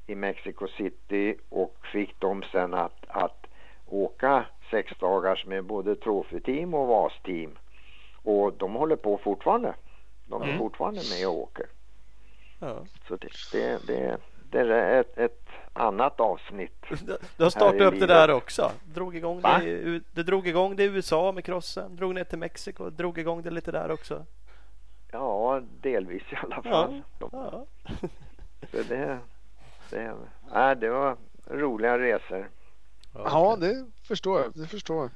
[0.08, 3.46] i Mexico City och fick dem sen att, att
[3.86, 7.58] åka sex dagars med både troféteam och VAS-team.
[8.24, 9.74] Och de håller på fortfarande.
[10.26, 10.58] De är Mm.
[10.58, 11.66] fortfarande med och åker.
[12.60, 12.86] Ja.
[13.08, 14.18] Så det, det, det,
[14.52, 16.86] det är ett, ett annat avsnitt.
[17.38, 18.72] Du- har startat upp det där också.
[18.86, 19.60] Drog igång Va?
[19.60, 21.96] det, du drog igång det i USA med crossen.
[21.96, 22.90] Drog ner till Mexiko.
[22.90, 24.26] Drog igång det lite där också.
[25.12, 27.02] Ja, delvis i alla fall.
[27.20, 27.66] De, Ja.
[28.72, 29.20] så det,
[29.90, 30.16] det,
[30.54, 31.18] nej, det var
[31.50, 32.50] roliga resor.
[33.14, 34.52] Ja, det förstår jag.
[34.56, 35.10] Det förstår jag.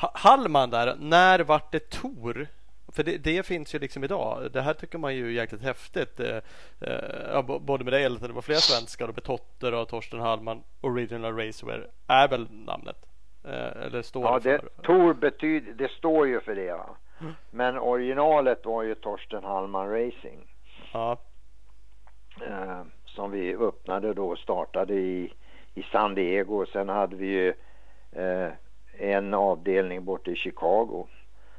[0.00, 2.46] Ha- Hallman där, när vart det Tor?
[2.88, 4.52] För det, det finns ju liksom idag.
[4.52, 6.20] Det här tycker man ju är jäkligt häftigt.
[6.20, 6.36] Eh,
[6.80, 7.00] eh,
[7.32, 10.62] ja, både med dig, eller det var flera svenskar och Totter och Torsten Hallman.
[10.80, 12.96] Original Racewear är väl namnet?
[13.44, 14.82] Eh, eller står Ja, det det, för?
[14.82, 16.72] Tor betyder, det står ju för det.
[16.72, 16.96] Va?
[17.50, 20.46] Men originalet var ju Torsten Hallman Racing.
[20.92, 21.16] Ja,
[22.46, 25.32] eh, som vi öppnade då och startade i,
[25.74, 26.66] i San Diego.
[26.66, 27.48] Sen hade vi ju
[28.12, 28.48] eh,
[28.98, 31.06] en avdelning borta i Chicago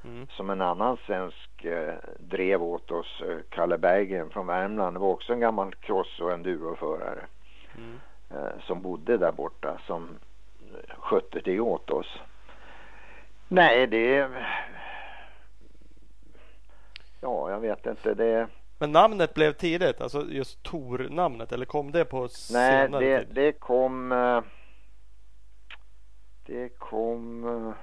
[0.05, 0.27] Mm.
[0.27, 4.95] som en annan svensk eh, drev åt oss, eh, Kalle Berggren från Värmland.
[4.95, 7.25] Det var också en gammal cross och enduroförare
[7.77, 7.99] Mm.
[8.29, 10.09] eh, som bodde där borta som
[10.97, 12.19] skötte det åt oss.
[13.47, 14.29] Nej, det...
[17.23, 18.13] Ja, jag vet inte.
[18.13, 18.47] Det...
[18.79, 23.35] Men namnet blev tidigt, alltså just Tor-namnet, eller kom det på Nej, senare det, tid?
[23.35, 24.11] det kom...
[24.11, 24.41] eh,
[26.45, 27.43] Det kom...
[27.47, 27.73] eh,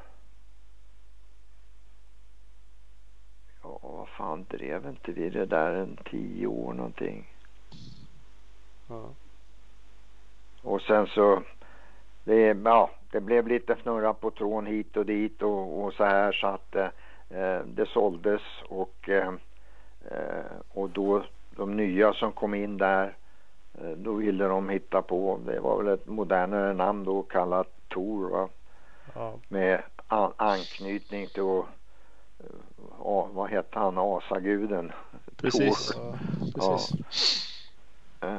[3.62, 7.26] Ja, vad fan drev inte vi det där en tio år någonting?
[8.88, 9.10] Ja.
[10.62, 11.42] Och sen så...
[12.24, 16.32] Det, ja, det blev lite fnurra på tråden hit och dit och, och så här
[16.32, 16.88] så att eh,
[17.64, 19.34] det såldes och, eh,
[20.10, 23.16] eh, och då de nya som kom in där
[23.74, 28.30] eh, då ville de hitta på, det var väl ett modernare namn då kallat Tor
[28.30, 28.48] va?
[29.14, 29.34] Ja.
[29.48, 31.64] Med an anknytning till uh,
[33.32, 34.92] vad hette han, asaguden?
[35.36, 35.92] Precis.
[35.96, 36.14] Ja,
[36.54, 36.92] precis.
[38.20, 38.38] Ja.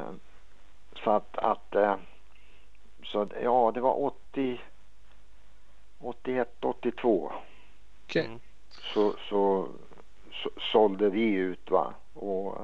[1.04, 1.76] Så att, att
[3.04, 4.60] så ja det var 80
[5.98, 7.32] 81, 82.
[8.04, 8.28] Okay.
[8.94, 9.68] Så, så,
[10.32, 12.58] så sålde vi ut va och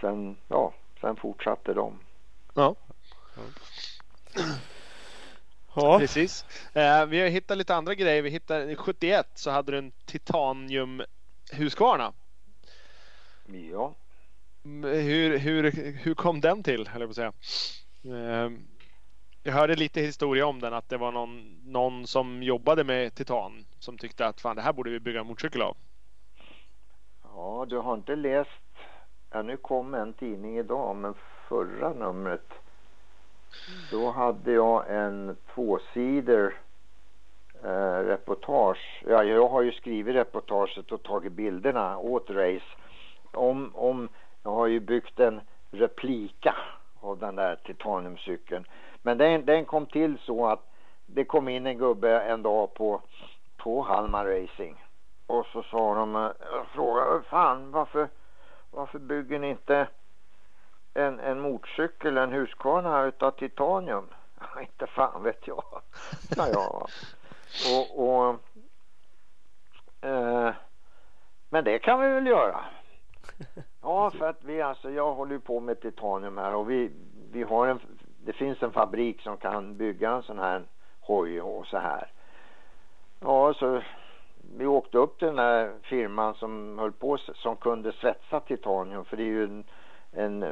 [0.00, 1.98] sen, ja, sen fortsatte de.
[2.54, 2.74] Ja.
[5.74, 5.98] Ja.
[5.98, 6.44] Precis.
[6.72, 8.22] Eh, vi har hittat lite andra grejer.
[8.22, 11.02] Vi hittade 71 så hade du en titanium
[11.52, 12.12] Husqvarna.
[13.46, 13.94] Ja.
[14.82, 17.32] Hur, hur, hur kom den till, höll jag på att säga.
[18.18, 18.50] Eh,
[19.48, 23.64] jag hörde lite historia om den att det var någon, någon som jobbade med titan
[23.78, 25.76] som tyckte att fan det här borde vi bygga en motorcykel av.
[27.22, 28.50] Ja, du har inte läst,
[29.30, 31.14] ja nu kom en tidning idag men
[31.48, 32.52] förra numret
[33.90, 36.54] då hade jag en tvåsider
[37.64, 39.02] eh, reportage.
[39.06, 42.66] Ja, jag har ju skrivit reportaget och tagit bilderna åt Race.
[43.32, 44.08] Om, om,
[44.42, 46.54] jag har ju byggt en replika
[47.00, 48.64] av den där titaniumcykeln.
[49.08, 50.60] Men den, den kom till så att
[51.06, 53.02] det kom in en gubbe en dag på,
[53.56, 54.84] på Halmar Racing.
[55.26, 58.08] Och så sa de, jag eh, frågade, fan varför,
[58.70, 59.88] varför bygger ni inte
[60.94, 64.06] en, en motorcykel, en Husqvarna utav titanium.
[64.60, 65.64] inte fan vet jag,
[66.36, 66.86] sa jag.
[67.74, 68.34] Och, och
[70.08, 70.54] eh,
[71.48, 72.60] men det kan vi väl göra.
[73.82, 76.90] Ja, för att vi alltså, jag håller ju på med titanium här och vi,
[77.32, 77.80] vi har en,
[78.28, 80.62] det finns en fabrik som kan bygga en sån här
[81.00, 82.12] hoj och så här.
[83.20, 83.82] Ja, så
[84.56, 89.16] vi åkte upp till den där firman som höll på, som kunde svetsa titanium för
[89.16, 89.64] det är ju en,
[90.12, 90.42] en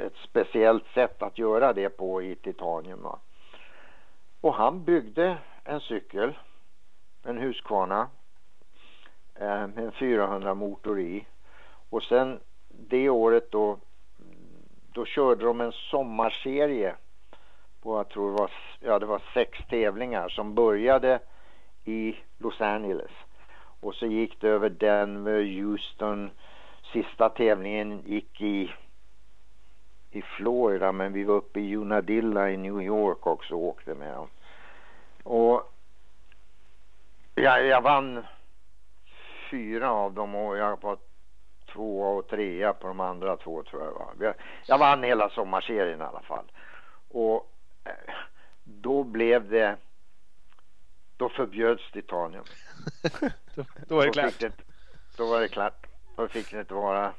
[0.00, 3.02] ett speciellt sätt att göra det på i titanium.
[3.02, 3.18] Va?
[4.40, 6.38] Och han byggde en cykel,
[7.22, 8.08] en Husqvarna
[9.34, 11.26] eh, med en 400 motor i.
[11.90, 13.78] Och sen det året då,
[14.96, 16.94] då körde de en sommarserie
[17.82, 18.50] på, jag tror det var,
[18.80, 21.20] ja, det var sex tävlingar som började
[21.84, 23.10] i Los Angeles.
[23.80, 26.30] Och så gick det över Denver, Houston.
[26.92, 28.72] Sista tävlingen gick i
[30.10, 34.14] i Florida men vi var uppe i Unadilla i New York också och åkte med
[34.14, 34.28] dem.
[35.22, 35.72] Och
[37.34, 38.24] jag, jag vann
[39.50, 40.96] fyra av dem och jag var
[41.76, 44.34] tvåa och trea på de andra två tror jag var.
[44.66, 46.44] Jag, vann hela sommarserien i alla fall.
[47.10, 47.50] Och
[47.84, 48.14] eh,
[48.64, 49.76] då blev det
[51.16, 52.44] då förbjöds titanium.
[53.54, 54.38] då, då var det klart.
[54.40, 54.52] Det,
[55.16, 55.86] då var det klart.
[56.16, 57.12] Då fick det inte vara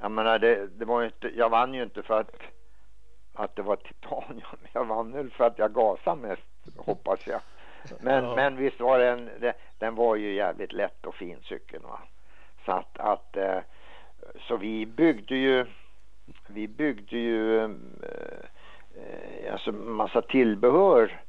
[0.00, 2.30] jag menar det, det var inte, jag vann ju inte för att,
[3.34, 4.58] att det var titanium.
[4.72, 6.42] Jag vann väl för att jag gasade mest
[6.76, 7.40] hoppas jag.
[8.00, 8.36] Men, ja.
[8.36, 9.30] men visst var den,
[9.78, 12.00] den var ju jävligt lätt och fin cykeln va.
[12.64, 13.58] Så att, att eh,
[14.48, 15.66] så vi byggde ju
[16.46, 17.70] vi byggde ju eh,
[18.96, 21.20] eh, alltså massa tillbehör.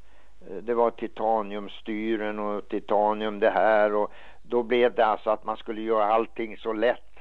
[0.62, 5.82] Det var titaniumstyren och titanium det här och då blev det alltså att man skulle
[5.82, 7.20] göra allting så lätt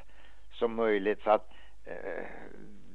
[0.53, 1.51] som möjligt så att
[1.85, 2.25] eh,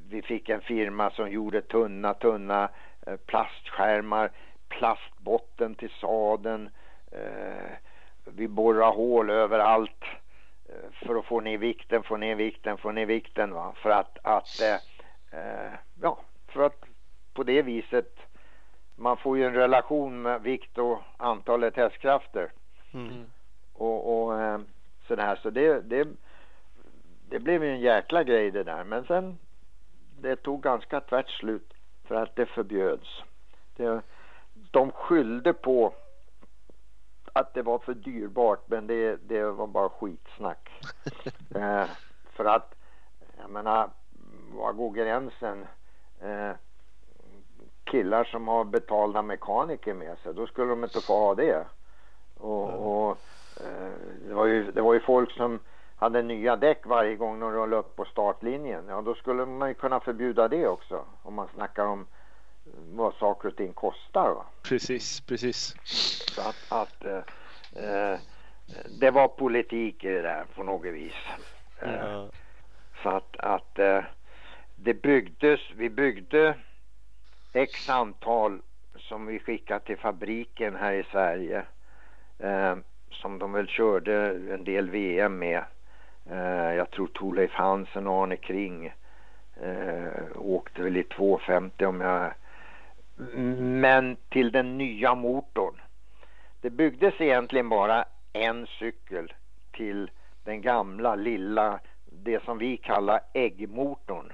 [0.10, 2.70] vi fick en firma som gjorde tunna, tunna
[3.08, 4.32] eh, plastskärmar,
[4.70, 6.70] plastbotten till saden.
[7.12, 7.72] Eh,
[8.26, 10.25] vi borrade hål överallt eh,
[10.92, 13.54] för att få ner vikten, få ner vikten, få ner vikten.
[13.54, 13.74] Va?
[13.76, 16.86] För att, att eh, eh, ja, för att
[17.34, 18.20] på det viset
[18.96, 22.52] man får ju en relation med vikt och antalet hästkrafter.
[22.94, 23.26] Mm.
[23.74, 24.60] Och, och eh,
[25.08, 25.40] sådär.
[25.44, 26.08] Så det, det
[27.30, 28.84] det blev ju en jäkla grej det där.
[28.84, 29.38] Men sen
[30.22, 31.74] det tog ganska tvärt slut
[32.04, 33.24] för att det förbjöds.
[33.76, 34.02] Det,
[34.72, 35.94] de skyllde på
[37.36, 40.84] att det var för dyrbart men det, det var bara skitsnack.
[41.56, 41.86] eh,
[42.34, 42.76] för att
[43.38, 43.90] jag menar,
[44.54, 45.66] var går gränsen?
[46.22, 46.52] Eh,
[47.84, 51.66] killar som har betalda mekaniker med sig, då skulle de inte få ha det.
[52.38, 53.18] Och, och
[53.64, 53.92] eh,
[54.28, 55.60] det, var ju, det var ju folk som
[55.96, 58.86] hade nya däck varje gång de rullade upp på startlinjen.
[58.88, 61.06] Ja, då skulle man ju kunna förbjuda det också.
[61.24, 62.08] Om man snackar om
[62.74, 64.30] vad saker och ting kostar.
[64.34, 64.46] Va?
[64.64, 65.76] Precis, precis.
[66.32, 67.24] Så att, att eh,
[67.84, 68.20] eh,
[69.00, 71.14] det var politik i det där på något vis.
[71.82, 72.26] Eh,
[73.04, 74.04] Så att, att eh,
[74.76, 76.56] det byggdes, vi byggde
[77.54, 78.62] x antal
[78.98, 81.66] som vi skickade till fabriken här i Sverige.
[83.12, 84.14] Som de väl körde
[84.54, 85.64] en del VM med.
[86.78, 88.94] Jag tror Torleif Hansen och Arne Kring
[90.36, 92.34] åkte väl i 250 om jag...
[93.16, 95.82] Men till den nya motorn.
[96.62, 99.34] det byggdes egentligen bara en cykel
[99.72, 100.12] till
[100.44, 104.34] den gamla lilla, det som vi kallar äggmotorn.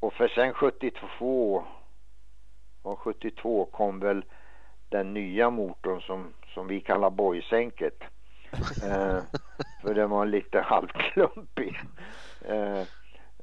[0.00, 1.64] Och för sen 72
[2.82, 4.24] och 72 kom väl
[4.88, 8.02] den nya motorn som, som vi kallar boysänket.
[8.84, 9.18] eh,
[9.82, 11.80] för den var lite halvklumpig
[12.44, 12.82] eh,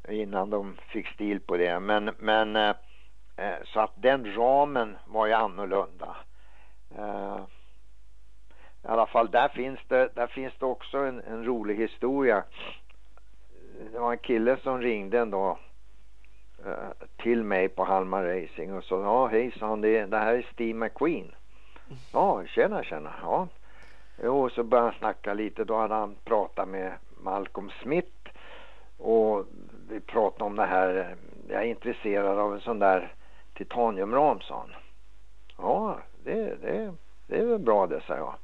[0.09, 1.80] innan de fick stil på det.
[1.80, 2.76] Men, men eh
[3.38, 6.15] Eh, så att den ramen var ju annorlunda.
[6.97, 7.39] Eh,
[8.84, 12.43] I alla fall där finns det, där finns det också en, en rolig historia.
[13.91, 15.57] Det var en kille som ringde en dag
[16.65, 20.34] eh, till mig på Halmar Racing och sa ja hej sa han det, det här
[20.34, 21.31] är Steve McQueen.
[22.14, 23.14] Ja tjena tjena.
[23.22, 23.47] Ja.
[24.23, 28.31] Jo så började han snacka lite då hade han pratat med Malcolm Smith
[28.97, 29.45] och
[29.89, 31.15] vi pratade om det här.
[31.47, 33.14] Jag är intresserad av en sån där
[33.57, 34.75] titaniumram sa han.
[35.57, 36.93] Ja det, det,
[37.27, 38.35] det är väl bra det sa jag.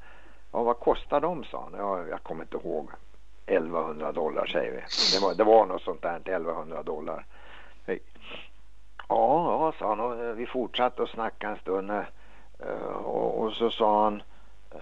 [0.51, 1.79] Ja vad kostar de sa han.
[1.79, 2.89] Ja, jag kommer inte ihåg.
[3.45, 4.81] 1100 dollar säger vi.
[5.13, 7.25] Det var, det var något sånt där 1100 dollar.
[7.85, 7.97] Ja,
[9.09, 13.69] ja, sa han och eh, vi fortsatte att snacka en stund eh, och, och så
[13.69, 14.23] sa han
[14.71, 14.77] eh,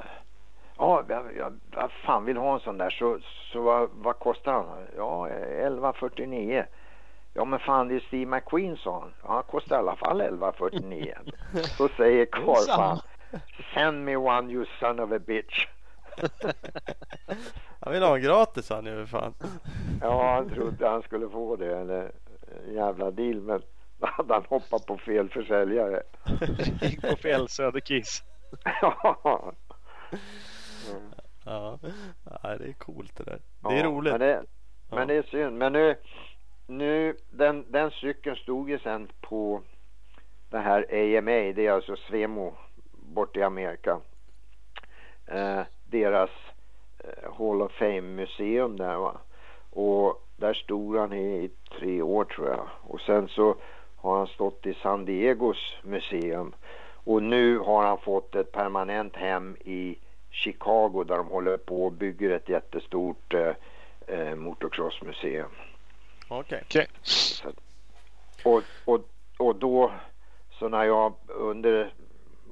[0.78, 3.20] Ja, jag, jag, jag fan vill ha en sån där så,
[3.52, 4.66] så vad, vad kostar han?
[4.98, 6.66] Ja, 1149.
[7.34, 9.14] Ja men fan det är Steve McQueen sa han.
[9.24, 11.16] Ja, han kostar i alla fall 1149.
[11.78, 13.00] så säger Carl fan.
[13.74, 15.66] Send me one you son of a bitch.
[17.80, 19.34] han vill ha en gratis han ju fan.
[20.02, 21.78] ja han trodde han skulle få det.
[21.78, 22.12] Eller
[22.68, 23.62] jävla deal men
[23.98, 26.04] då hade han hoppat på fel försäljare.
[26.82, 28.24] Gick på fel Söderkiss.
[28.82, 29.54] ja.
[31.46, 31.80] Ja.
[32.44, 33.40] ja, det är coolt det där.
[33.60, 34.14] Det är roligt.
[34.14, 34.44] Men det,
[34.90, 34.96] ja.
[34.96, 35.58] men det är synd.
[35.58, 35.96] Men nu,
[36.68, 39.62] nu den, den cykeln stod ju sen på
[40.50, 40.86] det här
[41.18, 42.54] AMA, det är alltså Svemo
[42.92, 44.00] bort i Amerika.
[45.26, 46.30] Eh, deras
[47.00, 49.18] eh, Hall of Fame museum där va.
[49.70, 52.68] Och där stod han i, i tre år tror jag.
[52.82, 53.56] Och sen så
[53.96, 56.54] har han stått i San Diegos museum.
[57.04, 59.98] Och nu har han fått ett permanent hem i
[60.32, 63.54] Chicago där de håller på och bygger ett jättestort eh,
[64.08, 65.50] eh motocrossmuseum.
[66.34, 66.62] Okej.
[66.66, 66.86] Okay.
[67.44, 67.54] okay.
[68.44, 69.02] Och, och,
[69.38, 69.92] och då
[70.60, 71.94] så när jag under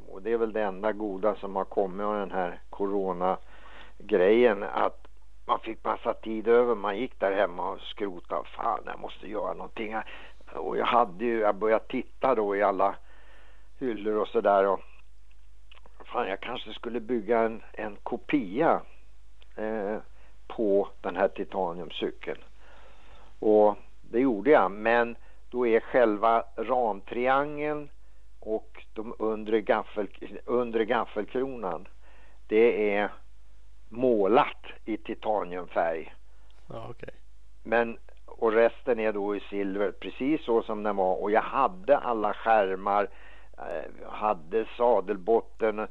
[0.07, 3.37] och det är väl det enda goda som har kommit av den här corona
[3.97, 5.07] grejen att
[5.45, 6.75] man fick massa tid över.
[6.75, 8.47] Man gick där hemma och skrotade.
[8.55, 9.95] Fan, jag måste göra någonting.
[10.55, 12.95] Och jag hade ju, jag började titta då i alla
[13.79, 14.77] hyllor och sådär
[16.05, 18.81] fan jag kanske skulle bygga en, en kopia
[19.55, 19.97] eh,
[20.47, 22.41] på den här titaniumcykeln.
[23.39, 25.15] Och det gjorde jag men
[25.49, 27.89] då är själva ramtriangeln
[28.39, 30.07] och de undre, gaffel,
[30.45, 31.87] undre gaffelkronan
[32.47, 33.09] det är
[33.89, 36.13] målat i titaniumfärg.
[36.67, 37.09] Ja, okay.
[37.63, 41.97] Men och resten är då i silver precis så som den var och jag hade
[41.97, 43.09] alla skärmar
[44.01, 45.87] jag hade sadelbotten,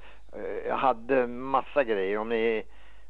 [0.66, 2.18] jag hade massa grejer.
[2.18, 2.62] Om ni,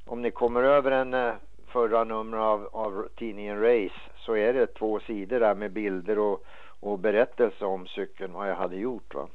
[0.06, 1.34] om ni kommer över en eh,
[1.66, 6.44] förra nummer av, av tidningen Race så är det två sidor där med bilder och,
[6.80, 9.14] och berättelse om cykeln, vad jag hade gjort.
[9.14, 9.28] Va?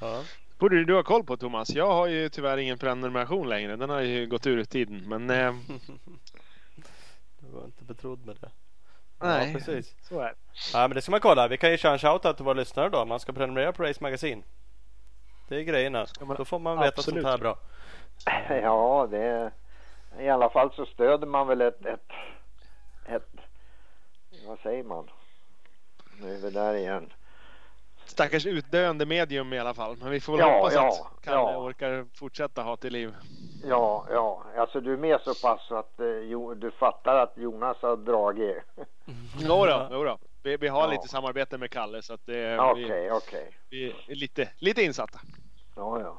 [0.00, 0.22] Ja.
[0.58, 1.70] borde du ha koll på Thomas.
[1.70, 3.76] Jag har ju tyvärr ingen prenumeration längre.
[3.76, 5.02] Den har ju gått ur tiden.
[5.06, 5.30] Men...
[5.30, 5.54] Eh...
[7.40, 8.50] du var inte betrodd med det.
[9.20, 9.94] Nej, ja, precis.
[10.02, 10.34] så är det.
[10.72, 11.48] Ja, men det ska man kolla.
[11.48, 13.04] Vi kan ju köra en shoutout till våra lyssnare då.
[13.04, 14.42] Man ska prenumerera på Race Magazine.
[15.48, 16.06] Det är grejerna.
[16.36, 17.22] Då får man veta Absolut.
[17.22, 17.58] sånt här bra.
[18.62, 19.50] Ja, det är,
[20.18, 22.10] i alla fall så stöder man väl ett, ett,
[23.06, 23.39] ett
[24.50, 25.10] vad säger man?
[26.20, 27.12] Nu är vi där igen.
[28.04, 29.96] Stackars utdöende medium i alla fall.
[30.00, 31.58] Men vi får väl ja, hoppas ja, att Kalle ja.
[31.58, 33.14] orkar fortsätta ha till liv.
[33.64, 34.44] Ja, ja.
[34.56, 38.56] Alltså du är med så pass att eh, du fattar att Jonas har dragit.
[39.38, 40.18] jo då, jo då.
[40.42, 40.90] Vi, vi har ja.
[40.90, 43.46] lite samarbete med Kalle så att det, okay, vi, okay.
[43.70, 45.20] vi är lite, lite insatta.
[45.76, 46.18] Ja, ja.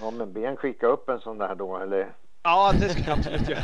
[0.00, 2.14] Ja, men Ben skicka upp en sån där då, eller?
[2.48, 3.60] Ja, det ska jag absolut göra.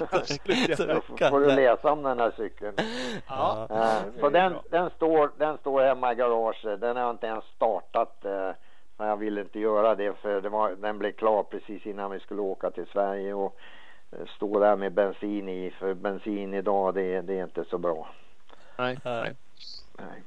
[0.10, 0.94] absolut göra.
[0.94, 2.74] Då får du läsa om den här cykeln.
[3.28, 3.68] Ja.
[3.70, 6.80] Uh, så den, den, står, den står hemma i garaget.
[6.80, 8.16] Den har jag inte ens startat.
[8.24, 8.50] Uh,
[8.96, 12.20] men jag ville inte göra det för det var, den blev klar precis innan vi
[12.20, 13.34] skulle åka till Sverige.
[13.34, 13.56] Och
[14.18, 15.70] uh, stå där med bensin i.
[15.70, 18.08] För bensin idag det, det är inte så bra.
[18.76, 18.98] Nej.
[19.04, 19.36] Nej.
[19.98, 20.22] Nej.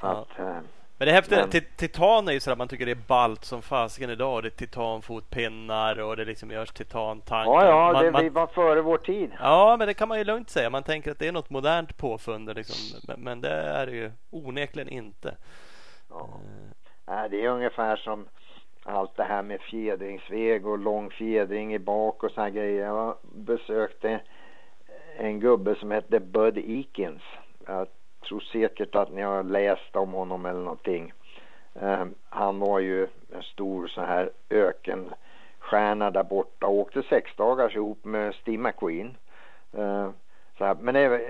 [0.00, 0.26] Så ja.
[0.30, 0.58] att, uh,
[0.98, 1.38] men det är häftigt.
[1.52, 1.62] Men...
[1.76, 4.42] Titan är ju sådär man tycker det är balt som fasiken idag.
[4.42, 7.52] Det är titanfotpinnar och det liksom görs titantankar.
[7.52, 8.32] Ja, ja, man, det man...
[8.32, 9.30] var före vår tid.
[9.40, 10.70] Ja, men det kan man ju lugnt säga.
[10.70, 13.00] Man tänker att det är något modernt påfund liksom.
[13.08, 15.36] men, men det är det ju onekligen inte.
[16.10, 16.16] Ja.
[16.16, 16.70] Uh...
[17.06, 18.28] Nej, det är ungefär som
[18.84, 22.86] allt det här med fjädringsväg och lång fjädring i bak och såna grejer.
[22.86, 24.20] Jag besökte
[25.16, 27.22] en gubbe som hette Bud Eakins.
[27.66, 27.88] Jag
[28.24, 31.12] tror säkert att ni har läst om honom eller någonting.
[31.80, 37.76] Ehm, han var ju en stor så här ökenstjärna där borta och åkte sex dagars
[37.76, 39.16] ihop med Steve McQueen.
[39.72, 40.12] Ehm,
[40.58, 41.20] så här, men är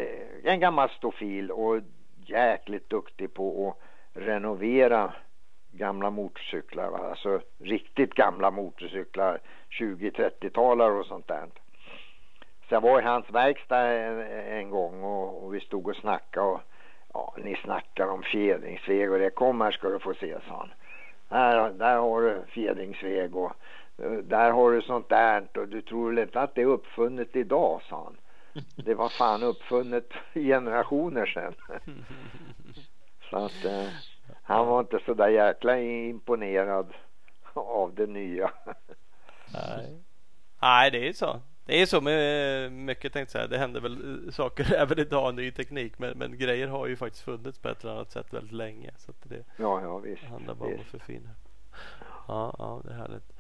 [0.45, 1.81] en gammal stofil och
[2.27, 5.13] jäkligt duktig på att renovera
[5.73, 6.91] gamla motorcyklar.
[6.91, 6.99] Va?
[6.99, 9.41] Alltså riktigt gamla motorcyklar,
[9.71, 11.47] 20-30-talare och sånt där.
[12.69, 14.21] Så jag var i hans verkstad en,
[14.59, 16.61] en gång och, och, vi stod och snackade och
[17.15, 20.73] ja, ni snackar om fjädringsväg och det kom här ska du få se, sa han.
[21.29, 23.53] Här, där har du fjädringsväg och
[24.03, 27.37] uh, där har du sånt där och du tror väl inte att det är uppfunnet
[27.37, 28.17] idag, sa han.
[28.77, 31.55] Det var fan uppfunnet generationer sedan.
[33.31, 33.89] så att uh,
[34.43, 36.95] han var inte så där jäkla imponerad
[37.55, 38.51] av det nya.
[39.53, 40.01] Nej.
[40.61, 41.41] Nej, det är så.
[41.67, 43.47] Det är så med mycket tänkte säga.
[43.47, 45.99] Det händer väl saker även idag, ny teknik.
[45.99, 48.91] Men, men grejer har ju faktiskt funnits på ett eller annat sätt väldigt länge.
[48.97, 51.31] Så det ja, ja, visst, handlar bara om att förfina.
[52.29, 53.33] Ja, ja, det är härligt.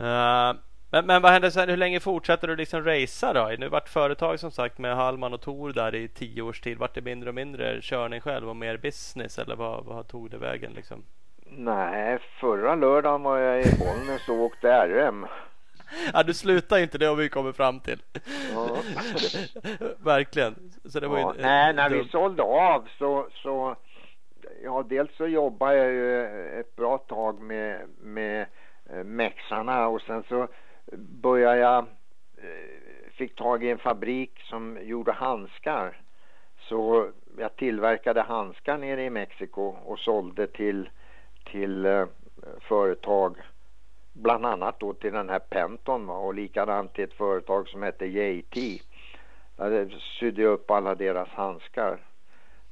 [0.00, 1.68] Uh, men, men vad händer sen?
[1.68, 3.56] Hur länge fortsätter du liksom racea då?
[3.58, 6.78] Nu vart företag som sagt med Hallman och Tor där i tio års tid.
[6.78, 10.38] Vart det mindre och mindre körning själv och mer business eller vad, vad tog det
[10.38, 11.02] vägen liksom?
[11.52, 15.26] Nej, förra lördagen var jag i Bollnäs och åkte RM.
[16.12, 18.02] Ja, du slutar inte, det har vi kommit fram till.
[18.54, 18.76] Ja.
[19.98, 20.54] Verkligen.
[20.84, 23.76] Så det var ja, ju, nej, när vi sålde av så, så
[24.62, 26.26] ja, dels så jobbade jag ju
[26.60, 28.46] ett bra tag med, med
[28.90, 30.48] eh, mexarna och sen så
[31.22, 31.78] började jag,
[32.36, 36.00] eh, fick tag i en fabrik som gjorde handskar.
[36.58, 40.90] Så jag tillverkade handskar nere i Mexiko och sålde till,
[41.44, 42.06] till eh,
[42.60, 43.36] företag
[44.12, 46.14] bland annat då till den här Penton va?
[46.14, 48.82] och likadant till ett företag som hette JT.
[49.56, 52.00] Där sydde jag upp alla deras handskar.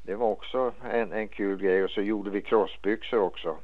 [0.02, 3.56] Det var också en, en kul grej och så gjorde vi crossbyxor också.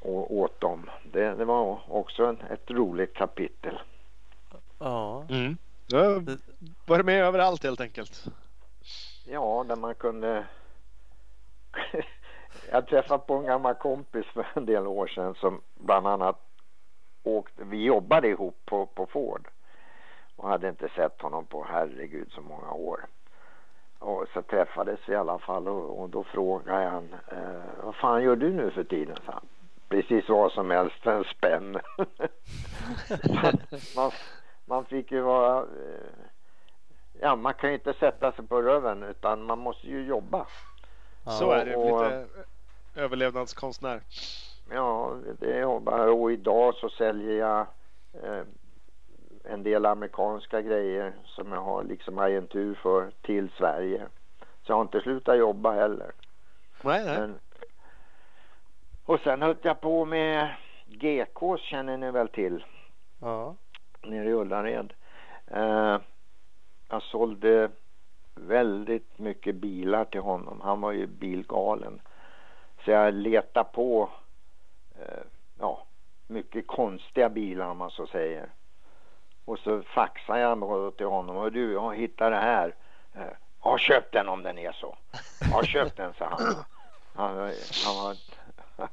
[0.00, 0.90] Och åt dem.
[1.12, 3.78] Det, det var också en, ett roligt kapitel.
[4.78, 5.24] Ja.
[5.28, 5.56] Mm.
[5.92, 6.38] Har
[6.86, 8.24] varit med överallt helt enkelt.
[9.26, 10.46] Ja, där man kunde...
[12.70, 16.36] jag träffade på en gammal kompis för en del år sedan som bland annat
[17.22, 17.64] åkte...
[17.64, 19.48] Vi jobbade ihop på, på Ford
[20.36, 23.06] och hade inte sett honom på herregud så många år.
[23.98, 28.22] Och så träffades vi i alla fall och, och då frågade han, eh, vad fan
[28.22, 29.16] gör du nu för tiden?
[29.26, 29.46] Så han,
[29.88, 31.78] Precis vad som helst en spänn.
[33.96, 34.10] man,
[34.64, 36.24] man fick ju vara, eh,
[37.20, 40.46] ja man kan ju inte sätta sig på röven utan man måste ju jobba.
[41.38, 41.76] Så är det.
[41.76, 42.26] och- Lite
[42.98, 44.00] överlevnadskonstnär.
[44.70, 47.66] Ja, det är jobbar och idag så säljer jag
[48.22, 48.42] eh,
[49.44, 54.06] en del amerikanska grejer som jag har liksom agentur för till Sverige.
[54.38, 56.12] Så jag har inte slutat jobba heller.
[56.82, 57.18] Nej, nej.
[57.18, 57.38] Men,
[59.04, 60.54] och sen höll jag på med
[60.86, 62.64] GK känner ni väl till
[63.20, 63.54] Ja.
[64.02, 64.92] nere i Ullared.
[65.46, 65.98] Eh,
[66.88, 67.70] jag sålde
[68.34, 70.60] väldigt mycket bilar till honom.
[70.60, 72.00] Han var ju bilgalen.
[72.88, 74.10] Så jag letar på
[74.98, 75.24] eh,
[75.58, 75.82] ja,
[76.26, 78.48] mycket konstiga bilar om man så säger.
[79.44, 81.36] Och så faxar jag då till honom.
[81.36, 82.74] Och du, jag hittar det här.
[83.14, 83.22] Eh,
[83.62, 84.96] Ja, köp den om den är så.
[85.52, 86.54] Ja, köp den, sa han.
[87.14, 87.36] Han,
[87.84, 88.16] han, var,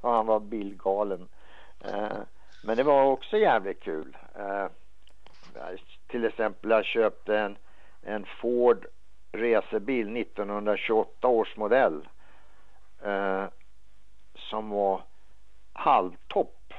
[0.01, 1.27] han var bilgalen.
[1.83, 2.17] Eh,
[2.63, 4.17] men det var också jävligt kul.
[4.35, 4.67] Eh,
[6.07, 7.57] till exempel jag köpte en,
[8.01, 8.85] en Ford
[9.31, 12.07] racerbil 1928 års modell.
[13.03, 13.45] Eh,
[14.45, 15.01] som var
[15.73, 16.73] halvtopp.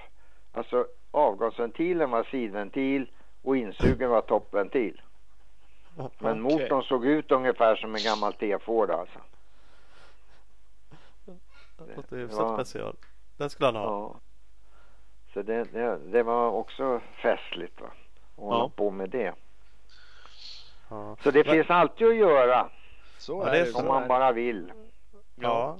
[0.53, 3.11] Alltså avgasventilen var sidventil
[3.43, 5.01] och insugen var toppventil.
[5.97, 6.35] Men Okej.
[6.35, 9.19] motorn såg ut ungefär som en gammal T-Ford alltså.
[12.11, 12.65] Det hyfsat Ja.
[12.65, 12.97] special.
[13.37, 13.83] Den skulle han ha.
[13.85, 14.15] Ja.
[15.35, 17.87] Så det, det, det var också festligt va.
[17.87, 18.71] Att hålla Ja.
[18.77, 19.35] på med det.
[20.89, 21.17] Ja.
[21.23, 22.69] Så det Men- finns alltid att göra
[23.19, 24.73] Så är det är om är man bara vill.
[25.35, 25.79] Ja.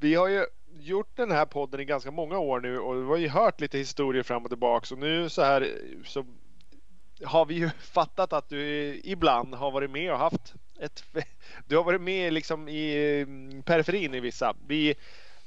[0.00, 3.16] Vi har ju gjort den här podden i ganska många år nu och vi har
[3.16, 4.94] ju hört lite historier fram och tillbaka.
[4.94, 6.24] Och nu så här så
[7.24, 8.60] har vi ju fattat att du
[9.04, 11.04] ibland har varit med och haft ett...
[11.66, 14.54] Du har varit med liksom i mm, periferin i vissa.
[14.66, 14.94] Vi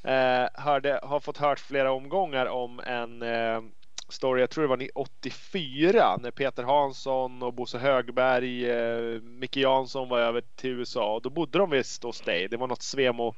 [0.03, 3.61] eh, hörde, har fått hört flera omgångar om en eh,
[4.09, 10.09] story, jag tror det var 84 när Peter Hansson och Bosse Högberg, eh, Micke Jansson
[10.09, 12.47] var över till USA och då bodde de visst hos dig.
[12.47, 13.35] Det var något Svemo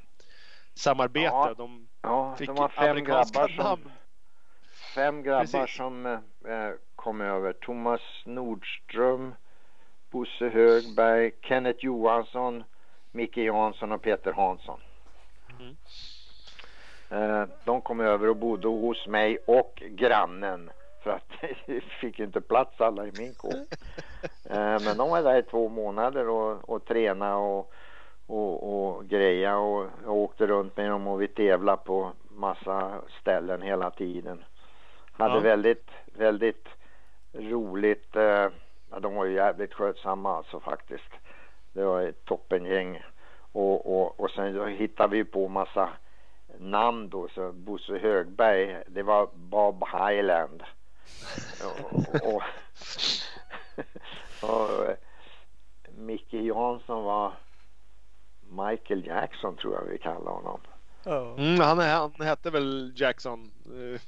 [0.74, 1.26] samarbete.
[1.26, 1.54] Ja.
[1.56, 3.64] De Ja, fick det var fem amerikanska grabbar som...
[3.64, 3.90] namn
[4.94, 5.76] fem grabbar Precis.
[5.76, 7.52] som eh, kom över.
[7.52, 9.34] Thomas Nordström,
[10.10, 12.64] Bosse Högberg, Kenneth Johansson,
[13.12, 14.80] Micke Jansson och Peter Hansson.
[15.60, 15.76] Mm.
[17.10, 20.70] Eh, de kom över och bodde hos mig och grannen
[21.02, 21.28] för att
[21.66, 23.54] det fick inte plats alla i min kåk.
[24.50, 27.72] Eh, men de var där i två månader och, och tränade och,
[28.26, 33.62] och, och greja och jag åkte runt med dem och vi tävlade på massa ställen
[33.62, 34.44] hela tiden.
[35.12, 35.40] Hade Ja.
[35.40, 36.68] väldigt, väldigt
[37.32, 38.16] roligt.
[38.16, 38.46] Eh,
[39.00, 41.10] de var ju jävligt skötsamma alltså faktiskt.
[41.72, 43.02] Det var ett toppengäng.
[43.52, 45.88] Och, och, och sen hittade vi på massa
[46.58, 47.28] namn då.
[47.28, 50.62] Så Bosse Högberg, det var Bob Highland.
[51.64, 52.42] Och, och,
[54.50, 54.96] och, eh,
[55.96, 57.32] Micke Jansson var
[58.56, 60.60] Michael Jackson tror jag vi kallar honom.
[61.04, 61.34] Ja.
[61.38, 64.00] Mm, han, är- han hette väl Jackson eh,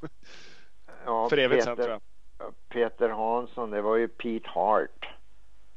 [1.04, 2.00] Ja, för evigt sen Peter, tror
[2.38, 2.54] jag.
[2.68, 5.08] Peter Hansson, det var ju Pete Hart.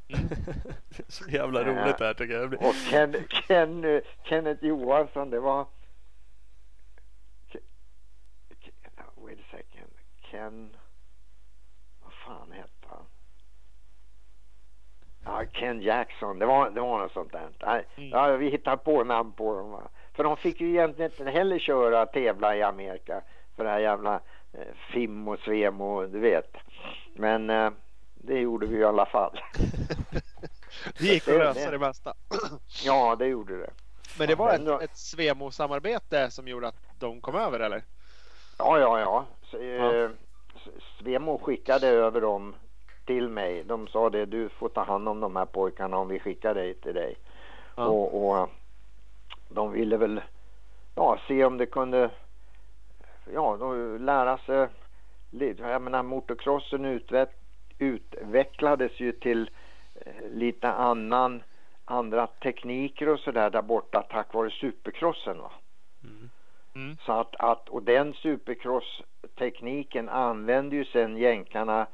[1.08, 2.54] Så jävla roligt det här tycker jag.
[2.54, 5.64] Och Ken, Ken, Kenneth Johansson, det var...
[7.52, 7.58] Ke-
[8.60, 9.90] Ke- Wait a second.
[10.30, 10.76] Ken...
[12.02, 13.04] Vad fan hette han?
[15.32, 16.38] Ja, Ken Jackson.
[16.38, 17.48] Det var, det var något sånt där.
[17.66, 18.08] Nej, Mm.
[18.10, 19.70] Ja, vi hittade på namn på dem.
[19.70, 19.82] Va?
[20.16, 23.20] För de fick ju egentligen inte heller köra tävla i Amerika.
[23.56, 24.14] För det här jävla
[24.52, 26.56] eh, FIM och SVEM och du vet.
[27.14, 27.70] Men eh,
[28.14, 29.40] det gjorde vi i alla fall.
[30.98, 32.14] Det gick att lösa det- mesta.
[32.84, 33.70] Ja, det gjorde det.
[34.18, 37.82] Men det var ett, ett Svemo-samarbete som gjorde att de kom över eller?
[38.58, 39.24] Ja, ja, ja.
[39.42, 40.08] Så, eh, Ja.
[40.98, 42.54] Svemo skickade över dem
[43.04, 43.64] till mig.
[43.64, 46.74] De sa det, du får ta hand om de här pojkarna om vi skickar dig
[46.74, 47.16] till dig.
[47.76, 47.86] Ja.
[47.86, 48.50] Och, och
[49.48, 50.20] de ville väl
[50.94, 52.10] ja, se om det kunde
[53.32, 54.68] ja, de lära sig.
[55.58, 57.30] Jag menar motocrossen utveck,
[57.78, 59.50] utvecklades ju till
[59.94, 61.42] eh, lite annan
[61.84, 65.38] andra tekniker och sådär där borta tack vare supercrossen.
[65.38, 65.52] Va?
[66.74, 66.96] Mm.
[67.06, 71.86] Så att, att, och den supercross-tekniken använde ju sen jänkarna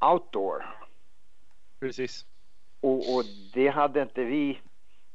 [0.00, 0.66] outdoor.
[1.80, 2.26] Precis.
[2.80, 3.24] Och, och
[3.54, 4.60] det hade inte vi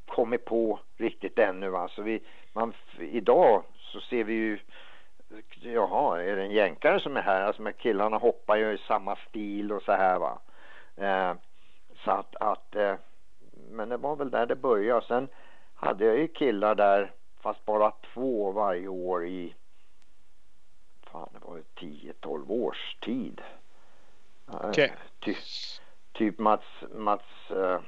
[0.06, 1.70] kommit på riktigt ännu.
[1.70, 1.88] Va?
[1.88, 2.22] Så vi,
[2.53, 4.60] man, idag så ser vi ju,
[5.62, 7.41] jaha, är det en jänkare som är här?
[7.41, 10.40] Alltså med killarna hoppar ju i samma stil och så här va.
[10.95, 11.34] Eh,
[12.03, 12.95] så att, att eh,
[13.70, 15.06] men det var väl där det började.
[15.06, 15.28] Sen
[15.76, 19.56] hade jag ju killar där, fast bara två varje år i,
[21.02, 23.41] fan det var ju 10-12 års tid.
[24.47, 24.93] Eh, Okej.
[25.19, 25.35] Ty,
[26.13, 26.63] typ Mats,
[26.93, 27.80] Mats eh,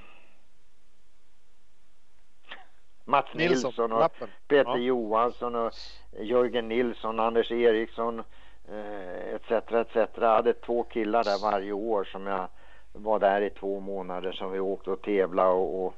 [3.05, 4.27] Mats Nilsson, Nilsson och lappen.
[4.47, 4.77] Peter Ja.
[4.77, 5.71] Johansson och
[6.19, 8.23] Jörgen Nilsson, Anders Eriksson
[8.67, 9.51] eh, etc.
[9.71, 9.95] etc.
[10.15, 12.47] Jag hade två killar där varje år som jag
[12.93, 15.93] var där i två månader som vi åkte och tävlade och, och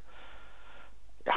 [1.23, 1.33] ja,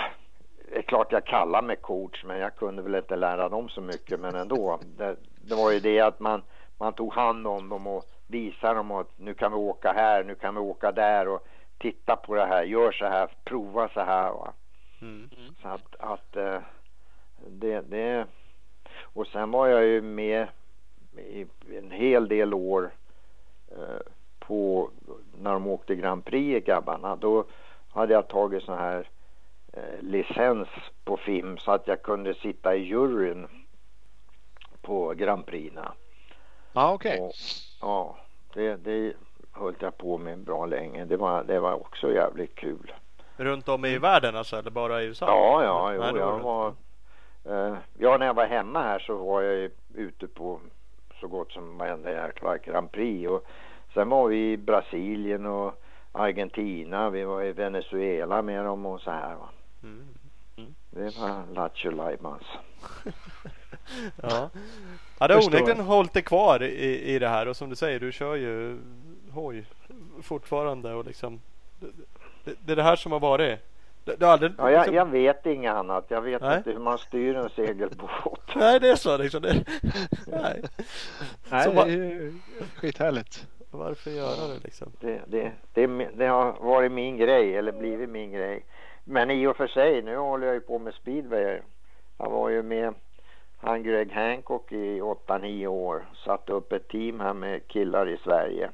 [0.70, 3.80] det är klart jag kallar mig coach men jag kunde väl inte lära dem så
[3.80, 4.80] mycket men ändå.
[4.96, 6.42] Det, det var ju det att man,
[6.78, 10.34] man tog hand om dem och visade dem att nu kan vi åka här, nu
[10.34, 11.46] kan vi åka där och
[11.78, 14.32] titta på det här, gör så här, prova så här.
[14.32, 14.52] Va?
[15.00, 15.30] Mm.
[15.62, 16.60] Så att, att eh,
[17.46, 18.26] det, det
[19.00, 20.48] och sen var jag ju med
[21.16, 21.46] i
[21.78, 22.90] en hel del år
[23.70, 24.00] eh,
[24.38, 24.90] på
[25.38, 27.44] när de åkte Grand Prix grabbarna då
[27.90, 29.08] hade jag tagit sån här
[29.72, 30.68] eh, licens
[31.04, 33.48] på film så att jag kunde sitta i juryn
[34.80, 35.94] på Grand Prixna.
[36.72, 37.20] Ja, okej.
[37.20, 37.32] Och,
[37.82, 38.16] ja,
[38.54, 39.12] det, det
[39.52, 41.04] höll jag på med bra länge.
[41.04, 42.92] Det var, det var också jävligt kul.
[43.36, 45.26] Runt om i världen alltså eller bara i USA?
[45.26, 46.74] Ja, ja, jo, jag var...
[47.44, 50.60] Eh, ja, när jag var hemma här så var jag ute på
[51.20, 53.30] så gott som varenda jäkla Grand Prix.
[53.30, 53.46] Och
[53.94, 55.82] sen var vi i Brasilien och
[56.12, 57.10] Argentina.
[57.10, 59.34] Vi var i Venezuela med dem och så här.
[59.34, 59.48] Va?
[59.82, 60.06] Mm.
[60.90, 62.46] Det var Lattjo Lajbans.
[64.22, 64.50] Ja.
[65.28, 65.50] Förstår.
[65.58, 68.78] onekligen hållit dig kvar i, i det här och som du säger, du kör ju
[69.32, 69.64] hoj
[70.22, 71.40] fortfarande och liksom
[72.44, 73.58] det, det är det här som har varit.
[74.04, 76.04] Det, det har aldrig, Ja, jag, liksom, jag vet inget annat.
[76.08, 76.56] Jag vet Nej.
[76.58, 78.40] inte hur man styr en segelbåt.
[78.56, 79.42] Nej, det är så liksom.
[79.42, 79.64] Det,
[80.26, 80.62] nej.
[81.50, 82.34] Nej, Så det är ju
[82.76, 83.46] skithärligt.
[83.70, 84.92] Varför göra det liksom?
[85.00, 88.64] Det, det, det, det har varit min grej, eller blivit min grej.
[89.04, 91.60] Men i och för sig, nu håller jag ju på med speedway.
[92.18, 92.94] Jag var ju med
[93.62, 96.06] han Greg Hancock i 8-9 år.
[96.24, 98.70] Satte upp ett team här med killar i Sverige.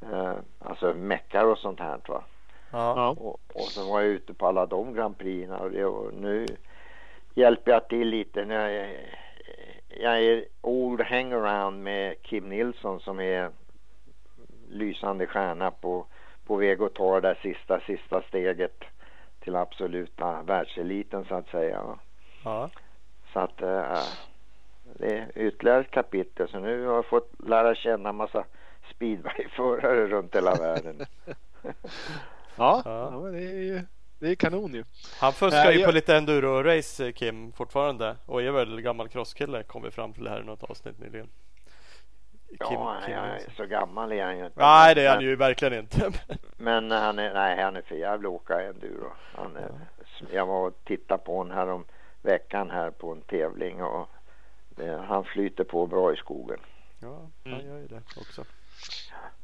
[0.00, 2.24] Eh, alltså meckar och sånt här va.
[2.70, 3.08] Ja.
[3.18, 6.46] Och, och så var jag ute på alla de Grand Prixna och, det, och nu
[7.34, 8.44] hjälper jag till lite.
[8.44, 8.90] Nu, eh,
[9.88, 13.50] jag är old hangaround med Kim Nilsson som är
[14.68, 16.06] lysande stjärna på,
[16.46, 18.84] på väg att ta det där sista, sista steget
[19.40, 21.98] till absoluta världseliten så att säga.
[22.44, 22.70] Ja.
[23.32, 24.02] Så att äh,
[24.84, 26.48] det är ytterligare ett kapitel.
[26.48, 28.44] Så nu har jag fått lära känna massa
[28.94, 31.06] speedwayförare runt hela världen.
[31.62, 31.72] Ja,
[32.56, 32.82] Ja.
[32.84, 33.30] ja.
[33.30, 33.82] det är ju
[34.20, 34.84] det är kanon ju.
[35.20, 39.62] Han fuskar Nej, ju jag- på lite enduro-race Kim fortfarande och är väl gammal crosskille
[39.62, 41.28] kom vi fram till här i något avsnitt nyligen.
[42.58, 42.80] ja, Kim
[43.14, 43.52] är Nilsson.
[43.56, 44.60] så gammal är han ju inte.
[44.60, 46.10] Nej det är han Men- ju verkligen inte.
[46.56, 49.12] Men han är, nej, han är för jävla att åka enduro.
[49.34, 49.70] Han är,
[50.32, 51.84] Jag var och tittade på honom här om
[52.22, 54.08] veckan här på en tävling och
[54.70, 56.58] det, han flyter på bra i skogen.
[56.98, 57.66] ja, han Mm.
[57.66, 58.44] gör ju det också.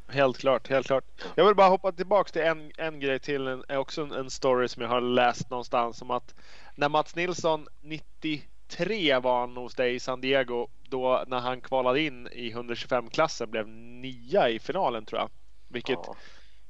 [0.09, 1.05] Helt klart, helt klart.
[1.35, 3.47] Jag vill bara hoppa tillbaks till en, en grej till.
[3.47, 6.35] En, är också en, en story som jag har läst någonstans om att
[6.75, 12.01] när Mats Nilsson 93 var han hos dig i San Diego då när han kvalade
[12.01, 15.31] in i 125-klassen blev nia i finalen tror jag.
[15.69, 16.15] Vilket, Ja.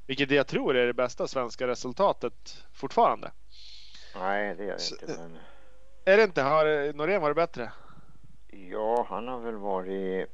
[0.07, 3.31] vilket jag tror är det bästa svenska resultatet fortfarande.
[4.15, 5.17] Nej, det är det Så- inte.
[5.19, 5.37] Men,
[6.05, 6.41] Är det inte?
[6.41, 7.71] Har Norén varit bättre?
[8.71, 10.29] ja, han har väl varit...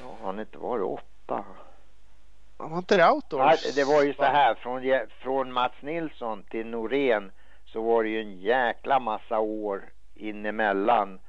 [0.00, 1.44] Ja, han har inte varit åtta.
[2.58, 3.64] Han var inte det outdoors?
[3.64, 4.82] Nej, det var ju så här från,
[5.18, 7.32] från Mats Nilsson till Norén
[7.64, 9.84] så var det ju en jäkla massa år
[10.14, 11.20] inemellan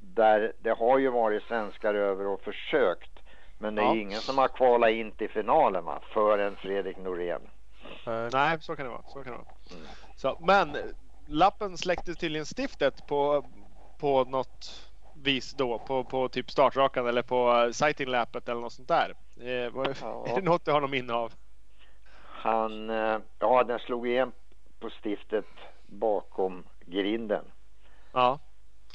[0.00, 3.10] där det har ju varit svenskar över och försökt
[3.58, 3.96] men det är Ja.
[3.96, 7.50] ingen som har kvalat in till finalen va, förrän Fredrik Norén.
[8.06, 9.02] Eh, Nej, så kan det vara.
[9.02, 9.48] Så kan det vara.
[9.70, 9.86] Mm.
[10.16, 10.76] Så, men
[11.26, 13.44] lappen släcktes tydligen stiftet på,
[13.98, 18.88] på något vis då på, på typ startrakan eller på uh, sighting-lappet eller något sånt
[18.88, 19.14] där.
[19.40, 20.26] Eh, vad- Ja.
[20.28, 21.32] Är det något du har någon minne av?
[22.22, 24.32] Han, eh, ja den slog igen
[24.80, 25.46] på stiftet
[25.86, 27.44] bakom grinden
[28.12, 28.38] Ja.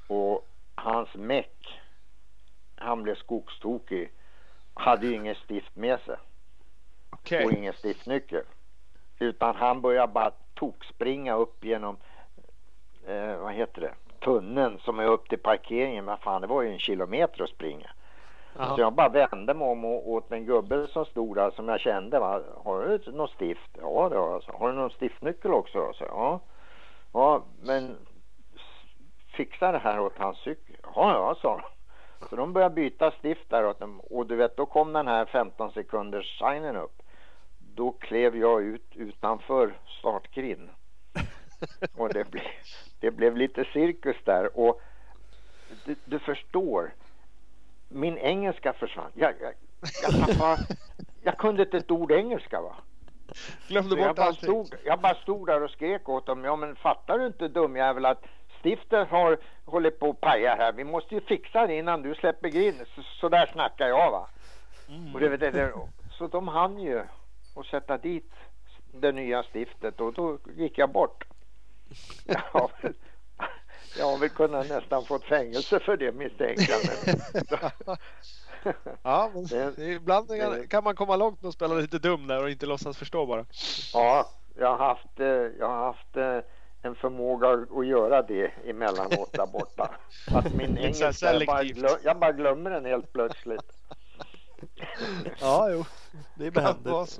[0.08, 1.80] och hans meck,
[2.76, 4.12] han blev skogstokig,
[4.74, 6.16] hade ju ingen stift med sig.
[7.10, 7.46] Okej.
[7.46, 8.44] och ingen stiftnyckel.
[9.22, 11.98] Utan han började bara tokspringa upp genom,
[13.07, 16.06] eh, vad heter det, tunneln som är upp till parkeringen.
[16.06, 17.89] Vad fan, det var ju en kilometer att springa.
[18.57, 18.76] Jaha.
[18.76, 21.80] Så jag bara vände mig om och åt en gubbe som stod där som jag
[21.80, 22.19] kände.
[22.19, 22.41] Va?
[22.64, 23.77] Har du något stift?
[23.81, 24.41] Ja, det har jag.
[24.53, 25.93] Har du någon stiftnyckel också?
[25.93, 26.39] Så, ja.
[27.14, 27.98] ja, men
[29.34, 30.76] fixa det här åt hans cykel.
[30.95, 32.27] Ja, ja, sa de.
[32.30, 33.99] Så de började byta stift där åt dem.
[33.99, 37.02] Och du vet, då kom den här 15 sekunders signen upp.
[37.76, 40.69] Då klev jag ut utanför startgrind.
[41.95, 42.43] Och det blev,
[42.99, 44.60] det blev lite cirkus där.
[44.60, 44.81] Och
[45.85, 46.93] du, du förstår,
[47.89, 49.11] min engelska försvann.
[49.14, 49.53] Jag, jag,
[50.03, 50.61] jag, tappade,
[51.23, 52.76] jag kunde inte ett ord engelska va.
[53.68, 54.43] Glömde Så jag, bort bara allting.
[54.43, 56.43] stod, jag bara stod där och skrek åt dem.
[56.43, 58.26] Ja men fattar du inte dumjävel att
[58.61, 60.73] stiftet har hållit på att paja här.
[60.73, 62.81] Vi måste ju fixa det innan du släpper grind.
[62.95, 64.27] Så, så där snackar jag va.
[65.14, 65.73] Och det, det, det,
[66.11, 67.03] så de hann ju
[67.56, 68.32] att sätta dit
[68.94, 71.23] det nya stiftet och då gick jag bort.
[72.26, 72.94] Jag har väl,
[73.98, 76.82] jag har väl kunnat nästan fått fängelse för det misstänker jag.
[77.86, 77.98] men-
[79.03, 80.28] Ja, men ibland
[80.69, 83.45] kan, man komma långt med att spela lite dum där och inte låtsas förstå bara.
[83.94, 85.26] Ja, jag har haft, eh,
[85.60, 86.40] jag har haft eh,
[86.82, 87.49] en förmåga
[87.80, 89.95] att göra det emellanåt där borta.
[90.36, 93.72] Att min engelska, jag bara, glöm, jag bara glömmer den helt plötsligt.
[95.40, 95.86] Ja, jo.
[96.36, 97.19] Det är behändigt.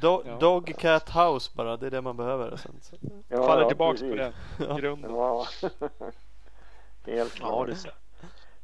[0.00, 0.36] Do- Ja.
[0.36, 2.56] Dog Cat House bara, det är det man behöver.
[2.56, 2.72] Sen.
[2.80, 2.96] så-
[3.28, 4.16] Ja, Faller ja, tillbaks precis.
[4.58, 4.80] på det.
[4.80, 5.10] Grunden.
[5.14, 5.46] Ja,
[7.06, 7.66] helt Ja, klart.
[7.66, 7.88] det är så.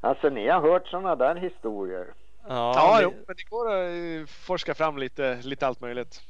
[0.01, 2.07] Alltså ni har hört sådana där historier?
[2.49, 6.21] Ja, Ja, det- jo, men det går att eh, forska fram lite, lite allt möjligt.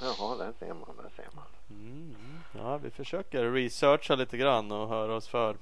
[0.00, 1.44] Jaha, där ser man, där ser man.
[1.70, 2.14] Mm,
[2.58, 5.56] ja, vi försöker researcha lite grann och höra oss för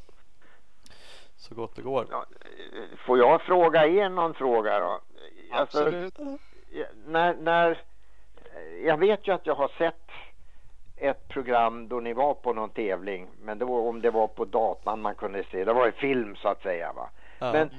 [1.37, 2.07] så gott det går.
[2.11, 5.01] Ja, eh, får jag fråga er någon fråga då?
[5.53, 6.15] Alltså, Absolut.
[6.73, 7.83] Ja, när, när,
[8.85, 10.11] jag vet ju att jag har sett
[10.97, 14.45] ett program då ni var på någon tävling, men det var, om det var på
[14.45, 17.11] datan man kunde se, det var en film så att säga va.
[17.39, 17.53] Ja.
[17.53, 17.71] Men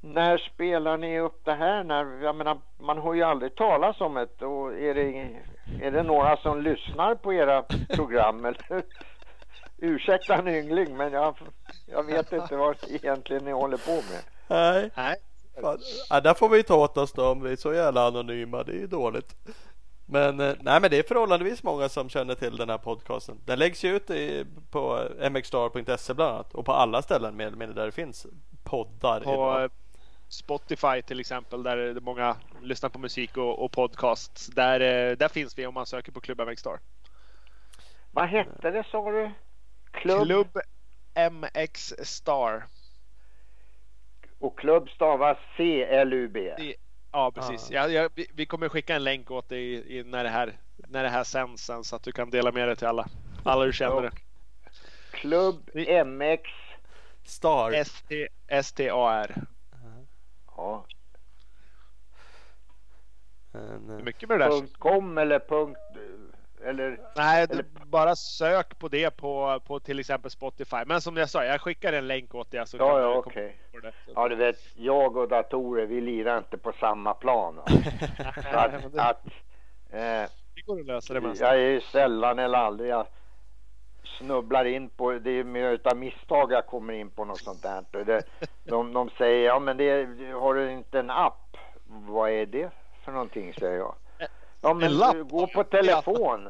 [0.00, 1.84] när spelar ni upp det här?
[1.84, 5.28] När, jag menar, man har ju aldrig talas om det och är det,
[5.82, 8.62] är det några som lyssnar på era program eller?
[9.78, 11.34] Ursäkta en yngling men jag,
[11.86, 14.22] jag vet inte vad egentligen ni håller på med.
[14.48, 15.16] Nej, Nej.
[16.10, 18.62] ja, där får vi ta åt oss då om vi är så jävla anonyma.
[18.62, 19.34] Det är ju dåligt.
[20.10, 23.40] Men eh, nej, men det är förhållandevis många som känner till den här podcasten.
[23.44, 27.56] Den läggs ju ut i, på mxstar.se bland annat och på alla ställen mer eller
[27.56, 28.26] mindre där det finns
[28.64, 29.20] poddar.
[29.20, 29.62] På idag.
[29.64, 29.70] eh,
[30.28, 34.46] Spotify till exempel där många lyssnar på musik och, och podcasts.
[34.46, 36.80] Där, eh, där finns vi om man söker på Klubben Star.
[38.10, 39.30] Vad hette det sa du?
[39.90, 40.58] Klubb, Klubb
[41.32, 42.64] MX Star.
[44.38, 46.54] och klubb stavas C-L-U-B.
[47.12, 47.70] Ja, precis.
[47.70, 50.52] Ja, ja, vi, vi kommer skicka en länk åt dig i, i, när, det här,
[50.76, 53.08] när det här sänds sen så att du kan dela med dig till alla.
[53.44, 54.02] Alla du känner.
[54.02, 54.10] Ja.
[55.10, 55.70] Klubb
[56.06, 56.50] MX.
[57.24, 57.72] Star.
[57.72, 58.28] ST,
[58.62, 59.34] STAR.
[60.56, 60.86] Ja,
[63.52, 64.50] En, eh, mycket med det där.
[64.50, 65.78] punkt .com eller punkt...
[66.68, 67.00] Eller...
[67.16, 70.76] Nej, Eller- bara sök på det på, på till exempel Spotify.
[70.86, 72.66] Men som jag sa, jag skickar en länk åt dig.
[72.66, 73.56] Så Ja, ja, okej.
[73.82, 73.92] det.
[74.14, 77.58] Ja, du vet, jag och datorer, vi lirar inte på samma plan.
[78.52, 79.26] Att, att,
[79.90, 81.44] eh, det går att lösa det mesta.
[81.44, 83.06] jag är ju sällan eller aldrig jag
[84.18, 88.04] snubblar in på, det är mer utav misstag jag kommer in på något sånt där.
[88.04, 88.22] Det,
[88.64, 91.56] de, de säger, ja men det, har du inte en app?
[91.86, 92.70] Vad är det
[93.04, 93.94] för någonting, säger jag.
[94.60, 95.14] Ja men En lapp?
[95.14, 96.48] du, gå på telefon.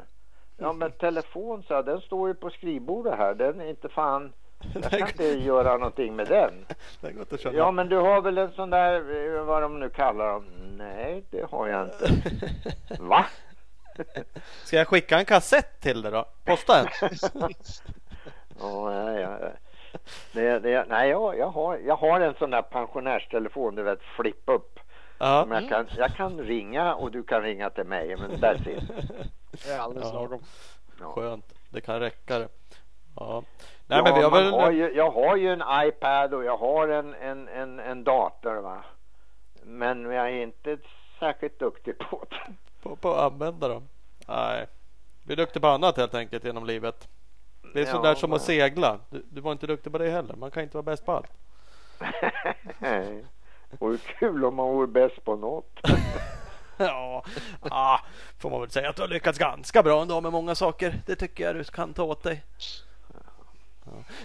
[0.57, 3.33] Ja men telefon, så jag, den står ju på skrivbordet här.
[3.33, 4.33] Den är inte fan,
[4.73, 6.65] jag kan inte göra någonting med den.
[7.53, 8.95] Ja men du har väl en sån där,
[9.37, 10.45] eh, vad de nu kallar dem?
[10.77, 12.09] Nej det har jag inte.
[12.99, 13.25] Va?
[14.63, 16.25] Ska jag skicka en kassett till dig då?
[16.45, 16.87] Posta en?
[18.59, 19.49] Ja, ja, ja.
[20.33, 24.41] Det, det, nej, jag, jag, har, jag har en sån där pensionärstelefon, du vet, flip
[24.45, 24.79] upp.
[25.19, 25.41] Ja.
[25.43, 28.83] Som jag, kan, jag kan ringa och du kan ringa till mig, men that's it.
[29.51, 30.19] Det är alldeles Ja.
[30.21, 30.41] lagom.
[30.99, 31.11] Ja.
[31.11, 31.53] Skönt.
[31.69, 32.47] Det kan räcka det.
[33.15, 33.43] Ja.
[33.87, 34.51] Nej ja, men vi har väl...
[34.51, 38.55] har ju, jag har ju en iPad och jag har en, en, en, en dator
[38.55, 38.83] va.
[39.63, 40.77] Men jag är inte
[41.19, 42.53] särskilt duktig på det.
[42.81, 43.87] På, på att använda dem.
[44.27, 44.65] Nej.
[45.27, 47.07] Vi är duktiga på annat helt enkelt genom livet.
[47.73, 48.99] Det är Ja, sådär som men- att segla.
[49.09, 50.35] Du, du var inte duktig på det heller.
[50.35, 51.31] Man kan inte vara bäst på allt.
[53.69, 53.77] Nej.
[53.79, 55.79] Vore kul om man vore bäst på något.
[56.81, 57.23] Ja,
[57.61, 57.99] ah,
[58.37, 60.93] får man väl säga att du har lyckats ganska bra ändå med många saker.
[61.05, 62.43] Det tycker jag du kan ta åt dig.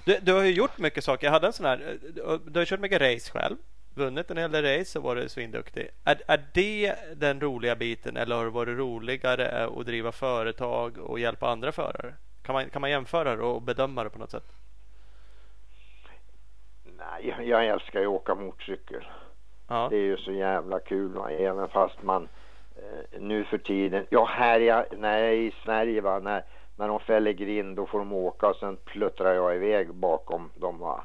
[0.05, 1.27] Du, du har ju gjort mycket saker.
[1.27, 1.99] Jag hade en sån här.
[2.45, 3.57] Du, har kört mycket race själv.
[3.95, 5.89] Vunnit en hel del race och varit svinduktig.
[6.05, 11.21] Är, är det den roliga biten eller har det varit roligare att driva företag och
[11.21, 12.15] hjälpa andra förare?
[12.43, 14.53] Kan man, kan man jämföra det och bedöma det på något sätt?
[16.85, 19.07] Nej, jag, jag älskar ju att åka motorcykel.
[19.69, 21.31] Ja, Det är ju så jävla kul va?
[21.31, 22.29] även fast man
[22.77, 26.45] eh, nu för tiden, ja här jag, när jag är i Sverige va, när,
[26.77, 30.79] när de fäller grind då får de åka och sen pluttrar jag iväg bakom dem
[30.79, 31.05] va.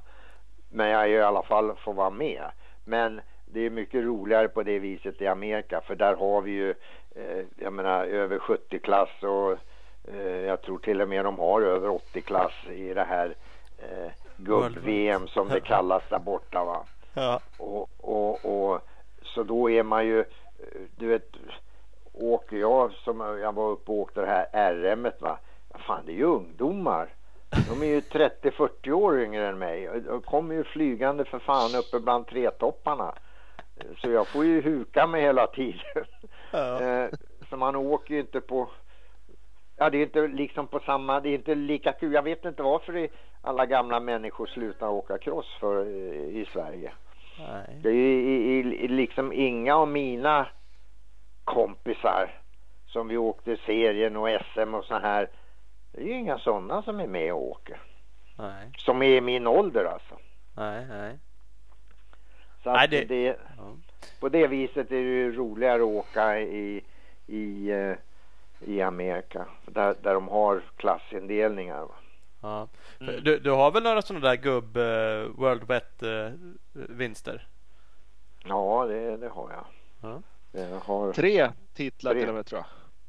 [0.70, 2.44] Men jag är ju i alla fall får vara med.
[2.86, 6.70] Men det är mycket roligare på det viset i Amerika för där har vi ju,
[7.16, 9.52] eh, jag menar över 70 klass och
[10.14, 13.36] eh, jag tror till och med de har över 80 klass i det här
[13.78, 16.86] eh, gubb-VM som det kallas där borta va.
[17.22, 18.82] Ja, Och, och, och
[19.24, 20.26] så då är man ju,
[20.96, 21.30] du vet,
[22.14, 25.40] åker jag som jag var uppe och åkte det här RM va.
[25.88, 27.10] Fan det är ju ungdomar.
[27.70, 30.02] De är ju 30-40 år yngre än mig.
[30.06, 33.14] De kommer ju flygande för fan uppe bland tretopparna.
[34.02, 36.06] Så jag får ju huka mig hela tiden.
[36.52, 36.82] ja.
[36.82, 37.10] Eh,
[37.50, 38.70] Så man åker ju inte på
[39.78, 42.14] Ja det är inte liksom på samma, det är inte lika kul.
[42.14, 43.08] Jag vet inte varför
[43.42, 46.92] alla gamla människor slutar åka cross för eh, i Sverige.
[47.40, 47.78] Nej.
[47.82, 50.48] Det är ju i, i, liksom inga av mina
[51.44, 52.32] kompisar
[52.88, 55.30] som vi åkte serien och SM och så här.
[55.92, 57.78] Det är ju inga sådana som är med och åker.
[58.38, 58.68] Nej.
[58.78, 60.16] Som är i min ålder alltså.
[60.56, 60.86] Nej.
[60.90, 61.18] Nej.
[62.64, 63.24] Så Nej, det- det...
[63.58, 63.74] Ja.
[64.20, 66.82] på det viset är det ju roligare att åka i,
[67.28, 67.96] i, eh,
[68.60, 69.46] i Amerika.
[69.66, 71.82] Där, där de har klassindelningar.
[71.82, 71.96] Va?
[72.42, 72.68] Ja.
[73.00, 73.24] Mm.
[73.24, 76.30] Du, du har väl några sådana där gubb uh, World Wet uh,
[76.74, 77.48] vinster?
[78.44, 79.66] Ja det, det har jag.
[80.02, 80.22] Ja.
[80.52, 82.20] Jag har, Tre titlar Tre.
[82.20, 82.62] till och med tror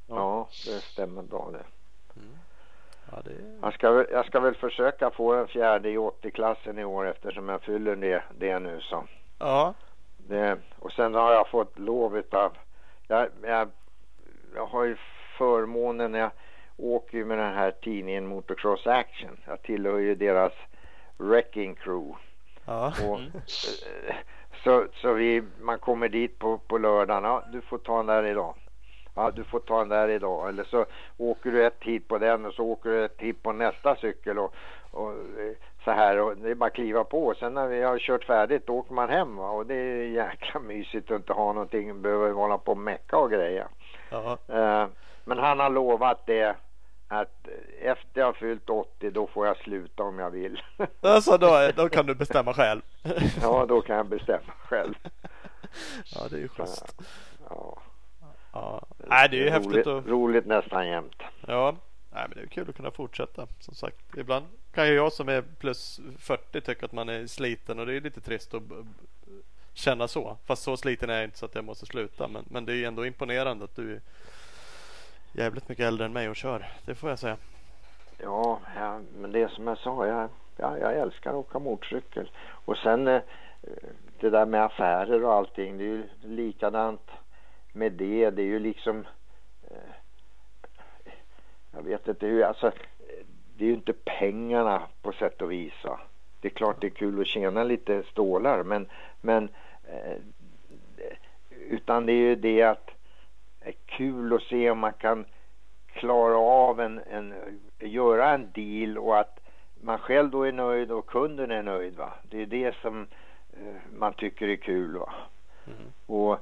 [0.07, 0.17] jag.
[0.19, 1.65] ja det stämmer bra det.
[3.11, 3.59] Ja, det.
[3.63, 7.49] Jag ska, väl, jag ska väl försöka få en fjärde i 80-klassen i år eftersom
[7.49, 8.81] jag fyller det, det nu.
[8.81, 9.05] Så.
[9.39, 9.75] ja.
[10.29, 12.53] Det, och sen har jag fått lov utav...
[13.09, 13.69] Jag, jag,
[14.55, 14.97] jag har ju
[15.39, 16.31] förmånen, jag
[16.83, 19.37] åker ju med den här tidningen Motocross Action.
[19.47, 20.53] Jag tillhör ju deras
[21.17, 22.17] wrecking crew.
[22.67, 22.93] ja.
[23.09, 24.15] Och, eh,
[24.65, 27.25] så så vi, man kommer dit på, på lördagen.
[27.25, 28.55] Ja, du får ta den där idag.
[29.15, 30.49] Ja, du får ta den där idag.
[30.49, 30.87] Eller så
[31.17, 34.39] åker du ett hit på den och så åker du ett hit på nästa cykel.
[34.39, 34.55] Och,
[34.91, 36.19] och eh, så här.
[36.21, 37.35] Och det är bara att kliva på.
[37.35, 39.37] Sen när vi har kört färdigt då åker man hem.
[39.37, 39.51] Va?
[39.51, 42.03] Och det är jäkla mysigt att inte ha någonting.
[42.03, 43.67] Behöver hålla på och mecka och grejer.
[44.11, 44.39] ja.
[44.49, 44.87] Eh,
[45.25, 46.57] men han har lovat det.
[47.13, 47.49] Att
[47.81, 50.63] efter jag har fyllt 80 då får jag sluta om jag vill.
[51.01, 52.83] Alltså då, då kan du bestämma själv.
[53.43, 54.95] ja, då kan jag bestämma själv.
[56.15, 56.95] Ja, det är ju schysst.
[57.49, 57.79] Ja.
[58.53, 58.87] Ja.
[58.97, 60.07] Nej, det är ju häftigt roligt, att...
[60.07, 61.23] roligt nästan jämt.
[61.47, 61.77] Ja.
[62.11, 63.47] Nej, men det är kul att kunna fortsätta.
[63.61, 67.79] Som sagt, ibland kan ju jag som är plus 40 tycka att man är sliten
[67.79, 68.63] och det är lite trist att
[69.75, 70.37] känna så.
[70.47, 72.29] Fast så sliten är jag inte så att jag måste sluta.
[72.29, 74.01] Men, men det är ändå imponerande att du
[75.33, 76.67] jävligt mycket äldre än mig och kör.
[76.85, 77.37] Det får jag säga.
[78.19, 82.31] Ja, ja men det är som jag sa, jag, ja, jag älskar att åka motorcykel.
[82.65, 83.23] Och sen eh,
[84.21, 87.11] det där med affärer och allting, det är ju likadant
[87.73, 88.31] med det.
[88.31, 89.07] Det är ju liksom
[89.71, 89.95] eh,
[91.73, 92.73] jag vet inte hur, alltså
[93.57, 96.01] det är ju inte pengarna på sätt och vis va?
[96.41, 98.87] Det är klart det är kul att tjäna lite stålar men,
[99.21, 99.49] men
[99.89, 100.17] eh,
[101.69, 102.91] utan det är ju det att
[103.87, 105.25] kul att se om man kan
[105.87, 107.35] klara av en, en
[107.79, 109.41] göra en deal och att
[109.81, 112.13] man själv då är nöjd och kunden är nöjd va.
[112.23, 113.07] Det är det som
[113.53, 115.13] eh, man tycker är kul va.
[115.67, 115.93] Mm.
[116.07, 116.39] Och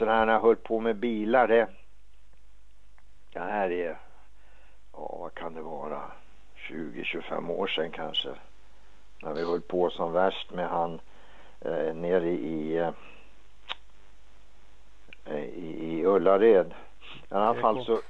[0.00, 1.68] när jag höll på med bilar det,
[3.32, 3.98] det här är
[4.92, 6.02] ja, vad kan det vara,
[6.56, 8.28] 20-25 år sedan kanske.
[9.22, 11.00] När vi höll på som värst med han
[11.60, 12.90] eh, nere i, eh,
[15.30, 16.74] i, i Ullared.
[17.30, 18.00] I alla fall så,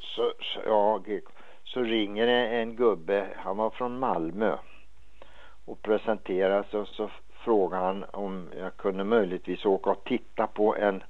[0.00, 1.00] så, så, ja,
[1.64, 4.56] så ringer en gubbe, han var från Malmö
[5.64, 10.76] och presenterar sig och så frågar han om jag kunde möjligtvis åka och titta på
[10.76, 11.02] en,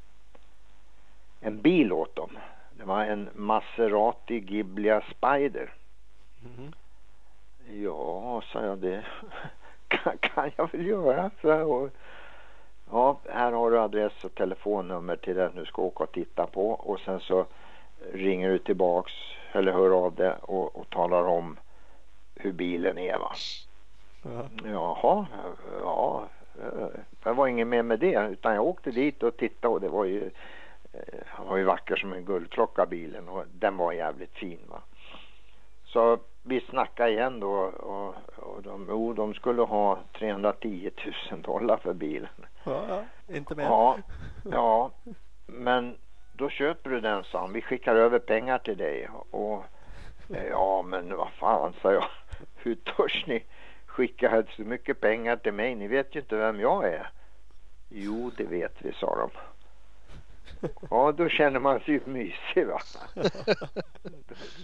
[1.41, 2.39] en bil åt dem.
[2.71, 5.73] Det var en Maserati Ghiblia Spider.
[6.45, 6.73] Mm.
[7.83, 9.05] Ja, sa jag, det
[9.89, 11.31] kan, kan jag väl göra.
[11.41, 11.91] Så, och,
[12.91, 16.71] ja, här har du adress och telefonnummer till den du ska åka och titta på
[16.71, 17.47] och sen så
[18.13, 19.13] ringer du tillbaks
[19.53, 21.57] eller hör av dig och, och talar om
[22.35, 23.33] hur bilen är va.
[24.23, 24.49] Ja.
[24.65, 25.27] Jaha,
[25.83, 26.25] ja,
[27.23, 30.05] det var inget mer med det utan jag åkte dit och tittade och det var
[30.05, 30.31] ju
[30.93, 34.83] Eh, han var ju vacker som en guldklocka bilen och den var jävligt fin va.
[35.85, 40.91] Så vi snackade igen då och, och de, oh, de skulle ha 310
[41.31, 42.47] 000 dollar för bilen.
[42.65, 43.05] Ja, ja
[43.37, 43.65] inte mer.
[43.65, 43.99] Ja,
[44.51, 44.91] ja,
[45.47, 45.97] men
[46.33, 47.47] då köper du den sa.
[47.47, 49.65] Vi skickar över pengar till dig och
[50.51, 52.05] ja men vad fan sa jag.
[52.57, 53.45] Hur törs ni
[53.87, 55.75] skicka så mycket pengar till mig?
[55.75, 57.11] Ni vet ju inte vem jag är.
[57.89, 59.31] Jo det vet vi sa de.
[60.91, 62.81] Ja, då känner man sig mysig va.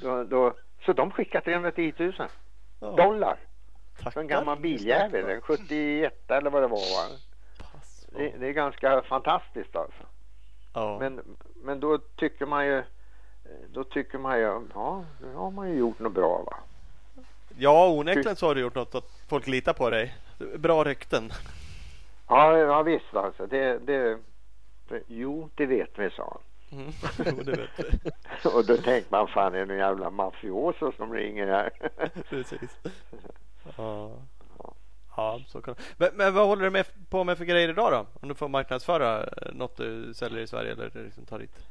[0.03, 0.55] då, då,
[0.87, 2.12] så de skickar 310 000
[2.81, 2.91] ja.
[2.91, 3.39] dollar.
[3.97, 4.11] Tackar.
[4.11, 6.79] För en gammal biljävel, en 71 eller vad det var.
[6.79, 7.16] Va?
[8.16, 10.03] Det, det, är ganska fantastiskt alltså.
[10.74, 10.99] Ja.
[11.01, 12.82] Men, men då tycker man ju
[13.73, 16.57] då tycker man ju, ja, då har man ju gjort något bra va.
[17.59, 20.15] Ja, onekligen så har du gjort något att folk litar på dig.
[20.57, 21.31] Bra rykten.
[22.28, 23.47] Ja, ja visst alltså.
[23.47, 24.19] Det, det,
[25.07, 26.39] Jo, det vet vi, sa
[26.70, 26.81] han.
[26.81, 26.93] Mm.
[27.19, 28.49] Jo, det vet vi.
[28.49, 31.70] och då tänkte man, fan är det en jävla mafioso som ringer här?
[32.28, 32.78] Precis.
[33.77, 34.11] Ja.
[35.16, 38.07] Ja, så kan men, men vad håller du med på med för grejer idag då?
[38.20, 41.66] Om du får marknadsföra något du säljer i Sverige eller liksom tar hit?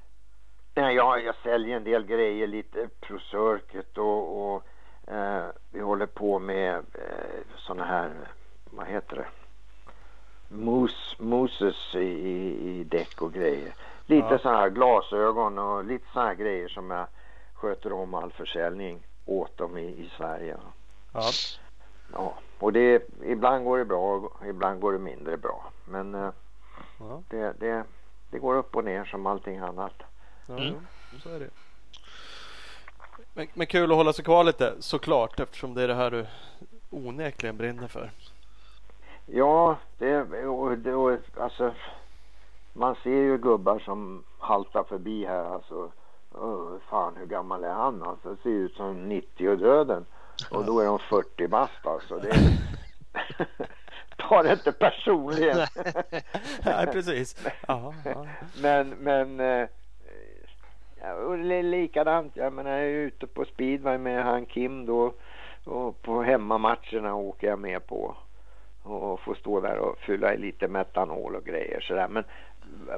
[0.76, 4.64] Nej, ja, jag säljer en del grejer, lite ProCircuit och, och
[5.14, 8.12] eh, vi håller på med eh, sådana här,
[8.66, 9.28] vad heter det?
[10.54, 13.74] mus, muses i, i däck och grejer.
[14.06, 14.40] Lite ja.
[14.40, 17.08] så här glasögon och lite så här grejer som jag
[17.54, 20.58] sköter om all försäljning åt dem i, i Sverige.
[21.14, 21.32] Ja.
[22.14, 25.72] Ja, och det, ibland går det bra och ibland går det mindre bra.
[25.86, 26.30] Men eh,
[27.00, 27.22] ja.
[27.30, 27.84] det, det,
[28.32, 29.94] det går upp och ner som allting annat.
[30.48, 30.76] Ja, mm.
[31.24, 31.50] så är det.
[33.34, 36.26] Men, men kul att hålla sig kvar lite såklart eftersom det är det här du
[36.90, 38.12] onekligen brinner för.
[39.26, 41.74] Ja, det, och, det och, alltså
[42.74, 45.92] man ser ju gubbar som haltar förbi här alltså.
[46.32, 48.30] Oh, fan hur gammal är han alltså?
[48.30, 50.06] Det ser ut som 90 och döden.
[50.52, 52.20] Och då är de 40 bast alltså.
[52.20, 52.58] Det
[54.18, 55.58] Ta det inte personligen.
[56.66, 57.48] Nej precis.
[57.68, 58.28] Aha, aha.
[58.62, 59.68] Men, men eh,
[61.02, 62.32] ja, och det är likadant.
[62.36, 65.14] Jag menar jag är ute på speedway med han Kim då.
[65.66, 68.16] Och på hemmamatcherna åker jag med på
[68.84, 72.08] och få stå där och fylla i lite metanol och grejer sådär.
[72.08, 72.24] Men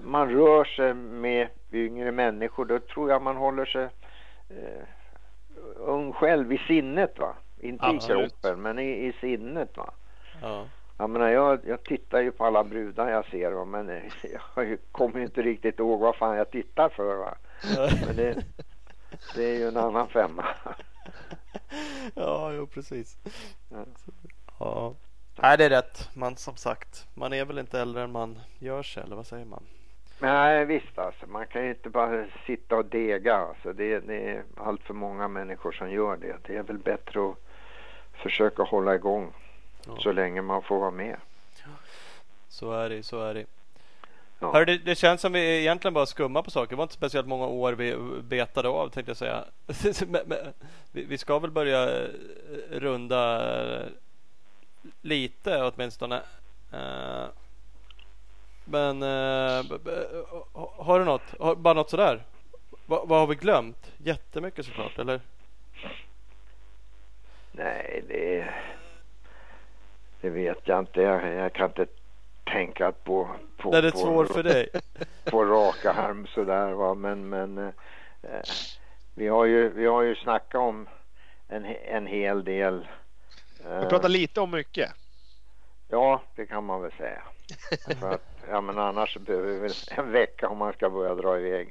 [0.01, 3.84] man rör sig med yngre människor då tror jag man håller sig
[4.49, 4.84] eh,
[5.76, 7.36] ung själv i sinnet va.
[7.60, 8.26] Inte Absolut.
[8.26, 9.94] i kroppen men i, i sinnet va.
[10.41, 10.65] Ja.
[10.98, 13.65] Jag menar jag, jag tittar ju på alla brudar jag ser va?
[13.65, 13.88] men
[14.56, 17.38] jag kommer inte riktigt ihåg vad fan jag tittar för va.
[18.06, 18.44] Men det,
[19.36, 20.45] det är ju en annan femma.
[22.14, 23.18] ja, jo precis.
[23.69, 23.86] Ja.
[24.60, 24.94] ja.
[25.36, 26.10] Nej, det är rätt.
[26.14, 29.45] Man som sagt, man är väl inte äldre än man gör sig, eller vad säger
[29.45, 29.64] man?
[30.19, 33.35] Nej visst alltså, man kan ju inte bara sitta och dega.
[33.35, 36.35] Alltså, det, det är allt för många människor som gör det.
[36.47, 37.35] Det är väl bättre att
[38.13, 39.33] försöka hålla igång
[39.87, 39.97] Ja.
[39.99, 41.17] så länge man får vara med.
[42.49, 43.45] Så är det, så är det.
[44.39, 44.51] Ja.
[44.53, 46.69] Hör, det, det känns som vi egentligen bara skummar på saker.
[46.69, 49.43] Det var inte speciellt många år vi betade av tänkte jag säga.
[50.91, 52.09] Vi, vi ska väl börja eh,
[52.71, 53.87] runda eh,
[55.01, 56.21] lite åtminstone.
[56.73, 57.25] Eh,
[58.65, 59.65] Men eh,
[60.77, 61.39] har du något?
[61.39, 62.23] Har, bara något sådär?
[62.85, 63.91] Va, vad har vi glömt?
[63.97, 65.21] Jättemycket såklart eller?
[67.51, 68.53] Nej, det,
[70.21, 71.01] det vet jag inte.
[71.01, 71.85] Jag, jag kan inte
[72.43, 74.69] tänka på, på, Det är det på, svårt för dig.
[75.23, 76.93] på raka arm sådär va.
[76.93, 77.69] Men, men eh,
[78.21, 78.41] eh,
[79.15, 80.87] vi, har ju, vi har ju snackat om
[81.47, 82.87] en, en hel del.
[83.63, 84.91] Vi Eh, pratar lite om mycket.
[85.87, 87.21] Ja, det kan man väl säga.
[87.99, 91.39] För att, ja, men annars behöver vi väl en vecka om man ska börja dra
[91.39, 91.69] iväg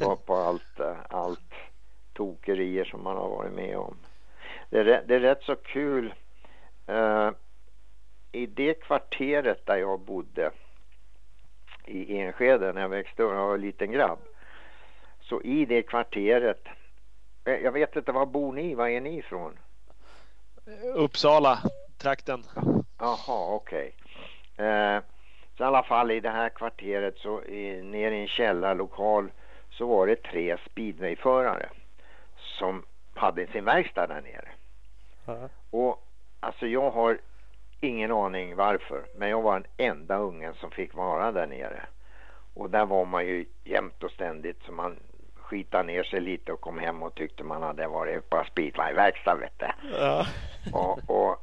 [0.00, 1.54] på, på allt, eh, allt
[2.12, 3.96] tokerier som man har varit med om.
[4.70, 6.14] Det är, det är rätt så kul.
[6.86, 7.30] Eh,
[8.32, 10.50] I det kvarteret där jag bodde
[11.86, 14.18] i Enskede när jag växte upp, jag var en liten grabb.
[15.20, 16.64] Så i det kvarteret,
[17.44, 18.74] eh, jag vet inte, var bor ni?
[18.74, 19.58] Var är ni ifrån?
[20.94, 21.62] Uppsala
[21.98, 22.44] trakten.
[22.98, 23.94] Jaha, okej.
[24.56, 24.98] Eh,
[25.56, 29.30] så i alla fall i det här kvarteret så i, nere i en källarlokal
[29.70, 31.68] så var det tre speedwayförare
[32.36, 32.82] som
[33.14, 34.48] hade sin verkstad där nere.
[35.24, 35.48] Ja.
[35.70, 36.06] Och
[36.40, 37.18] alltså jag har
[37.80, 41.86] ingen aning varför, men jag var den enda ungen som fick vara där nere.
[42.54, 44.96] Och där var man ju jämt och ständigt så man
[45.34, 49.58] skitade ner sig lite och kom hem och tyckte man hade varit på speedwayverkstad vet
[49.58, 49.66] du.
[49.98, 50.26] Ja.
[50.72, 51.38] Och, och,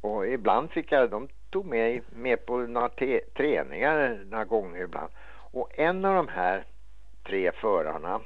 [0.00, 2.88] och ibland fick jag, de tog mig med på några
[3.36, 5.12] träningar några gånger ibland.
[5.52, 6.64] Och en av de här
[7.26, 8.20] tre förarna,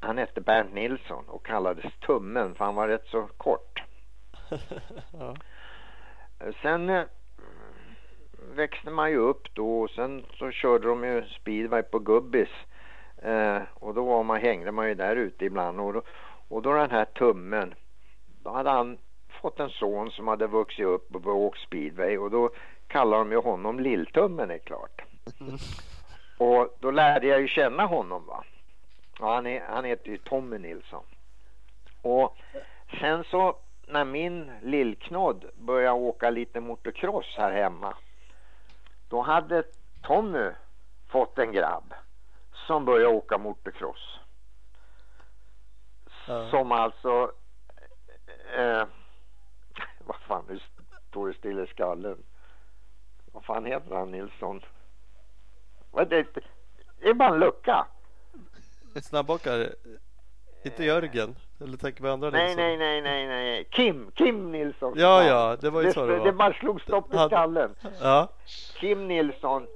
[0.00, 3.82] han hette Bernt Nilsson och kallades Tummen för han var rätt så kort.
[5.18, 5.36] ja.
[6.62, 7.04] Sen eh,
[8.54, 12.48] växte man ju upp då och sen så körde de ju speedway på Gubbis.
[13.22, 16.02] Eh, och då var man, hängde man ju där ute ibland och då,
[16.48, 17.74] och då den här tummen,
[18.42, 18.98] då hade han
[19.40, 22.50] fått en son som hade vuxit upp och åkt speedway och då
[22.86, 25.02] kallar de ju honom Lilltummen är klart.
[26.38, 28.44] Och då lärde jag ju känna honom va.
[29.20, 31.04] Och han, är, han heter ju Tommy Nilsson.
[32.02, 32.36] Och
[33.00, 33.56] sen så
[33.86, 37.94] när min lillknodd började åka lite motocross här hemma.
[39.08, 39.62] Då hade
[40.02, 40.50] Tommy
[41.08, 41.94] fått en grabb
[42.66, 44.18] som började åka motocross.
[46.26, 46.50] Ja.
[46.50, 47.32] Som alltså...
[48.56, 48.84] Eh,
[50.08, 50.58] vad fan, nu
[51.08, 52.16] står det still i skallen.
[53.32, 54.64] Vad fan heter han Nilsson?
[55.90, 56.26] Vad det,
[57.00, 57.86] det är bara en lucka.
[59.02, 59.68] Snabbåkare.
[60.62, 61.36] Inte Jörgen.
[61.60, 63.64] Eller tänker vi andra Nej, nej, nej, nej, nej.
[63.64, 64.94] Kim, Kim Nilsson.
[64.96, 66.24] Ja, ja, det var ju det, så det var.
[66.24, 67.74] det bara slog stopp i skallen.
[68.00, 68.28] Ja.
[68.80, 69.66] Kim Nilsson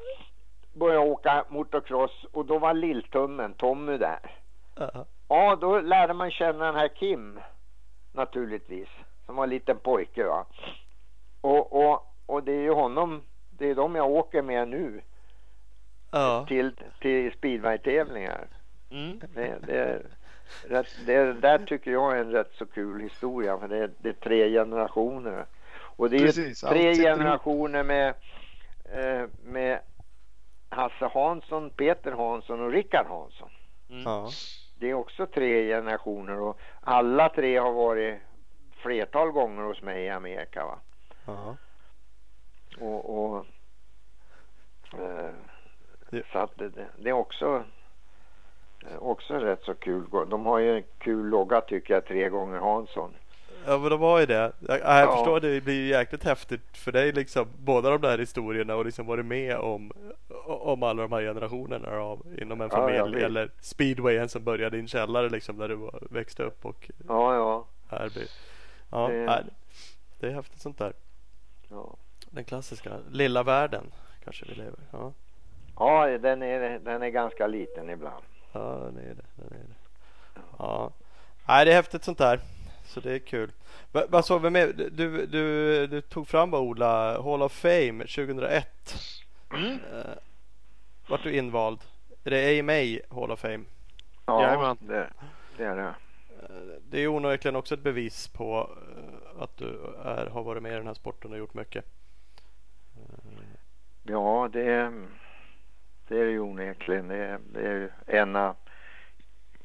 [0.72, 4.36] började åka motocross och då var lilltummen Tommy där.
[4.74, 5.06] ja.
[5.28, 7.40] Ja, då lärde man känna den här Kim
[8.12, 8.88] naturligtvis,
[9.32, 10.44] som var en liten pojke va.
[11.40, 15.02] Och, och, och det är ju honom, det är de jag åker med nu
[16.10, 16.44] Ja.
[16.48, 18.46] till, till speedway-tävlingar.
[18.90, 19.20] Mm.
[19.34, 20.02] Det, det, är
[21.06, 24.12] det där tycker jag är en rätt så kul historia för det är, det är
[24.12, 25.46] tre generationer.
[25.96, 28.14] Och det är Precis, tre generationer med,
[28.84, 29.80] eh, med
[30.68, 33.50] Hasse Hansson, Peter Hansson och Rickard Hansson.
[34.04, 34.28] ja.
[34.78, 38.20] Det är också tre generationer och alla tre har varit
[38.82, 40.64] flertal gånger hos mig i Amerika.
[40.64, 40.78] Va?
[41.26, 41.56] ja.
[42.80, 43.46] Och, och,
[44.98, 45.30] eh,
[46.10, 46.20] Ja.
[46.32, 47.64] Så att det, det, det är också,
[48.98, 50.04] också rätt så kul.
[50.30, 53.14] De har ju en kul logga tycker jag, tre gånger Hansson.
[53.66, 54.52] Ja men de har ju det.
[54.68, 55.16] Jag, jag Ja.
[55.16, 57.46] förstår det blir ju jäkligt häftigt för dig liksom.
[57.58, 59.92] Båda de där historierna och liksom varit med om,
[60.46, 63.14] om alla de här generationerna av, inom en Ja, familj.
[63.14, 63.24] vet.
[63.24, 67.34] eller speedwayen som började i en källare liksom där du var, växte upp och Ja,
[67.34, 67.66] ja.
[67.90, 68.28] här blir.
[68.92, 69.44] Ja, Det- nej,
[70.20, 70.92] det är häftigt sånt där.
[71.68, 71.96] Ja,
[72.30, 73.92] Den klassiska lilla världen
[74.24, 74.80] kanske vi lever.
[74.92, 75.12] Ja,
[75.78, 78.24] ja den, är, den är ganska liten ibland.
[78.52, 79.24] ja den är det.
[79.36, 80.40] Den är det.
[80.58, 80.90] Ja,
[81.48, 82.40] nej det är häftigt sånt där.
[82.86, 83.52] Så det är kul.
[83.92, 84.76] Va- Vad sa vi med?
[84.92, 88.94] Du, du, du tog fram bara Ola, Hall of Fame 2001.
[89.54, 89.72] Mm.
[89.72, 90.04] Eh,
[91.08, 91.78] vart du invald?
[92.24, 93.64] Är det AMA Hall of Fame?
[94.26, 94.76] Ja, Jajamän.
[94.80, 95.08] det,
[95.56, 95.94] det är det.
[96.90, 100.76] Det är onekligen också ett bevis på eh, att du är, har varit med i
[100.76, 101.84] den här sporten och gjort mycket.
[104.02, 104.92] Ja, det,
[106.08, 107.08] det är det ju onekligen.
[107.08, 108.56] Det är, det är en av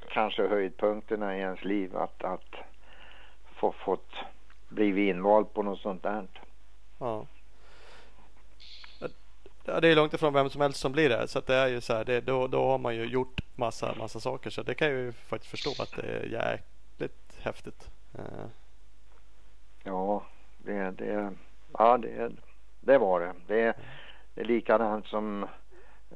[0.09, 2.55] kanske höjdpunkterna i ens liv att, att
[3.55, 4.13] få fått
[4.69, 6.27] blivit invald på något sånt där.
[6.99, 7.25] Ja.
[9.65, 11.27] Det är långt ifrån vem som helst som blir det.
[11.27, 14.19] Så det är ju så här, det, då, då har man ju gjort massa, massa
[14.19, 14.49] saker.
[14.49, 16.76] Så det kan jag ju faktiskt förstå att det är jäkligt
[17.41, 17.89] häftigt.
[19.83, 20.25] Ja,
[20.57, 21.31] det, det,
[21.77, 22.31] ja det,
[22.79, 23.33] det var det.
[23.47, 23.77] Det,
[24.33, 25.47] det är likadant som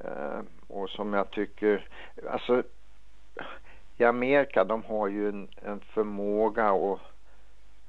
[0.06, 1.88] uh, och som jag tycker,
[2.30, 2.64] alltså
[3.98, 7.00] i Amerika de har ju en, en förmåga och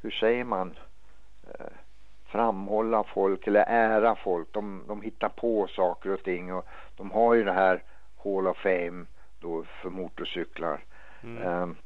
[0.01, 0.79] hur säger man
[1.49, 1.67] uh,
[2.25, 4.53] framhålla folk eller ära folk.
[4.53, 7.83] De, de hittar på saker och ting och de har ju det här
[8.25, 9.07] Hall of Fame
[9.41, 10.85] då för motorcyklar.
[11.23, 11.63] Mm.
[11.63, 11.77] Um,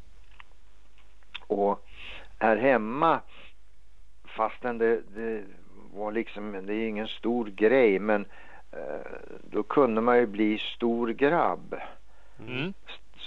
[1.47, 1.87] och
[2.39, 3.21] här hemma
[4.37, 5.43] fastän det, det,
[5.95, 8.27] var liksom, det är ingen stor grej men
[8.75, 11.75] uh, då kunde man ju bli stor grabb.
[12.39, 12.73] Mm.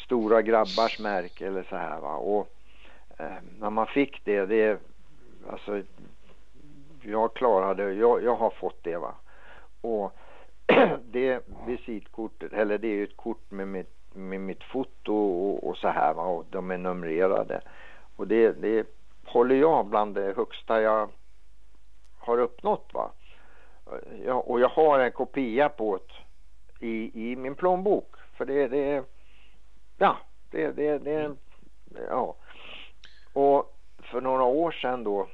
[0.06, 2.16] Stora grabbars märke eller så här va.
[2.16, 2.48] Och
[3.20, 4.80] uh, när man fick det, det
[5.50, 5.82] alltså
[7.02, 9.14] jag klarade, jag, jag har fått det va.
[9.82, 10.14] Och
[11.12, 15.78] det visitkortet, eller det är ju ett kort med mitt, med mitt foto och, och
[15.78, 17.62] så här va och de är numrerade.
[18.20, 18.88] Och det, det
[19.26, 21.10] håller jag bland det högsta jag
[22.18, 23.12] har uppnått va.
[24.26, 28.16] Jag, och jag har en kopia på det i, i min plånbok.
[28.34, 29.04] För det, det
[29.98, 30.18] ja,
[30.52, 31.36] det, det, det,
[32.10, 32.36] ja.
[33.34, 35.28] Och för några år sedan då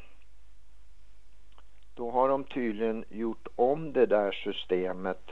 [1.93, 5.31] då har de tydligen gjort om det där systemet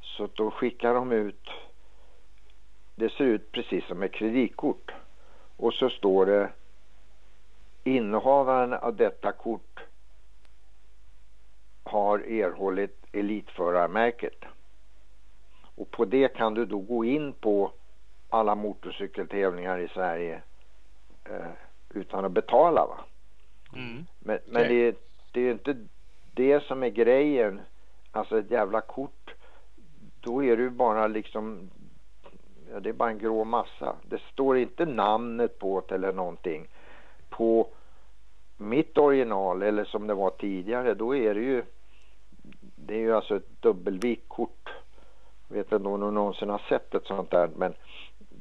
[0.00, 1.50] så då skickar de ut
[2.94, 4.92] det ser ut precis som ett kreditkort
[5.58, 6.50] och så står det
[7.84, 9.80] innehavaren av detta kort
[11.84, 14.44] har erhållit elitförarmärket
[15.78, 17.72] och på det kan du då gå in på
[18.28, 20.42] alla motorcykeltävlingar i Sverige
[21.24, 21.50] eh,
[21.88, 22.98] utan att betala va.
[23.74, 24.06] Mm.
[24.18, 24.90] Men, men okay.
[24.90, 24.98] det,
[25.32, 25.76] det är ju inte
[26.34, 27.60] det som är grejen.
[28.10, 29.34] Alltså ett jävla kort.
[30.20, 31.70] Då är ju bara liksom.
[32.72, 33.96] Ja, det är bara en grå massa.
[34.02, 36.66] Det står inte namnet på det eller någonting.
[37.28, 37.68] På
[38.56, 40.94] mitt original eller som det var tidigare.
[40.94, 41.64] Då är det ju.
[42.76, 44.68] Det är ju alltså ett dubbelvikkort.
[45.48, 47.50] Jag vet inte om du någonsin har sett ett sånt där.
[47.56, 47.74] Men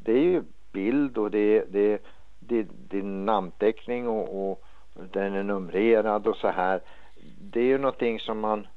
[0.04, 2.02] det är ju bild och det, det,
[2.40, 4.64] det, det är namnteckning och, och
[4.94, 6.82] den är numrerad och så här.
[7.42, 8.68] Det är ju någonting som man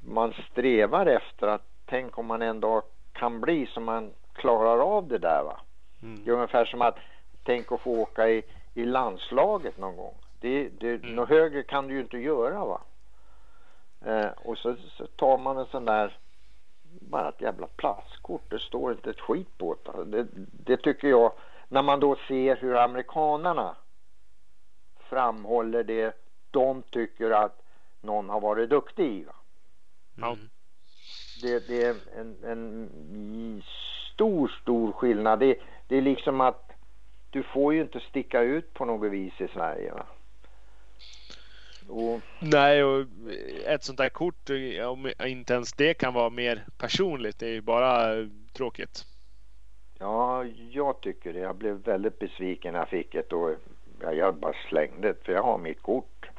[0.00, 2.82] man strävar efter att tänk om man en dag
[3.16, 5.60] kan bli så man klarar av det där va.
[6.02, 6.24] Mm.
[6.24, 6.98] Det är ungefär som att
[7.44, 8.42] tänk att få åka i,
[8.74, 10.14] i landslaget någon gång.
[10.40, 11.14] Det, det, mm.
[11.14, 12.80] Något högre kan du ju inte göra va.
[14.04, 16.18] Eh, och så, så, tar man en sån där
[17.00, 18.50] bara ett jävla plastkort.
[18.50, 20.04] Det står inte ett skit på det.
[20.04, 20.26] det.
[20.64, 21.32] Det tycker jag
[21.68, 23.76] när man då ser hur amerikanarna
[24.98, 26.16] framhåller det
[26.50, 27.62] de tycker att
[28.00, 29.26] någon har varit duktig i.
[30.22, 30.48] Mm.
[31.42, 33.62] Det, det, är en, en,
[34.14, 35.38] stor, stor skillnad.
[35.38, 35.56] Det,
[35.88, 36.70] det, är liksom att
[37.30, 39.92] du får ju inte sticka ut på något vis i Sverige.
[39.92, 40.06] Va?
[41.88, 42.20] Och...
[42.38, 43.06] Nej, och
[43.66, 44.50] ett sånt där kort,
[44.86, 49.04] om inte ens det kan vara mer personligt, det är ju bara tråkigt.
[49.98, 51.38] Ja, jag tycker det.
[51.38, 53.54] Jag blev väldigt besviken när jag fick det och
[54.00, 56.30] ja, jag bara slängde det för jag har mitt kort.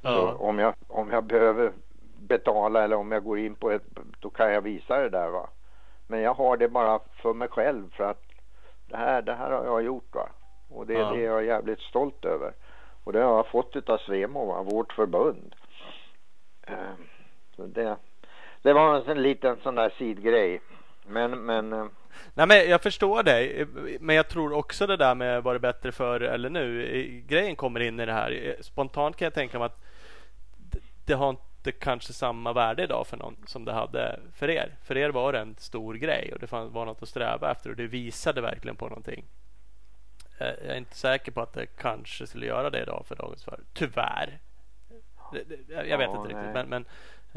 [0.00, 0.16] Ja.
[0.16, 1.72] Så om jag, om jag behöver
[2.18, 3.82] betala eller om jag går in på ett,
[4.20, 5.48] då kan jag visa det där va.
[6.06, 8.22] Men jag har det bara för mig själv för att
[8.86, 10.28] det här, det här har jag gjort va.
[10.70, 11.10] Och det, ja.
[11.10, 12.52] det är jag jävligt stolt över.
[13.04, 14.62] Och det har jag fått av Svemo, va?
[14.62, 15.54] vårt förbund.
[16.66, 17.08] Ehm,
[17.56, 17.96] så det,
[18.62, 20.60] det var en liten sån där sidgrej.
[21.06, 21.86] Men, men eh,
[22.34, 23.66] Nej men jag förstår dig.
[24.00, 26.82] Men jag tror också det där med var det bättre förr eller nu.
[27.26, 28.56] Grejen kommer in i det här.
[28.60, 29.84] Spontant kan jag tänka mig att
[31.06, 34.76] det har inte kanske samma värde idag för någon som det hade för er.
[34.82, 37.76] För er var det en stor grej och det var något att sträva efter och
[37.76, 39.24] det visade verkligen på någonting.
[40.38, 43.44] Eh, jag är inte säker på att det kanske skulle göra det idag för dagens
[43.44, 43.60] förr.
[43.72, 44.38] Tyvärr.
[45.68, 46.54] Jag vet inte riktigt.
[46.54, 46.84] Men, men,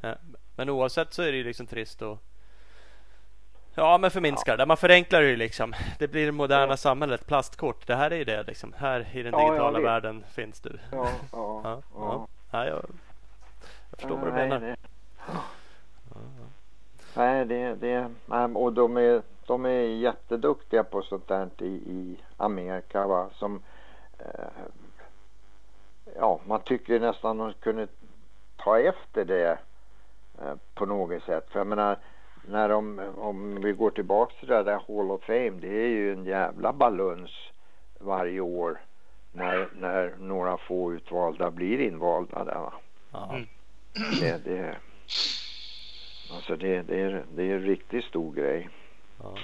[0.03, 0.17] eh,
[0.55, 2.19] men oavsett så är det liksom trist att
[3.75, 4.65] Ja, men förminskar ja.
[4.65, 5.73] Man förenklar det liksom.
[5.99, 6.77] Det blir det moderna ja.
[6.77, 7.27] samhället.
[7.27, 7.87] Plastkort.
[7.87, 8.73] Det här är ju det liksom.
[8.77, 10.79] Här i den digitala ja, världen finns du.
[10.91, 11.61] Ja, ja,
[11.93, 12.27] ja.
[12.51, 12.65] ja.
[12.65, 12.81] ja.
[14.01, 14.59] Förstår vad du menar.
[14.59, 14.75] Det.
[17.15, 18.09] Nej, det, det,
[18.55, 23.29] och de är, de är jätteduktiga på sånt där i, i Amerika va.
[23.33, 23.61] Som,
[24.19, 24.63] eh,
[26.15, 27.87] ja, man tycker nästan de kunde
[28.57, 29.57] ta efter det
[30.41, 31.49] eh, på något sätt.
[31.49, 31.97] För jag menar,
[32.47, 36.13] när de, om vi går tillbaks till det där Hall of Fame, det är ju
[36.13, 37.31] en jävla baluns
[37.99, 38.79] varje år
[39.31, 42.73] när, när några få utvalda blir invalda där va.
[43.11, 43.29] Ja.
[43.29, 43.47] Mm.
[43.93, 44.77] Det, det,
[46.31, 48.69] alltså det, det, är, det är en riktigt stor grej.
[49.23, 49.37] Ja.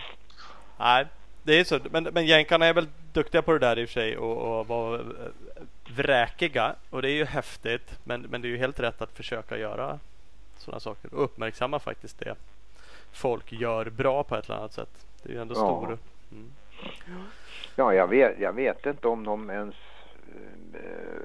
[0.79, 1.05] Nej,
[1.43, 1.79] det är så.
[1.91, 4.67] Men, men jänkarna är väl duktiga på det där i och för sig och, och
[4.67, 5.05] vara eh,
[5.95, 6.75] vräkiga.
[6.89, 7.99] Och det är ju häftigt.
[8.03, 9.99] Men, men det är ju helt rätt att försöka göra
[10.57, 12.35] sådana saker och uppmärksamma faktiskt det
[13.11, 15.05] folk gör bra på ett eller annat sätt.
[15.23, 15.59] Det är ju ändå Ja.
[15.59, 15.97] stor.
[16.31, 16.51] Mm.
[17.75, 19.75] Ja, jag vet, jag vet inte om de ens
[20.73, 21.21] eh,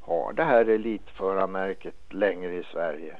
[0.00, 3.16] har det här elitförarmärket längre i Sverige.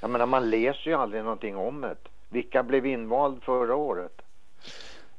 [0.00, 1.96] Jag menar, man läser ju aldrig någonting om det.
[2.28, 4.22] Vilka blev invald förra året?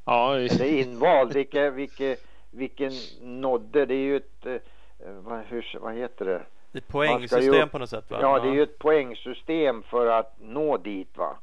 [0.06, 2.16] Ja, Eller invald, vilka, vilka,
[2.52, 2.92] vilken
[3.22, 3.86] nådde?
[3.86, 4.56] Det är ju ett, eh,
[5.00, 6.42] vad, hur, vad heter det?
[6.74, 8.18] Ett poängsystem ju- på något sätt va?
[8.22, 11.38] Ja, det är ju ett poängsystem för att nå dit va.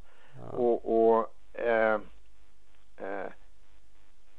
[0.53, 0.57] Ja.
[0.59, 1.31] Och, och,
[1.61, 2.01] eh,
[2.97, 3.27] eh,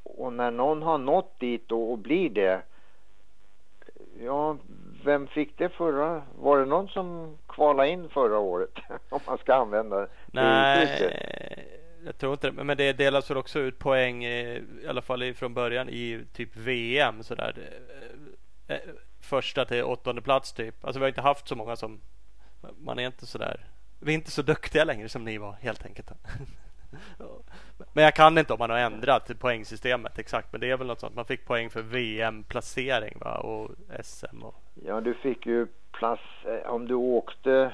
[0.03, 2.61] och när någon har nått dit och, och blir det.
[4.21, 4.57] Ja,
[5.03, 6.23] vem fick det förra?
[6.35, 8.73] Var det någon som kvalade in förra året?
[9.09, 10.07] Om man ska använda det.
[10.25, 12.63] Nej, jag tror inte det.
[12.63, 16.55] Men det delas väl också ut poäng eh, i alla fall från början i typ
[16.55, 17.55] VM sådär.
[18.67, 18.81] Eh, eh,
[19.21, 20.85] Första till åttonde plats typ.
[20.85, 22.01] Alltså vi har inte haft så många som
[22.77, 23.65] man är inte sådär.
[23.99, 26.11] Vi är inte så duktiga längre som ni var helt enkelt.
[27.93, 30.51] Men jag kan inte om man har ändrat poängsystemet exakt.
[30.51, 31.15] Men det är väl något sånt.
[31.15, 33.37] Man fick poäng för VM-placering va?
[33.37, 33.71] och
[34.03, 34.43] SM.
[34.43, 34.55] Och...
[34.85, 37.71] Ja, du fick ju plats eh, om du åkte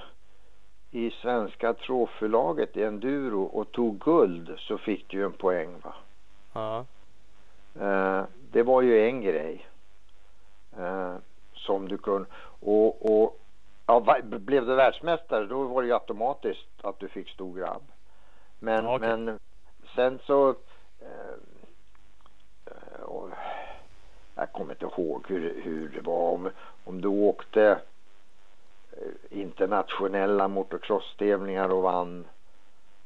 [0.92, 5.94] i svenska trofélaget i enduro och tog guld så fick du ju en poäng va.
[6.54, 6.86] Ja.
[7.82, 9.66] Eh, det var ju en grej.
[10.78, 11.16] Eh,
[11.54, 12.28] som du kunde.
[12.60, 13.40] Och, och
[13.86, 17.84] ja, blev du världsmästare då var det ju automatiskt att du fick stor grabb.
[18.60, 19.10] Men, Ja, okej.
[19.18, 19.40] men
[19.96, 20.50] sen så
[21.00, 21.36] eh,
[23.02, 23.30] och,
[24.36, 26.50] jag kommer inte ihåg hur, hur det var om,
[26.84, 27.80] om du åkte
[28.92, 32.26] eh, internationella motocross-tävlingar och vann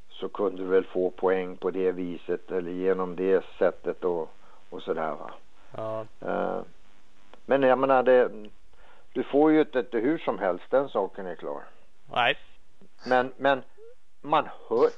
[0.09, 4.29] så kunde du väl få poäng på det viset eller genom det sättet och,
[4.69, 5.31] och sådär va.
[5.75, 6.05] Ja.
[6.21, 6.61] Eh,
[7.45, 8.31] Men jag menar det,
[9.13, 11.63] du får ju inte hur som helst, den saken är klar.
[12.13, 12.37] Nej.
[13.07, 13.63] Men, men
[14.21, 14.89] man, hör,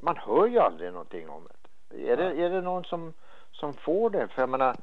[0.00, 2.10] man hör ju aldrig någonting om det.
[2.10, 3.12] Är det, är det någon som,
[3.52, 4.28] som får det?
[4.28, 4.76] För jag menar,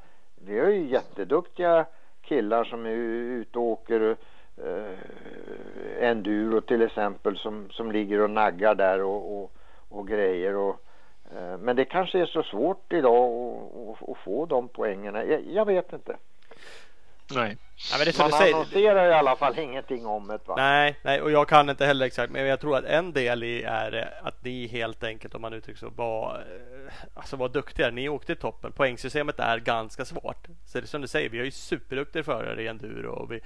[0.44, 1.86] vi har ju jätteduktiga
[2.22, 4.16] killar som är ute och åker
[4.56, 9.52] eh, enduro till exempel som, som ligger och naggar där och, och,
[9.88, 10.56] och grejer.
[10.56, 10.76] Och,
[11.36, 13.30] eh, men det kanske är så svårt idag
[14.08, 15.24] att, få de poängerna.
[15.24, 16.16] Jag, jag vet inte.
[17.30, 17.56] Nej.
[17.90, 18.54] Ja, men det är Man säger.
[18.54, 20.54] annonserar i alla fall ingenting om det va?
[20.56, 23.62] Nej, nej, och jag kan inte heller exakt, men jag tror att en del i
[23.62, 26.46] är eh, att ni helt enkelt, om man uttrycker så, var,
[26.86, 27.90] eh, alltså var duktiga.
[27.90, 28.72] Ni åkte i toppen.
[28.72, 30.46] Poängsystemet är ganska svårt.
[30.66, 33.40] Så det är som du säger, vi har ju superduktiga förare i enduro och vi,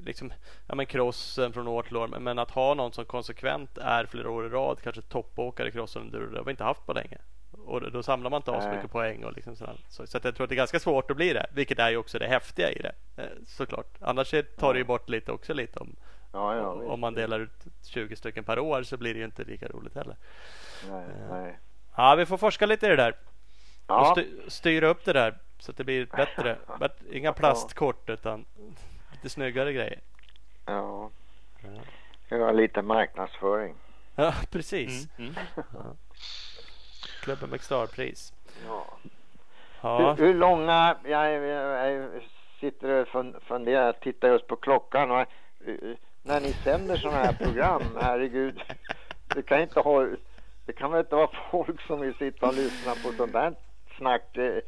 [0.00, 0.32] liksom,
[0.66, 2.08] ja men crossen från år till år.
[2.08, 5.72] Men, men att ha någon som konsekvent är flera år i rad, kanske toppåkare i
[5.72, 7.18] cross och enduro, det har vi inte haft på länge.
[7.66, 9.76] Och då, samlar man inte av så mycket poäng och liksom sådär.
[9.88, 11.90] Så, så att jag tror att det är ganska svårt att bli det, vilket är
[11.90, 12.92] ju också det häftiga i det.
[13.22, 13.86] Eh, såklart.
[14.00, 15.96] Annars tar det ju bort lite också lite om
[16.34, 19.44] Ja, ja, om man delar ut 20 stycken per år så blir det ju inte
[19.44, 20.16] lika roligt heller.
[20.90, 21.58] Nej, nej.
[21.96, 23.16] Ja, vi får forska lite i det där och
[23.86, 26.56] Ja, sty- styra upp det där så att det blir bättre.
[27.12, 28.44] Inga plastkort utan
[29.12, 30.00] lite snyggare grejer.
[30.66, 31.10] ja.
[32.28, 32.50] Ja.
[32.52, 33.74] Lite marknadsföring.
[34.14, 35.08] Ja, precis.
[35.18, 35.34] Mm.
[37.22, 38.32] Klubben McStar-pris.
[38.66, 38.86] Ja.
[39.82, 42.10] Ja, Hur, hur långa, jag, jag, jag
[42.60, 45.26] sitter och fun- funderar, tittar just på klockan och eh,
[46.22, 48.60] när ni sänder sådana här program, herregud,
[49.34, 50.06] det kan inte ha,
[50.66, 53.54] det kan väl inte vara folk som vill sitta och lyssna på sånt där
[53.98, 54.58] snack eh,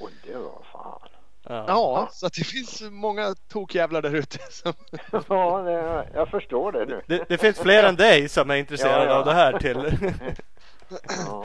[0.00, 1.08] Och det var fan.
[1.48, 1.64] Ja.
[1.68, 4.38] Ja, så att det finns många tokjävlar där ute.
[4.50, 4.72] Som...
[5.28, 7.02] Ja, det, jag förstår det nu.
[7.06, 9.18] Det, det finns fler än dig som är intresserade Ja, ja.
[9.18, 9.76] av det här till.
[11.26, 11.44] Ja,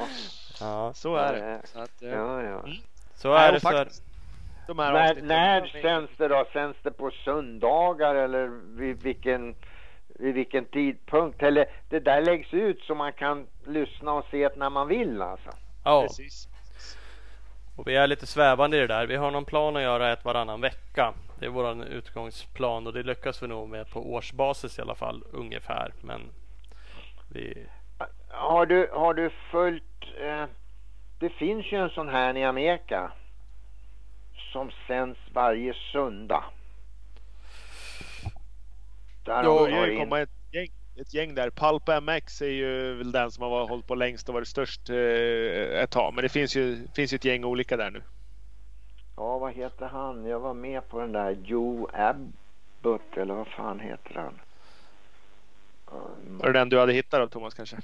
[0.60, 1.62] ja, Så är det.
[1.64, 2.64] Så att, eh, ja, ja.
[3.16, 3.88] så Nej, är det för.
[4.68, 6.46] de När, när sänds det då?
[6.54, 8.48] Sänds det på söndagar eller
[8.78, 9.56] vid vilken,
[10.08, 11.44] vid vilken tidpunkt?
[11.44, 15.22] Eller det där läggs ut så man kan lyssna och se det när man vill
[15.22, 15.50] alltså?
[15.84, 16.48] Ja, Precis.
[17.76, 19.08] Och vi är lite svävande i det där.
[19.08, 21.14] Vi har någon plan att göra ett varannan vecka.
[21.40, 25.24] Det är vår utgångsplan och det lyckas vi nog med på årsbasis i alla fall
[25.32, 25.94] ungefär.
[26.02, 26.22] Men
[27.30, 27.68] vi...
[28.30, 29.84] Har du, har du följt...
[30.22, 30.46] Eh,
[31.20, 33.12] det finns ju en sån här i Amerika
[34.52, 36.44] som sänds varje söndag.
[39.26, 41.50] Där jo, har det komma ett gäng, ett gäng där.
[41.50, 45.82] Pulp MX är ju väl den som har hållit på längst och varit störst eh,
[45.82, 46.14] ett tag.
[46.14, 48.04] Men det finns ju, finns ju ett gäng olika där nu.
[49.16, 50.26] Ja, vad heter han?
[50.26, 54.40] Jag var med på den där Joe Abbott eller vad fan heter han?
[56.28, 57.78] Var det den du hade hittat då Thomas kanske?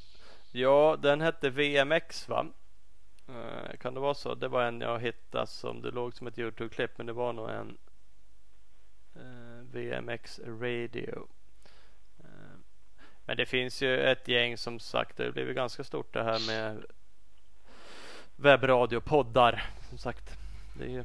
[0.51, 2.45] Ja, den hette VMX va?
[3.29, 4.35] Uh, kan det vara så?
[4.35, 7.49] Det var en jag hittade som det låg som ett Youtube-klipp men det var nog
[7.49, 7.77] en
[9.15, 11.27] uh, VMX Radio.
[13.29, 16.47] Men det finns ju ett gäng som sagt det har blivit ganska stort det här
[16.47, 16.85] med
[18.35, 19.63] webbradio-poddar.
[19.89, 20.37] Som sagt,
[20.77, 21.03] det är ju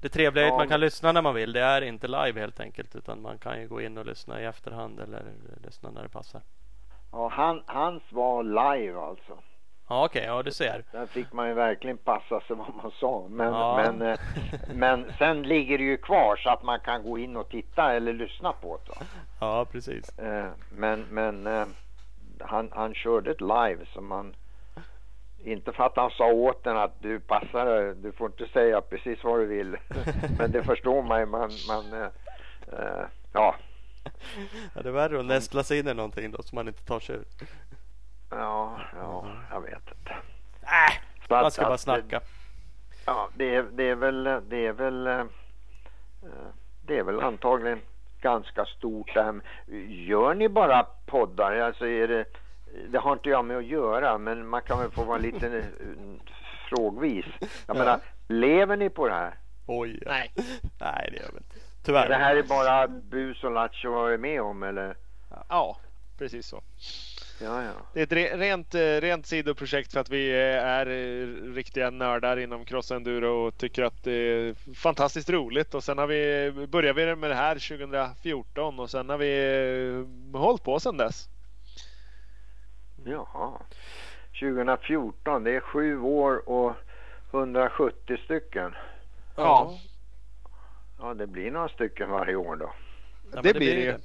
[0.00, 0.54] det trevliga är ja.
[0.54, 1.52] att man kan lyssna när man vill.
[1.52, 4.44] Det är inte live helt enkelt utan man kan ju gå in och lyssna i
[4.44, 5.22] efterhand eller
[5.64, 6.40] lyssna när det passar.
[7.12, 9.38] Ja, han, hans var live alltså.
[9.88, 10.84] Ja okej, okay, ja du ser.
[10.92, 13.26] Där fick man ju verkligen passa sig vad man sa.
[13.30, 13.76] Men, ja.
[13.76, 14.18] men, eh,
[14.74, 18.12] men sen ligger det ju kvar så att man kan gå in och titta eller
[18.12, 19.04] lyssna på det.
[19.40, 20.18] Ja precis.
[20.18, 21.66] Eh, men men eh,
[22.40, 24.34] han, han körde ett live så man
[25.44, 29.24] inte för att han sa åt den att du passar du får inte säga precis
[29.24, 29.76] vad du vill.
[30.38, 31.26] Men det förstår man ju.
[31.26, 32.10] Man, man,
[32.72, 33.08] ja.
[33.32, 33.54] ja.
[34.74, 37.16] Det är värre att nästla sig in i någonting då som man inte tar sig
[37.16, 37.24] ur.
[38.38, 40.10] Ja, ja, jag vet inte.
[40.62, 40.94] Äh,
[41.28, 42.20] man ska bara snacka.
[43.06, 45.24] Ja, det är, det är väl, det är väl, äh,
[46.86, 47.80] det är väl antagligen
[48.20, 49.16] ganska stort.
[49.88, 51.56] Gör ni bara poddar?
[51.56, 52.24] Alltså är det
[52.88, 55.64] det har inte jag med att göra, men man kan väl få vara lite eh,
[56.68, 57.26] frågvis.
[57.40, 57.74] Jag ja.
[57.74, 59.34] menar, lever ni på det här?
[59.66, 60.10] Oj, ja.
[60.10, 60.32] nej.
[60.80, 61.56] nej, det gör vi inte.
[61.84, 62.08] Tyvärr.
[62.08, 64.96] Det här är bara bus och lattjo vad är med om, eller?
[65.48, 65.76] Ja,
[66.18, 66.62] precis så.
[67.38, 67.72] Ja, ja.
[67.92, 70.86] Det är ett rent, eh, rent sidoprojekt för att vi eh, är
[71.54, 75.74] riktiga nördar inom crossenduro och tycker att det är fantastiskt roligt.
[75.74, 80.62] Och sen har vi, började vi med det här 2014 och sen har vi hållit
[80.62, 81.28] på sedan dess.
[83.04, 83.60] Jaha.
[84.40, 86.72] 2014, det är sju år och
[87.30, 88.74] 170 stycken.
[89.36, 89.78] Ja.
[90.98, 92.72] Ja, det blir några stycken varje år då.
[93.32, 93.98] Ja, det, det, blir det ju.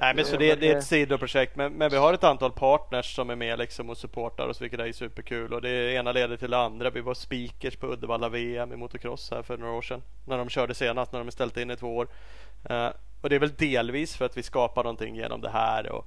[0.00, 3.14] Nej men så det, det är ett sidoprojekt men, men vi har ett antal partners
[3.14, 6.50] som är med liksom och supportar oss vilket är superkul och det ena leder till
[6.50, 6.90] det andra.
[6.90, 10.02] Vi var speakers på Uddevalla VM i motocross här för några år sedan.
[10.26, 12.08] När de körde senast, när de ställt in i två år.
[12.70, 12.88] Uh,
[13.20, 16.06] och det är väl delvis för att vi skapar någonting genom det här och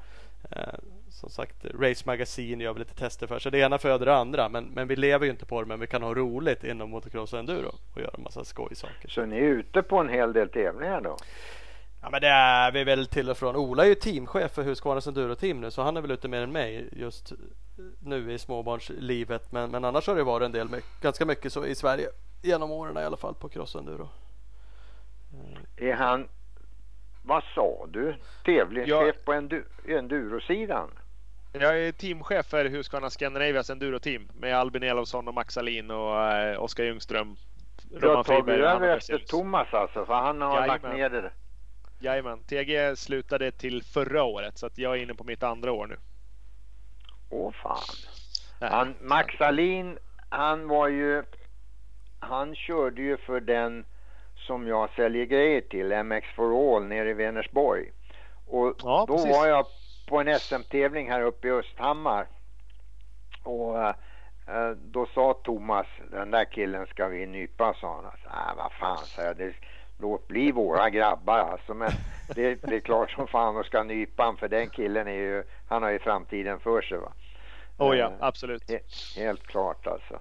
[0.56, 0.80] uh,
[1.10, 3.40] som sagt Race Magazine gör vi lite tester för.
[3.40, 4.50] Så det ena föder det andra.
[4.50, 5.68] Men, men vi lever ju inte på det.
[5.68, 9.10] Men vi kan ha roligt inom motocross och enduro och göra en massa skojsaker.
[9.10, 11.18] Så ni är ute på en hel del tävlingar då?
[12.04, 13.56] Ja men det är vi väl till och från.
[13.56, 16.42] Ola är ju teamchef för Husqvarnas Enduro Team nu så han är väl ute mer
[16.42, 17.34] än mig just
[18.00, 19.52] nu i småbarnslivet.
[19.52, 20.68] Men, men annars har det varit en del,
[21.02, 22.08] ganska mycket så i Sverige
[22.42, 24.10] genom åren i alla fall på cross enduro.
[25.78, 26.28] Är han,
[27.24, 28.16] vad sa du,
[28.46, 29.24] tävlingschef ja.
[29.26, 29.34] på
[29.88, 30.90] enduro-sidan?
[31.52, 36.64] Jag är teamchef för Husqvarna Scandinavias Enduro-team med Albin Elofsson och Max Alin och äh,
[36.64, 37.36] Oskar Ljungström.
[37.84, 40.68] Du har tagit över efter Thomas alltså, för han har Jajamän.
[40.68, 41.32] lagt ner det.
[42.04, 42.44] Jajamän.
[42.44, 45.98] TG slutade till förra året så att jag är inne på mitt andra år nu.
[47.30, 47.80] Åh fan.
[48.60, 49.98] Han, Max Alin,
[50.30, 51.24] han var ju...
[52.20, 53.86] Han körde ju för den
[54.36, 57.92] som jag säljer grejer till, MX for All nere i Vänersborg.
[58.48, 59.32] Och ja, då precis.
[59.32, 59.66] var jag
[60.08, 62.28] på en SM-tävling här uppe i Östhammar.
[63.44, 63.80] Och
[64.48, 68.06] äh, då sa Thomas, den där killen ska vi nypa, sa han.
[68.06, 69.38] Alltså, äh, vad fan, sa jag.
[69.38, 69.54] Det,
[69.98, 71.74] låt bli våra grabbar alltså.
[71.74, 71.92] Men
[72.36, 75.44] det, det är klart som fan att ska nypa han, för den killen är ju,
[75.68, 77.14] han har ju framtiden för sig va.
[77.78, 78.70] Oh ja, absolut.
[78.70, 78.80] He,
[79.18, 80.20] helt klart alltså.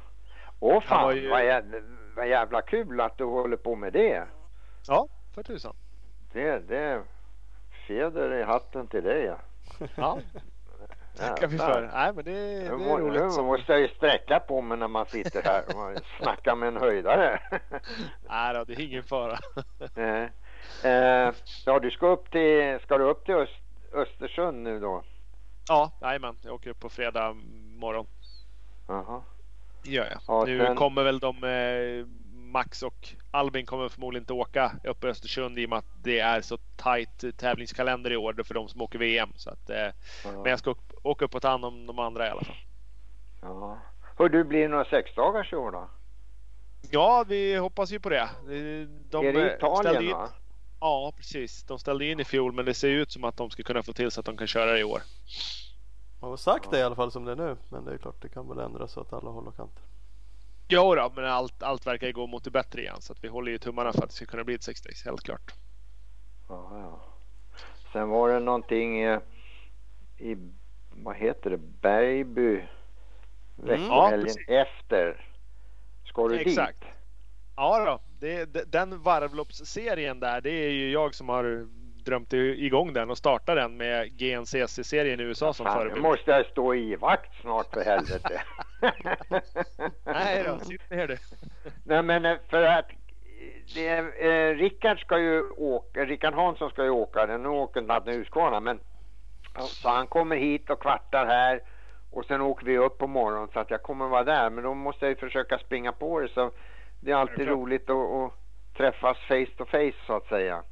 [0.61, 1.29] Åh fan, ju...
[1.29, 1.79] vad, jävla,
[2.17, 4.25] vad jävla kul att du håller på med det.
[4.87, 5.75] Ja, för tusan.
[6.33, 7.03] Det, det,
[7.87, 9.39] fjäder i hatten till dig ja.
[9.95, 10.19] Ja,
[11.17, 11.91] tackar vi för.
[11.95, 13.37] Nej, men det, det är roligt.
[13.37, 16.77] Nu måste jag ju sträcka på mig när man sitter här och snackar med en
[16.77, 17.41] höjdare.
[18.29, 19.39] Nej då, det är ingen fara.
[19.97, 20.29] eh,
[20.93, 21.35] eh,
[21.67, 23.63] ja, du ska upp till, ska du upp till Öst,
[23.93, 25.03] Östersund nu då?
[25.69, 26.37] Ja, jajamän.
[26.45, 27.37] Jag åker upp på fredag
[27.77, 28.07] morgon.
[28.89, 29.23] Jaha.
[29.85, 30.21] Gör jag.
[30.29, 30.77] Ja, nu sen...
[30.77, 32.07] kommer väl de eh,
[32.53, 36.21] Max och Albin kommer förmodligen inte åka upp i Östersund i och med att det
[36.21, 39.33] är så tajt tävlingskalender i år för de som åker VM.
[39.37, 39.93] Så att, eh, ja.
[40.25, 42.57] Men jag ska åka upp och ta hand om de andra i alla fall.
[43.43, 43.79] Ja.
[44.19, 45.89] Hör du, blir det några sexdagars i år då?
[46.91, 48.29] Ja, vi hoppas ju på det.
[49.11, 50.11] De är det Italien in...
[50.11, 50.29] va?
[50.81, 51.65] Ja, precis.
[51.65, 53.93] De ställde in i fjol men det ser ut som att de ska kunna få
[53.93, 55.03] till så att de kan köra i år.
[56.21, 57.57] Man har sagt det i alla fall som det är nu.
[57.69, 59.83] Men det är klart det kan väl ändras så att alla håller kanter.
[60.69, 63.01] Jo då, men allt, allt verkar ju gå mot det bättre igen.
[63.01, 65.05] Så att vi håller ju tummarna för att det ska kunna bli ett 6 days,
[65.05, 65.53] helt klart.
[66.49, 67.01] Ja, ja.
[67.93, 69.21] Sen var det någonting eh,
[70.19, 70.37] i,
[70.95, 72.63] vad heter det, Bergby
[73.57, 75.27] veckohelgen mm, ja, efter.
[76.05, 76.81] Ska du Exakt.
[76.81, 76.89] dit?
[77.57, 81.67] Ja då, det, den varvloppsserien där, det är ju jag som har
[82.05, 85.95] drömt igång den och starta den med GNCC-serien i USA som förebild.
[85.95, 88.43] Nu måste jag stå i vakt snart för helvete.
[90.05, 91.17] Nej då, sitt ner du.
[91.85, 92.91] Nej men eh, för att
[93.75, 98.13] det, eh, Rickard ska ju åka, Rickard Hansson ska ju åka, nu åker han till
[98.13, 98.81] Huskvarna men
[99.59, 101.61] så han kommer hit och kvartar här
[102.11, 104.75] och sen åker vi upp på morgonen så att jag kommer vara där men då
[104.75, 106.51] måste jag ju försöka springa på det så
[107.01, 108.33] det är alltid roligt att, att
[108.77, 110.63] träffas face to face så att säga.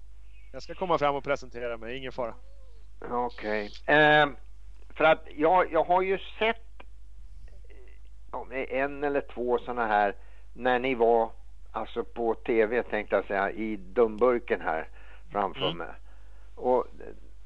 [0.52, 2.35] Jag ska komma fram och presentera mig, ingen fara.
[3.11, 3.70] Okej.
[3.82, 3.97] Okay.
[3.97, 4.28] Eh,
[4.97, 6.66] för att jag, jag har ju sett
[8.69, 10.15] en eller två sådana här
[10.55, 11.31] när ni var
[11.73, 14.89] alltså på tv tänkte jag säga i dumburken här
[15.32, 15.78] framför mm.
[15.78, 15.89] mig.
[16.55, 16.86] Och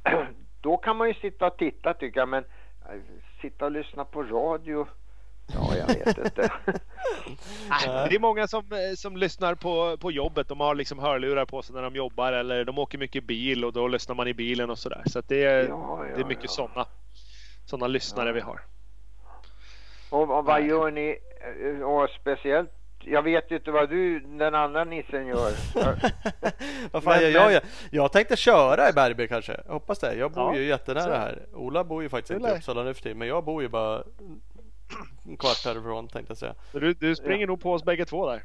[0.65, 2.45] då kan man ju sitta och titta tycker jag men
[2.91, 3.01] äh,
[3.41, 4.87] sitta och lyssna på radio
[5.47, 6.53] Ja, jag vet inte.
[8.09, 10.49] det är många som, eh, som lyssnar på, på jobbet.
[10.49, 13.73] De har liksom hörlurar på sig när de jobbar eller de åker mycket bil och
[13.73, 15.03] då lyssnar man i bilen och sådär.
[15.07, 16.51] Så, det, är, ja, ja, det är mycket ja.
[16.51, 16.87] sådana
[17.65, 18.61] såna lyssnare vi har.
[20.11, 21.19] Och, och vad gör ni?
[21.65, 22.71] Eh, och speciellt
[23.07, 25.53] jag vet ju inte vad du, den andra nissen gör.
[26.93, 27.63] vad fan men, gör jag?
[27.91, 29.61] Jag tänkte köra i Bergby kanske.
[29.67, 30.15] Jag hoppas det.
[30.15, 31.11] Jag bor ja, ju jättenära så.
[31.11, 31.47] här.
[31.55, 34.03] Ola bor ju faktiskt inte i Uppsala nu för tiden, men jag bor ju bara
[35.27, 36.55] en kvart härifrån tänkte jag säga.
[36.73, 37.47] Du, du springer ja.
[37.47, 38.43] nog på oss bägge två där.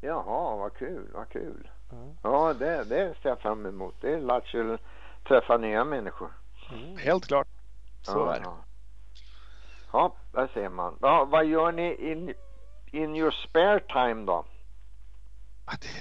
[0.00, 1.70] Jaha, vad kul, vad kul.
[1.92, 2.16] Mm.
[2.22, 3.94] Ja, det, det ser jag fram emot.
[4.00, 4.80] Det är lätt
[5.28, 6.30] träffa nya människor.
[6.72, 6.96] Mm.
[6.96, 7.48] Helt klart.
[8.02, 8.46] Så ja, är det.
[9.92, 10.98] Ja, där ser man.
[11.00, 12.34] Ja, vad gör ni in,
[12.92, 14.44] in your spare time då?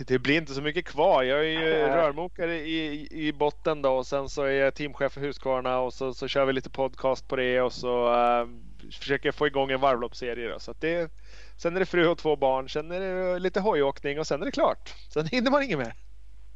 [0.07, 1.23] Det, blir inte så mycket kvar.
[1.23, 5.21] Jag är ju rörmokare i, i botten då och sen så är jag teamchef för
[5.21, 8.47] Husqvarna och så, så kör vi lite podcast på det och så uh,
[8.91, 10.49] försöker få igång en varvloppsserie.
[10.49, 10.59] Då.
[10.59, 11.11] Så det,
[11.55, 14.45] sen är det fru och två barn, sen är det lite hojåkning och sen är
[14.45, 14.95] det klart.
[15.09, 15.93] Sen hinner man inget mer.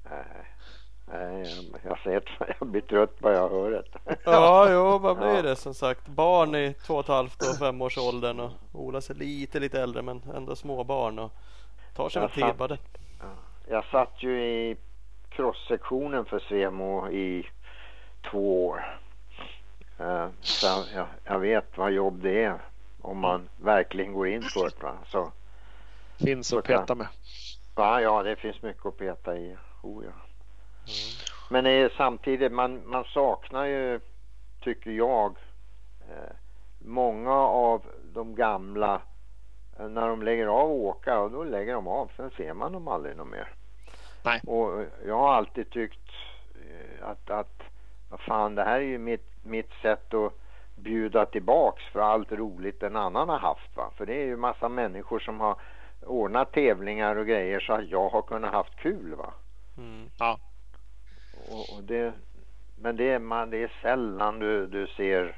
[0.09, 0.25] Nej,
[1.83, 2.23] jag ser att
[2.59, 3.83] jag blir trött bara jag hör det.
[4.23, 5.41] Ja, jo, vad blir ja.
[5.41, 6.07] det som sagt?
[6.07, 10.21] Barn i två och ett halvt och femårsåldern och Ola ser lite, lite äldre men
[10.35, 11.31] ändå små barn och
[11.95, 12.77] tar sig en tid bara det.
[13.67, 14.77] Jag satt ju i
[15.29, 17.47] crosssektionen för Svemo i
[18.31, 18.97] två år.
[20.01, 22.59] Uh, så jag, jag, vet vad jobb det är
[23.01, 24.83] om man verkligen går in på det.
[24.83, 24.97] Va?
[25.07, 25.31] Så,
[26.19, 27.07] finns att peta med.
[27.75, 29.57] Ja, ja, det finns mycket att peta i.
[29.83, 30.11] Oh, ja.
[31.49, 33.99] Men det är samtidigt, man, man saknar ju,
[34.59, 35.35] tycker jag,
[36.09, 36.35] eh,
[36.79, 37.81] många av
[38.13, 39.01] de gamla
[39.79, 42.11] eh, när de lägger av och åka och då lägger de av.
[42.15, 43.53] Sen ser man dem aldrig något mer.
[44.23, 44.41] Nej.
[44.47, 46.09] Och jag har alltid tyckt
[46.55, 47.61] eh, att, att
[48.09, 50.33] vad fan, det här är ju mitt, mitt sätt att
[50.75, 53.77] bjuda tillbaks för allt roligt en annan har haft.
[53.77, 53.91] Va?
[53.97, 55.55] För det är ju massa människor som har
[56.05, 59.15] ordnat tävlingar och grejer så att jag har kunnat haft kul.
[59.15, 59.33] va.
[59.77, 60.09] Mm.
[60.19, 60.39] Ja
[61.59, 62.13] och, det,
[62.81, 65.37] men det är, man, det är sällan du, du ser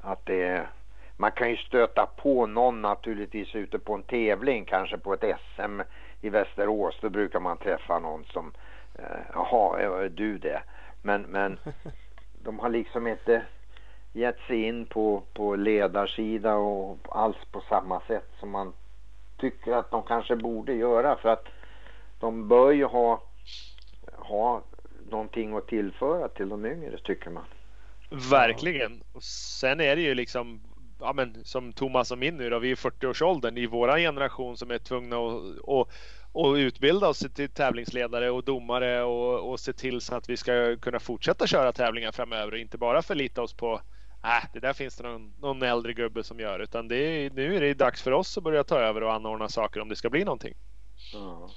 [0.00, 0.68] att det är
[1.16, 5.80] man kan ju stöta på någon naturligtvis ute på en tävling, kanske på ett SM
[6.20, 6.98] i Västerås.
[7.00, 8.52] Då brukar man träffa någon som,
[8.94, 10.62] eh, jaha, är du det?
[11.02, 11.58] Men, men
[12.44, 13.42] de har liksom inte
[14.12, 18.72] gett sig in på, på ledarsida och alls på samma sätt som man
[19.36, 21.48] tycker att de kanske borde göra för att
[22.20, 23.22] de bör ju ha,
[24.12, 24.62] ha
[25.12, 27.44] någonting att tillföra till de yngre tycker man.
[28.30, 29.02] Verkligen.
[29.12, 30.60] Och sen är det ju liksom
[31.02, 34.70] ja, men, som Thomas och min nu då, vi är 40-årsåldern i våra generation som
[34.70, 35.88] är tvungna att, att,
[36.34, 40.76] att utbilda oss till tävlingsledare och domare och, och se till så att vi ska
[40.76, 43.80] kunna fortsätta köra tävlingar framöver och inte bara förlita oss på
[44.24, 47.56] äh, det där finns det någon, någon äldre gubbe som gör utan det är, nu
[47.56, 50.10] är det dags för oss att börja ta över och anordna saker om det ska
[50.10, 50.54] bli någonting.
[51.12, 51.50] Ja.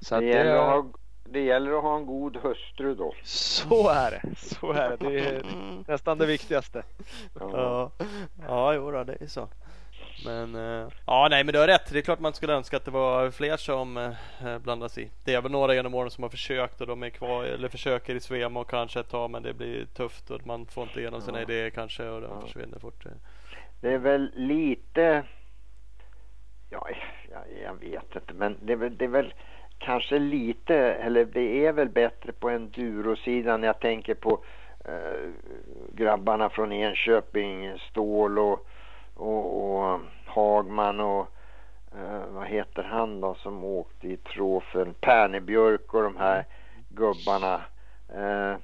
[0.00, 0.92] Så det gäller att ha
[1.32, 3.14] det gäller att ha en god hustru då.
[3.22, 4.36] Så är det.
[4.36, 4.96] Så är det.
[4.96, 5.42] Det är
[5.86, 6.82] nästan det viktigaste.
[7.40, 7.90] Ja,
[8.48, 9.48] ja jo då, det är så.
[10.24, 11.92] Men uh, ja, nej, men du har rätt.
[11.92, 15.10] Det är klart man skulle önska att det var fler som uh, blandas i.
[15.24, 18.14] Det är väl några genom åren som har försökt och de är kvar eller försöker
[18.14, 21.20] i Svema och kanske ett tag, men det blir tufft och man får inte igenom
[21.20, 21.42] sina ja.
[21.42, 22.40] idéer kanske och de ja.
[22.40, 23.04] försvinner fort.
[23.80, 25.24] Det är väl lite
[26.70, 26.88] Ja,
[27.30, 29.34] jag, jag vet inte, men det är, väl, det är väl
[29.78, 33.62] kanske lite, eller det är väl bättre på endurosidan.
[33.62, 34.44] Jag tänker på
[34.84, 35.30] eh,
[35.92, 38.66] grabbarna från Enköping, Stål och,
[39.14, 41.26] och, och Hagman och
[41.96, 44.94] eh, vad heter han då som åkte i trofen?
[45.00, 46.44] Pernebjörk och de här
[46.88, 47.54] gubbarna.
[48.08, 48.56] Eh,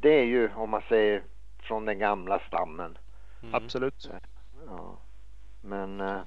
[0.00, 1.22] det är ju om man säger
[1.58, 2.98] från den gamla stammen.
[3.42, 3.54] Mm.
[3.54, 4.10] Absolut.
[4.66, 4.96] Ja.
[5.60, 6.20] Men eh,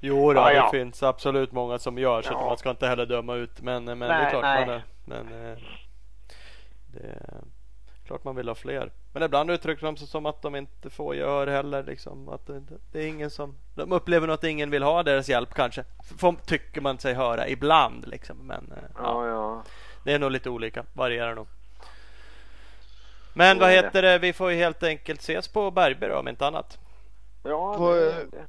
[0.00, 0.64] Jo då, Ja, ja.
[0.72, 2.46] det finns absolut många som gör så Ja.
[2.46, 3.60] man ska inte heller döma ut.
[3.62, 4.66] Men, men det är Nej, klart nej.
[4.66, 5.58] man är, men, eh,
[6.86, 7.40] det är
[8.06, 8.92] klart man vill ha fler.
[9.12, 11.82] Men ibland uttrycker de sig som att de inte får gehör heller.
[11.82, 12.62] Liksom, att det,
[12.92, 15.84] det är ingen som, de upplever nog att ingen vill ha deras hjälp kanske.
[16.18, 18.08] Får, tycker man sig höra ibland.
[18.08, 18.36] Liksom.
[18.46, 19.62] Men eh, ja, ja,
[20.04, 20.84] det är nog lite olika.
[20.92, 21.46] Varierar nog.
[23.34, 24.18] Men vad heter det?
[24.18, 26.78] Vi får ju helt enkelt ses på Bergby då om inte annat.
[27.42, 28.46] Ja, det, eh, det.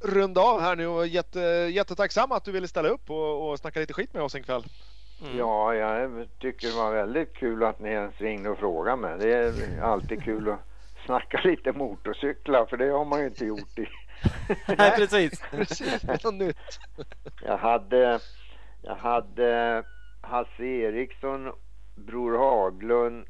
[0.00, 1.40] Runda av här nu och jätte,
[1.72, 4.64] jättetacksam att du ville ställa upp och, och snacka lite skit med oss en kväll.
[5.22, 5.38] Mm.
[5.38, 9.18] Ja, jag tycker det var väldigt kul att ni ens ringde och frågade mig.
[9.18, 10.60] Det är alltid kul att
[11.06, 13.86] snacka lite motorcyklar för det har man ju inte gjort i.
[14.78, 15.40] Nej, precis.
[15.50, 16.78] Precis, det är något nytt.
[17.44, 18.20] Jag hade,
[18.82, 19.82] jag hade
[20.20, 21.52] Hasse Eriksson,
[21.94, 23.26] Bror Haglund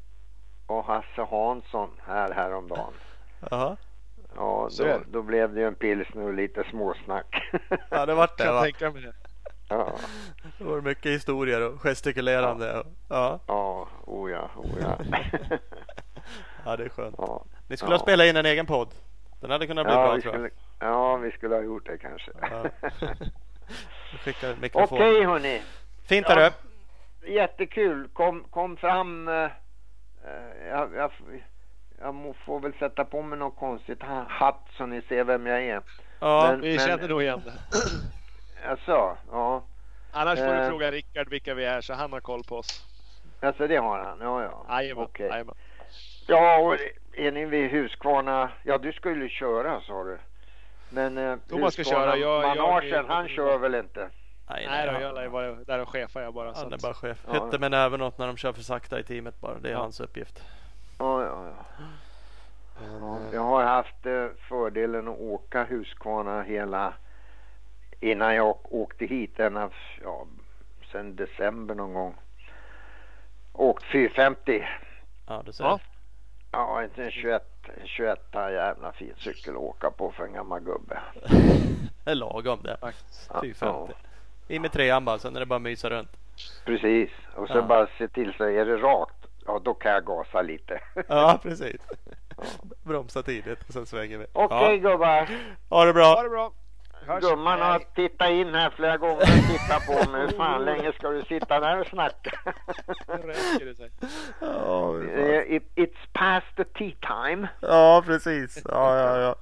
[0.67, 2.93] och Hasse Hansson här häromdagen.
[3.49, 3.77] Jaha.
[4.37, 5.05] Ja, Så då, är det.
[5.07, 7.51] då blev det ju en pilsner och lite småsnack.
[7.89, 8.61] Ja, det vart det Kan va?
[8.63, 9.13] tänka mig det.
[9.69, 9.95] ja,
[10.57, 12.79] Det var mycket historier och gestikulerande.
[12.79, 14.97] och- Ja, ja, oh ja, oh ja.
[16.65, 17.15] ja det är skönt.
[17.17, 17.45] ja.
[17.69, 17.97] Ni skulle Ja.
[17.97, 18.87] ha spelat in en egen podd.
[19.41, 20.33] Den hade kunnat bli Ja, bra tror jag.
[20.33, 20.49] skulle,
[20.79, 22.31] ja, vi skulle ha gjort det kanske.
[22.41, 22.65] Ja.
[24.73, 25.61] Okej hörni,
[26.09, 26.35] Fint Ja.
[26.35, 26.51] hörru.
[27.33, 28.09] jättekul.
[28.13, 29.27] Kom, kom fram.
[29.27, 29.49] eh,
[30.69, 31.11] jag, jag,
[32.01, 35.63] jag får väl sätta på mig något konstigt ha- hatt så ni ser vem jag
[35.63, 35.81] är.
[36.19, 37.53] Ja, Men- Vi känner nog igen det.
[38.69, 39.63] Alltså, ja.
[40.11, 40.61] Annars får Eh.
[40.63, 42.83] du fråga Rickard vilka vi är så han har koll på oss.
[43.41, 44.17] Alltså det har han.
[44.21, 44.65] Ja, ja.
[44.69, 45.03] Jajamän.
[45.03, 45.27] Okej.
[45.27, 45.55] jajamän.
[46.27, 46.75] Ja, och
[47.13, 48.49] är ni vid Huskvarna?
[48.63, 50.17] Ja, du skulle köra sa du.
[50.89, 54.09] Men eh, Thomas ska köra, jag- jag- Managen, han kör väl inte?
[54.49, 56.53] nej, Nej då, han- jag vara där och chefa jag bara.
[56.53, 57.17] Så Han är bara chef.
[57.27, 57.33] Ja.
[57.45, 59.59] Hytte med näven åt när de kör för sakta i teamet bara.
[59.59, 59.79] Det är Ja.
[59.79, 60.43] hans uppgift.
[60.97, 61.85] Ja, ja, ja.
[63.01, 63.19] ja.
[63.33, 66.93] Jag har haft eh, fördelen att åka Huskvarna hela
[67.99, 69.39] innan jag åkte hit.
[69.39, 69.69] Ända,
[70.03, 70.25] ja,
[70.91, 72.15] sen december någon gång.
[73.53, 74.67] Åkt 450.
[75.27, 75.63] Ja, du ser.
[75.63, 75.79] Ja.
[76.51, 77.43] Ja, inte en 21,
[77.81, 80.99] en 21 jävla fin cykel att åka på för en gammal gubbe.
[82.03, 82.77] Det är lagom det.
[82.81, 83.29] faktiskt.
[83.33, 83.93] Ja, 450.
[84.47, 86.09] In med trean bara, sen är det bara att mysa runt.
[86.65, 87.09] Precis.
[87.35, 87.61] Och så Ja.
[87.61, 89.26] bara se till så är det rakt.
[89.47, 90.79] Ja, då kan jag gasa lite.
[91.07, 91.81] Ja, precis.
[92.83, 94.25] Bromsa tidigt och sen svänger vi.
[94.33, 95.07] Okej gubbar.
[95.07, 95.25] Ja,
[95.69, 96.23] ha det Ha bra.
[96.23, 96.51] det bra.
[97.07, 97.21] Hörs.
[97.23, 100.21] Gumman har tittat in här flera gånger och tittat på mig.
[100.21, 102.39] Hur fan länge ska du sitta där och snacka?
[103.59, 107.47] Vi Eh, It, it's past the tea time.
[107.61, 108.61] ja precis.
[108.65, 109.35] Ja, ja, ja.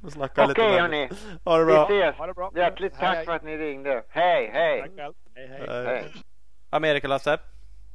[0.00, 0.80] Vi Okej mer.
[0.80, 1.08] hörni,
[1.44, 1.84] Ha det vi bra.
[1.84, 2.16] ses.
[2.16, 2.50] Ha det bra.
[2.56, 3.24] Hjärtligt Hej, tack hej.
[3.26, 4.02] för att ni ringde.
[4.08, 4.80] Hej, hej.
[4.80, 5.14] Tack själv.
[5.34, 5.84] Hej hej.
[5.86, 6.12] Hej.
[6.70, 7.38] Amerika-Lasse.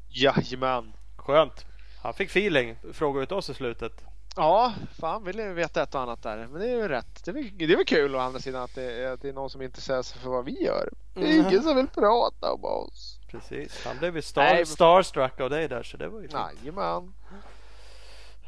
[0.10, 0.94] Jajamän.
[1.28, 1.66] Skönt.
[2.04, 2.76] Han fick feeling.
[2.94, 3.92] Fråga ut oss i slutet.
[4.36, 6.38] Ja, fan vill ju veta ett och annat där.
[6.52, 7.26] Men det är ju rätt.
[7.26, 9.34] Det är, väl- det är väl kul å andra sidan att det, att det är
[9.34, 10.90] någon som intresserar sig för vad vi gör.
[11.14, 11.48] Det är Mhm.
[11.50, 13.20] ingen som vill prata om oss.
[13.32, 13.86] Precis.
[13.86, 16.40] Han blev ju Nej, star, men- starstruck av dig där så det var ju fint.
[16.64, 17.14] Jajamän.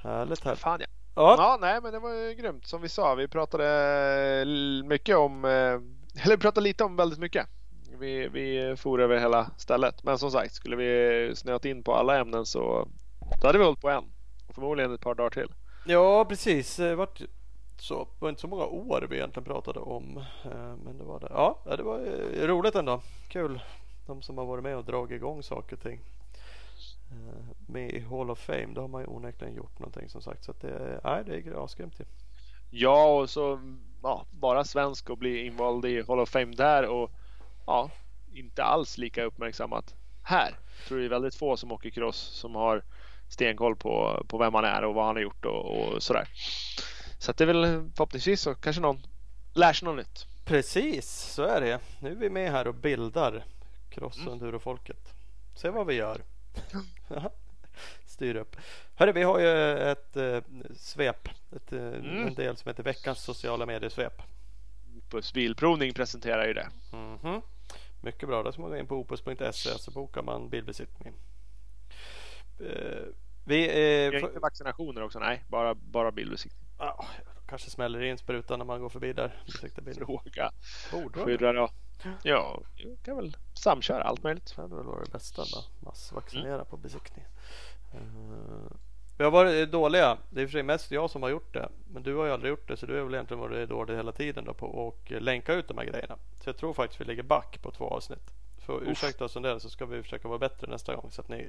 [0.04, 0.60] Härligt härligt.
[0.62, 0.88] Fan ja.
[1.16, 2.68] Ja, Ja, nej men det var ju grymt.
[2.68, 4.46] Som vi sa, vi pratade
[4.86, 7.48] mycket om, eh, eller pratade lite om väldigt mycket.
[8.00, 10.04] Vi, vi for över hela stället.
[10.04, 12.88] Men som sagt, skulle vi snöat in på alla ämnen så
[13.42, 14.04] då hade vi hållit på en.
[14.48, 15.54] Och förmodligen ett par dagar till.
[15.86, 16.76] ja precis.
[16.78, 17.28] Det vart ju
[17.80, 18.04] så.
[18.04, 20.18] Det var inte så många år vi egentligen pratade om.
[20.46, 21.28] eh, Men det var det.
[21.30, 23.02] Ja, det var eh, roligt ändå.
[23.28, 23.60] Kul.
[24.08, 26.00] De som har varit med och dragit igång saker och ting.
[27.12, 28.68] Eh, Med i Hall of Fame.
[28.76, 30.44] Då har man ju onekligen gjort någonting som sagt.
[30.44, 32.06] Så det, nej, det är asgrymt ju.
[32.72, 33.60] Ja, och så
[34.04, 37.12] ja, bara svensk och bli invald i Hall of Fame där och
[37.70, 37.90] ja,
[38.34, 40.58] inte alls lika uppmärksammat här.
[40.80, 42.84] Jag tror det är väldigt få som åker cross som har
[43.28, 46.28] stenkoll på, på vem han är och vad han har gjort och, och sådär.
[47.20, 49.02] Så det är väl förhoppningsvis så kanske någon
[49.54, 50.26] lär sig något nytt.
[50.46, 51.80] Precis, så är det.
[52.00, 53.44] Nu är vi med här och bildar
[53.90, 55.14] cross och enduro-folket.
[55.56, 56.22] Se vad vi gör.
[58.06, 58.56] Styr upp.
[58.96, 60.40] Hörru, vi har ju ett eh,
[60.76, 61.30] svep.
[61.56, 62.28] Ett, eh, Mm.
[62.28, 64.22] En del som heter veckans sociala medier-svep.
[65.34, 66.70] Bilprovning presenterar ju det.
[66.92, 67.42] Mhm.
[68.02, 68.44] Mycket bra.
[68.44, 71.14] Där ska man gå in på opus.se så bokar man bilbesiktning.
[72.60, 73.04] Eh,
[73.46, 75.44] vi, Vi eh, får- inte vaccinationer också, nej.
[75.50, 76.70] Bara, bara bilbesiktning.
[76.78, 77.06] Ja,
[77.48, 79.44] kanske smäller in sprutan när man går förbi där.
[80.90, 81.26] Fråga.
[81.26, 81.70] Borde då.
[82.24, 82.62] Ja,
[83.04, 84.54] kan väl samköra allt möjligt.
[84.56, 85.86] Det hade väl det bästa då.
[85.86, 86.66] Massvaccinera mm.
[86.66, 87.26] på besiktning.
[87.96, 88.72] Uh,
[89.20, 90.18] vi har varit dåliga.
[90.30, 91.70] Det är i och för sig mest jag som har gjort det.
[91.88, 94.12] Men du har ju aldrig gjort det så du har väl egentligen varit dålig hela
[94.12, 96.18] tiden då på att länka ut de här grejerna.
[96.44, 98.34] Så jag tror faktiskt vi ligger back på två avsnitt.
[98.66, 101.30] För ursäkta oss om det så ska vi försöka vara bättre nästa gång så att
[101.30, 101.48] ni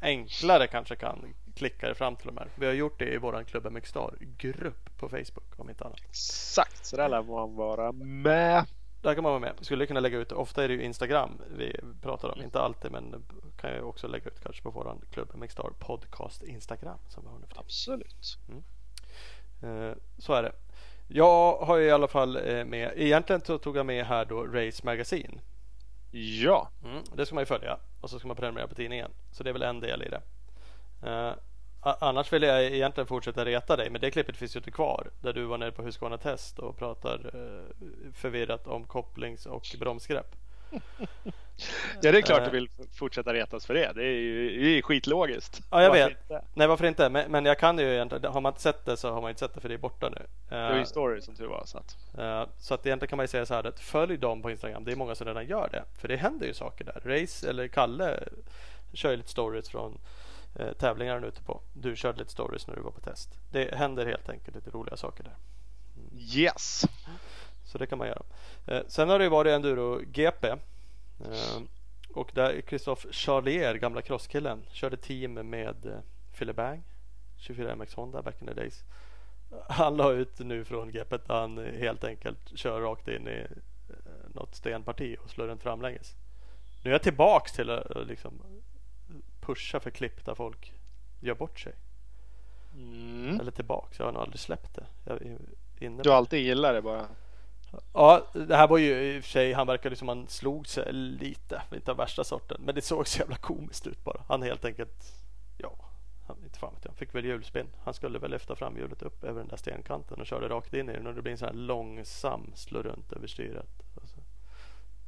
[0.00, 2.48] enklare kanske kan klicka er fram till de här.
[2.54, 6.00] Vi har gjort det i våran Klubben Mixstar grupp på Facebook om inte annat.
[6.08, 8.64] Exakt, så där lär man vara med.
[9.02, 9.54] Där kan man vara med.
[9.60, 10.32] Skulle kunna lägga ut.
[10.32, 12.42] Ofta är det ju Instagram vi pratar om.
[12.42, 13.24] Inte alltid men
[13.56, 16.98] kan jag också lägga ut kanske på våran Klubben Mixstar podcast Instagram.
[17.08, 18.38] Som vi har nu Absolut.
[18.48, 18.62] Mm.
[19.62, 20.52] Eh, så är det.
[21.08, 22.92] Jag har i alla fall eh, med.
[22.96, 25.40] Egentligen tog jag med här då Race Magazine.
[26.10, 26.70] Ja.
[26.84, 29.10] Mm, det ska man ju följa och så ska man prenumerera på tidningen.
[29.30, 30.22] Så det är väl en del i det.
[31.06, 31.34] Uh,
[31.80, 35.10] annars vill jag egentligen fortsätta reta dig men det klippet finns ju inte kvar.
[35.20, 37.64] Där du var nere på Husqvarna Test och pratar uh,
[38.12, 40.36] förvirrat om kopplings och bromsgrepp.
[42.02, 43.92] ja det är klart du vill fortsätta retas för det.
[43.94, 45.62] Det är ju det är skitlogiskt.
[45.70, 46.20] Ja jag varför vet.
[46.20, 46.44] Inte?
[46.54, 47.08] Nej varför inte?
[47.08, 48.32] Men, men, jag kan ju egentligen.
[48.32, 50.08] Har man inte sett det så har man inte sett det för det är borta
[50.08, 50.26] nu.
[50.48, 51.62] Det är ju story som tur var.
[51.66, 51.96] Så att.
[52.18, 54.84] Uh, så att egentligen kan man ju säga så här att följ dem på Instagram.
[54.84, 55.84] Det är många som redan gör det.
[55.98, 57.00] För det händer ju saker där.
[57.04, 58.28] Race eller Kalle
[58.92, 59.98] kör ju lite stories från
[60.60, 61.60] uh, tävlingar ute på.
[61.74, 63.38] Du körde lite stories när du var på test.
[63.52, 65.36] Det händer helt enkelt lite roliga saker där.
[65.96, 66.08] Mm.
[66.34, 66.84] Yes.
[67.64, 68.22] Så det kan man göra.
[68.70, 70.54] Uh, sen har det ju varit enduro GP.
[72.14, 75.98] Och där Christophe Charlier, gamla crosskillen, körde team med eh,
[76.38, 76.82] Philip Bang
[77.36, 78.84] 24 MX Honda back in the days.
[79.68, 83.46] Han la ut nu från greppet där han helt enkelt kör rakt in i
[83.88, 86.16] eh, något stenparti och slår runt framlänges.
[86.82, 88.42] Nu är jag tillbaks till att liksom
[89.40, 90.72] pusha för klipp där folk
[91.20, 91.72] gör bort sig.
[92.74, 93.40] Mm.
[93.40, 94.86] Eller tillbaks, jag har nog aldrig släppt det.
[95.04, 95.38] Jag
[96.02, 97.08] du har alltid gillat det bara?
[97.92, 100.92] Ja, det här var ju i och för sig, han verkade som han slog sig
[100.92, 102.60] lite, inte av värsta sorten.
[102.64, 104.22] Men det såg så jävla komiskt ut bara.
[104.28, 105.12] Han helt enkelt,
[105.58, 105.76] ja,
[106.26, 107.66] han, inte fan vet jag, fick väl hjulspinn.
[107.84, 110.88] Han skulle väl lyfta fram hjulet upp över den där stenkanten och körde rakt in
[110.88, 113.82] i den och det blir en sån här långsam slå runt över styret.
[114.00, 114.16] Alltså,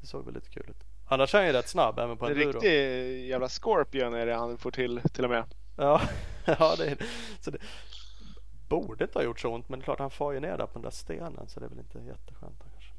[0.01, 0.85] det såg väl lite kul ut.
[1.09, 4.35] Annars är han ju rätt snabb även på en En riktig jävla Scorpion är det
[4.35, 5.45] han får till till och med.
[5.77, 6.01] Ja,
[6.45, 6.97] ja det,
[7.41, 7.59] så det,
[8.69, 10.67] borde inte ha gjort så ont men det är klart han far ju ner där
[10.67, 12.93] på den där stenen så det är väl inte jätteskönt kanske.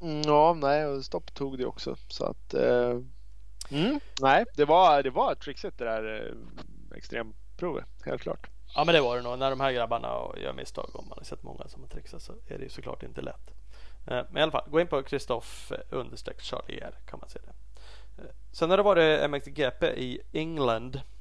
[0.00, 3.00] Mm, ja, nej och stopp tog det också så att eh,
[3.70, 8.50] mm, nej, det var, det var trixigt det där eh, extremprovet helt klart.
[8.74, 9.38] Ja, men det var det nog.
[9.38, 10.08] När de här grabbarna
[10.42, 13.02] gör misstag, om man har sett många som har trixat så är det ju såklart
[13.02, 13.50] inte lätt.
[14.06, 17.52] Eh, men i alla fall, gå in på Kristoff understreck Charlier kan man se det.
[18.22, 21.15] Eh, sen har det varit MXGP i England Eh,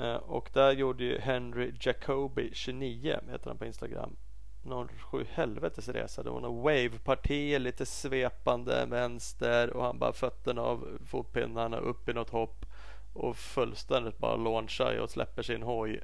[0.00, 4.16] Eh, och där gjorde ju Henry Jacobi 29 heter han på Instagram.
[4.62, 6.22] Någon sju helvetes resa.
[6.22, 12.12] Det var någon wave-parti, lite svepande vänster och han bara fötterna av fotpinnarna upp i
[12.12, 12.66] något hopp
[13.12, 16.00] och fullständigt bara launchar och släpper sin hoj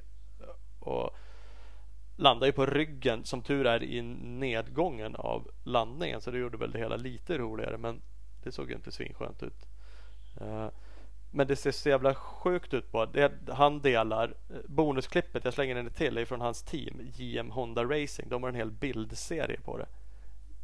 [0.79, 1.09] och
[2.15, 6.71] landar ju på ryggen som tur är i nedgången av landningen så det gjorde väl
[6.71, 8.01] det hela lite roligare men
[8.43, 9.67] det såg ju inte svinskönt ut.
[10.41, 10.67] Eh,
[11.35, 13.31] men det ser så jävla sjukt ut på det.
[13.49, 18.29] Han delar eh, bonusklippet, jag slänger den till, är från hans team JM Honda Racing.
[18.29, 19.85] De har en hel bildserie på det.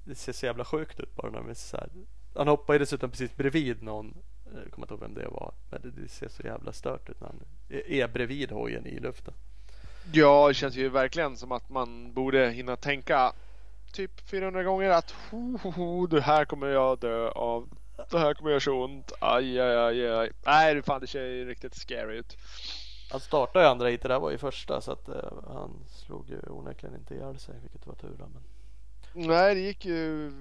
[0.04, 1.32] Det ser så jävla sjukt ut bara.
[1.32, 1.90] När så här.
[2.36, 4.18] Han hoppar ju dessutom precis bredvid någon.
[4.46, 5.54] Eh, jag kommer inte ihåg vem det var.
[5.70, 9.34] Men det, det ser så jävla stört ut när han är bredvid hojen i luften.
[10.14, 13.34] Ja, det känns ju verkligen som att man borde hinna tänka
[13.94, 17.70] typ 400 gånger att ho, ho, ho, det här kommer jag dö av
[18.10, 19.12] det här kommer göra så ont.
[19.20, 20.32] Aj, aj, aj, aj.
[20.46, 22.38] Nej, fan det ser ju riktigt scary ut.
[23.12, 25.16] Han startade ju andra hit, det där var ju första så att uh,
[25.48, 28.16] han slog ju onekligen inte ihjäl sig, vilket var tur.
[28.18, 28.44] Men...
[29.28, 30.32] Nej, det gick ju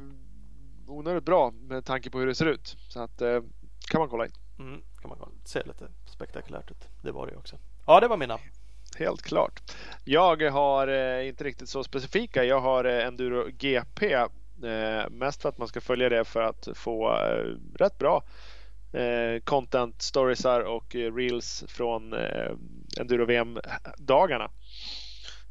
[0.86, 2.76] onödigt bra med tanke på hur det ser ut.
[2.88, 3.40] Så att uh,
[3.90, 4.32] kan man kolla in.
[4.58, 5.32] Mm, kan man kolla.
[5.42, 6.88] Det ser lite spektakulärt ut.
[7.02, 7.56] Det var det också.
[7.86, 8.38] Ja, det var mina.
[8.98, 9.60] Helt klart.
[10.04, 12.44] Jag har eh, inte riktigt så specifika.
[12.44, 14.26] Jag har eh, Enduro GP Eh,
[14.64, 18.24] Eh, mest för att man ska följa det för att få eh, rätt bra
[18.92, 22.52] eh, content, storiesar och eh, reels från eh,
[23.00, 24.50] Enduro VM-dagarna.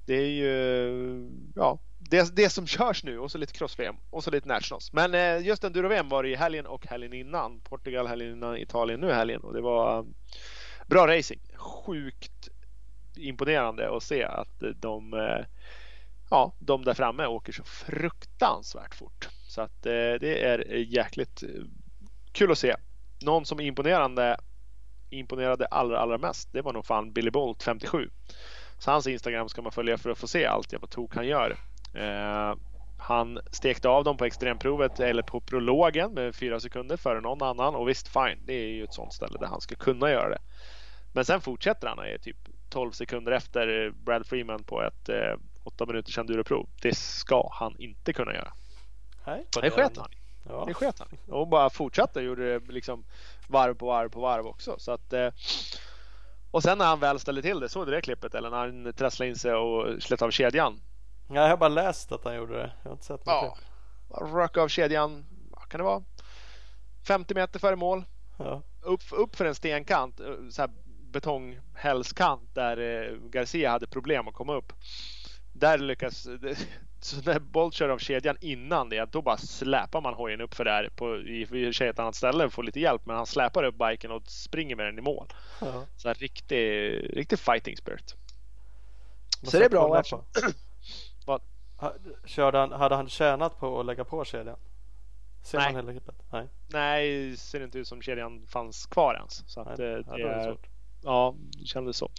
[0.06, 4.32] Det är ju ja, det, det som körs nu och så lite cross-VM och så
[4.32, 4.94] lite nationals.
[4.94, 7.60] Men eh, just Enduro-VM var det i helgen och helgen innan.
[7.60, 10.06] Portugal helgen innan, Italien nu helgen och det var eh,
[10.88, 11.42] bra racing.
[11.56, 12.50] Sjukt
[13.16, 15.46] imponerande att se att de eh,
[16.30, 19.30] ja, de där framme åker så fruktansvärt fort.
[19.48, 21.50] Så att eh, det är jäkligt eh,
[22.32, 22.76] kul att se.
[23.22, 24.38] Någon som imponerande
[25.10, 26.50] imponerade allra, allra mest.
[26.54, 28.10] Det var nog fan Billy Bolt 57.
[28.78, 31.28] Så hans Instagram ska man följa för att få se allt jag på tok han
[31.28, 31.58] gör.
[31.94, 32.56] Eh,
[32.98, 37.76] han stekte av dem på extremprovet eller på prologen med fyra sekunder före någon annan
[37.76, 40.40] och visst fine, det är ju ett sånt ställe där han ska kunna göra det.
[41.14, 42.38] Men sen fortsätter han och är typ
[42.70, 45.36] 12 sekunder efter Brad Freeman på ett eh,
[45.68, 46.70] 8 minuters enduroprov.
[46.82, 48.54] Det ska han inte kunna göra.
[49.26, 50.10] Nej, Det sket han.
[50.50, 50.64] Ja.
[50.68, 51.08] Det sket han.
[51.28, 53.06] Och bara fortsatte och gjorde det liksom
[53.48, 54.76] varv på varv på varv också.
[54.80, 55.30] Så att, eh,
[56.52, 58.36] och sen när han väl ställde till det, såg du det klippet?
[58.36, 60.82] Eller när han trasslade in sig och slet av kedjan?
[61.28, 62.72] Ja, jag har bara läst att han gjorde det.
[62.84, 63.58] Jag har inte sett något.
[64.10, 66.04] Ja, rök av kedjan, vad kan det vara?
[67.08, 68.04] 50 meter före mål.
[68.38, 68.62] Ja.
[68.82, 70.72] Upp, upp för en stenkant, eh, så här
[71.12, 74.74] betonghälskant där eh, Garcia hade problem att komma upp.
[75.60, 76.28] Där lyckas...
[77.00, 80.66] Så när Bolt kör av kedjan innan det, då bara släpar man hojen upp för
[80.66, 83.06] där på i och för sig ett annat ställe och får lite hjälp.
[83.06, 85.28] Men han släpar upp biken och springer med den i mål.
[85.62, 85.86] Ja.
[85.98, 88.16] Så riktig, riktig fighting spirit.
[89.44, 90.48] Så det är bra eftersom- på.
[91.26, 91.42] Vad?
[92.26, 94.58] Körde han, hade han tjänat på att lägga på kedjan?
[95.44, 95.74] Ser Nej.
[95.74, 96.00] man?
[96.32, 96.48] Nej.
[96.68, 99.44] Nej, ser inte ut som kedjan fanns kvar ens.
[99.48, 99.88] Så att, Nej.
[99.88, 100.68] eh, det, det svårt.
[101.04, 102.10] Ja, det kändes så.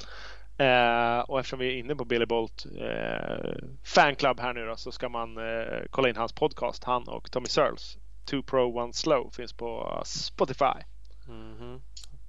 [0.59, 3.53] Eh, och eftersom vi är inne på Billy Bolt eh,
[3.85, 6.85] fanclub här nu då så ska man eh, kolla in hans podcast.
[6.85, 7.99] Han och Tommy Searles.
[8.25, 10.85] Two Pro One Slow finns på Spotify.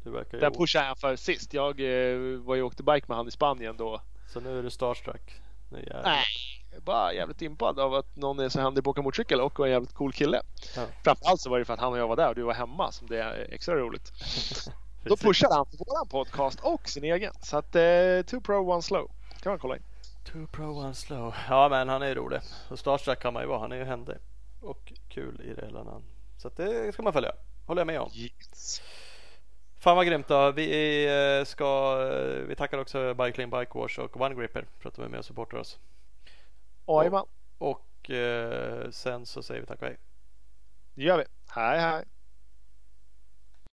[0.03, 0.39] Du verkar ju...
[0.39, 1.53] Den pushade han för sist.
[1.53, 4.01] Jag eh, var ju åkte bike med han i Spanien då.
[4.27, 5.41] Så nu är du starstruck?
[6.03, 6.23] Nej,
[6.85, 9.65] bara jävligt impad av att någon är så händig på att åka motorcykel och var
[9.65, 10.41] en jävligt cool kille.
[10.75, 10.85] Ja.
[11.03, 12.91] Framförallt så var det för att han och jag var där och du var hemma
[12.91, 14.11] som det är extra roligt.
[15.03, 17.33] Då pushade han för våran podcast och sin egen.
[17.41, 19.11] Så att eh, Two Pro One Slow
[19.41, 19.83] kan man kolla in.
[20.25, 21.33] Two pro one slow.
[21.49, 22.39] Ja men han är ju rolig.
[22.69, 23.59] Och starstruck kan man ju vara.
[23.59, 24.15] Han är ju händig.
[24.61, 26.01] Och kul i det hela.
[26.37, 27.31] Så det ska man följa.
[27.65, 28.09] Håller jag med om.
[28.13, 28.81] Yes.
[29.79, 30.51] Fan vad grymt då.
[30.51, 31.05] Vi
[31.39, 31.99] eh, ska...
[32.13, 35.09] eh, Vi tackar också Bike Clean Bike Wash och One Gripper för att de är
[35.09, 35.79] med och supportar oss.
[36.87, 37.25] Jajamän,
[37.57, 39.97] Och eh, sen så säger vi tack och hej.
[40.93, 41.23] det gör vi.
[41.49, 42.05] Hej hej.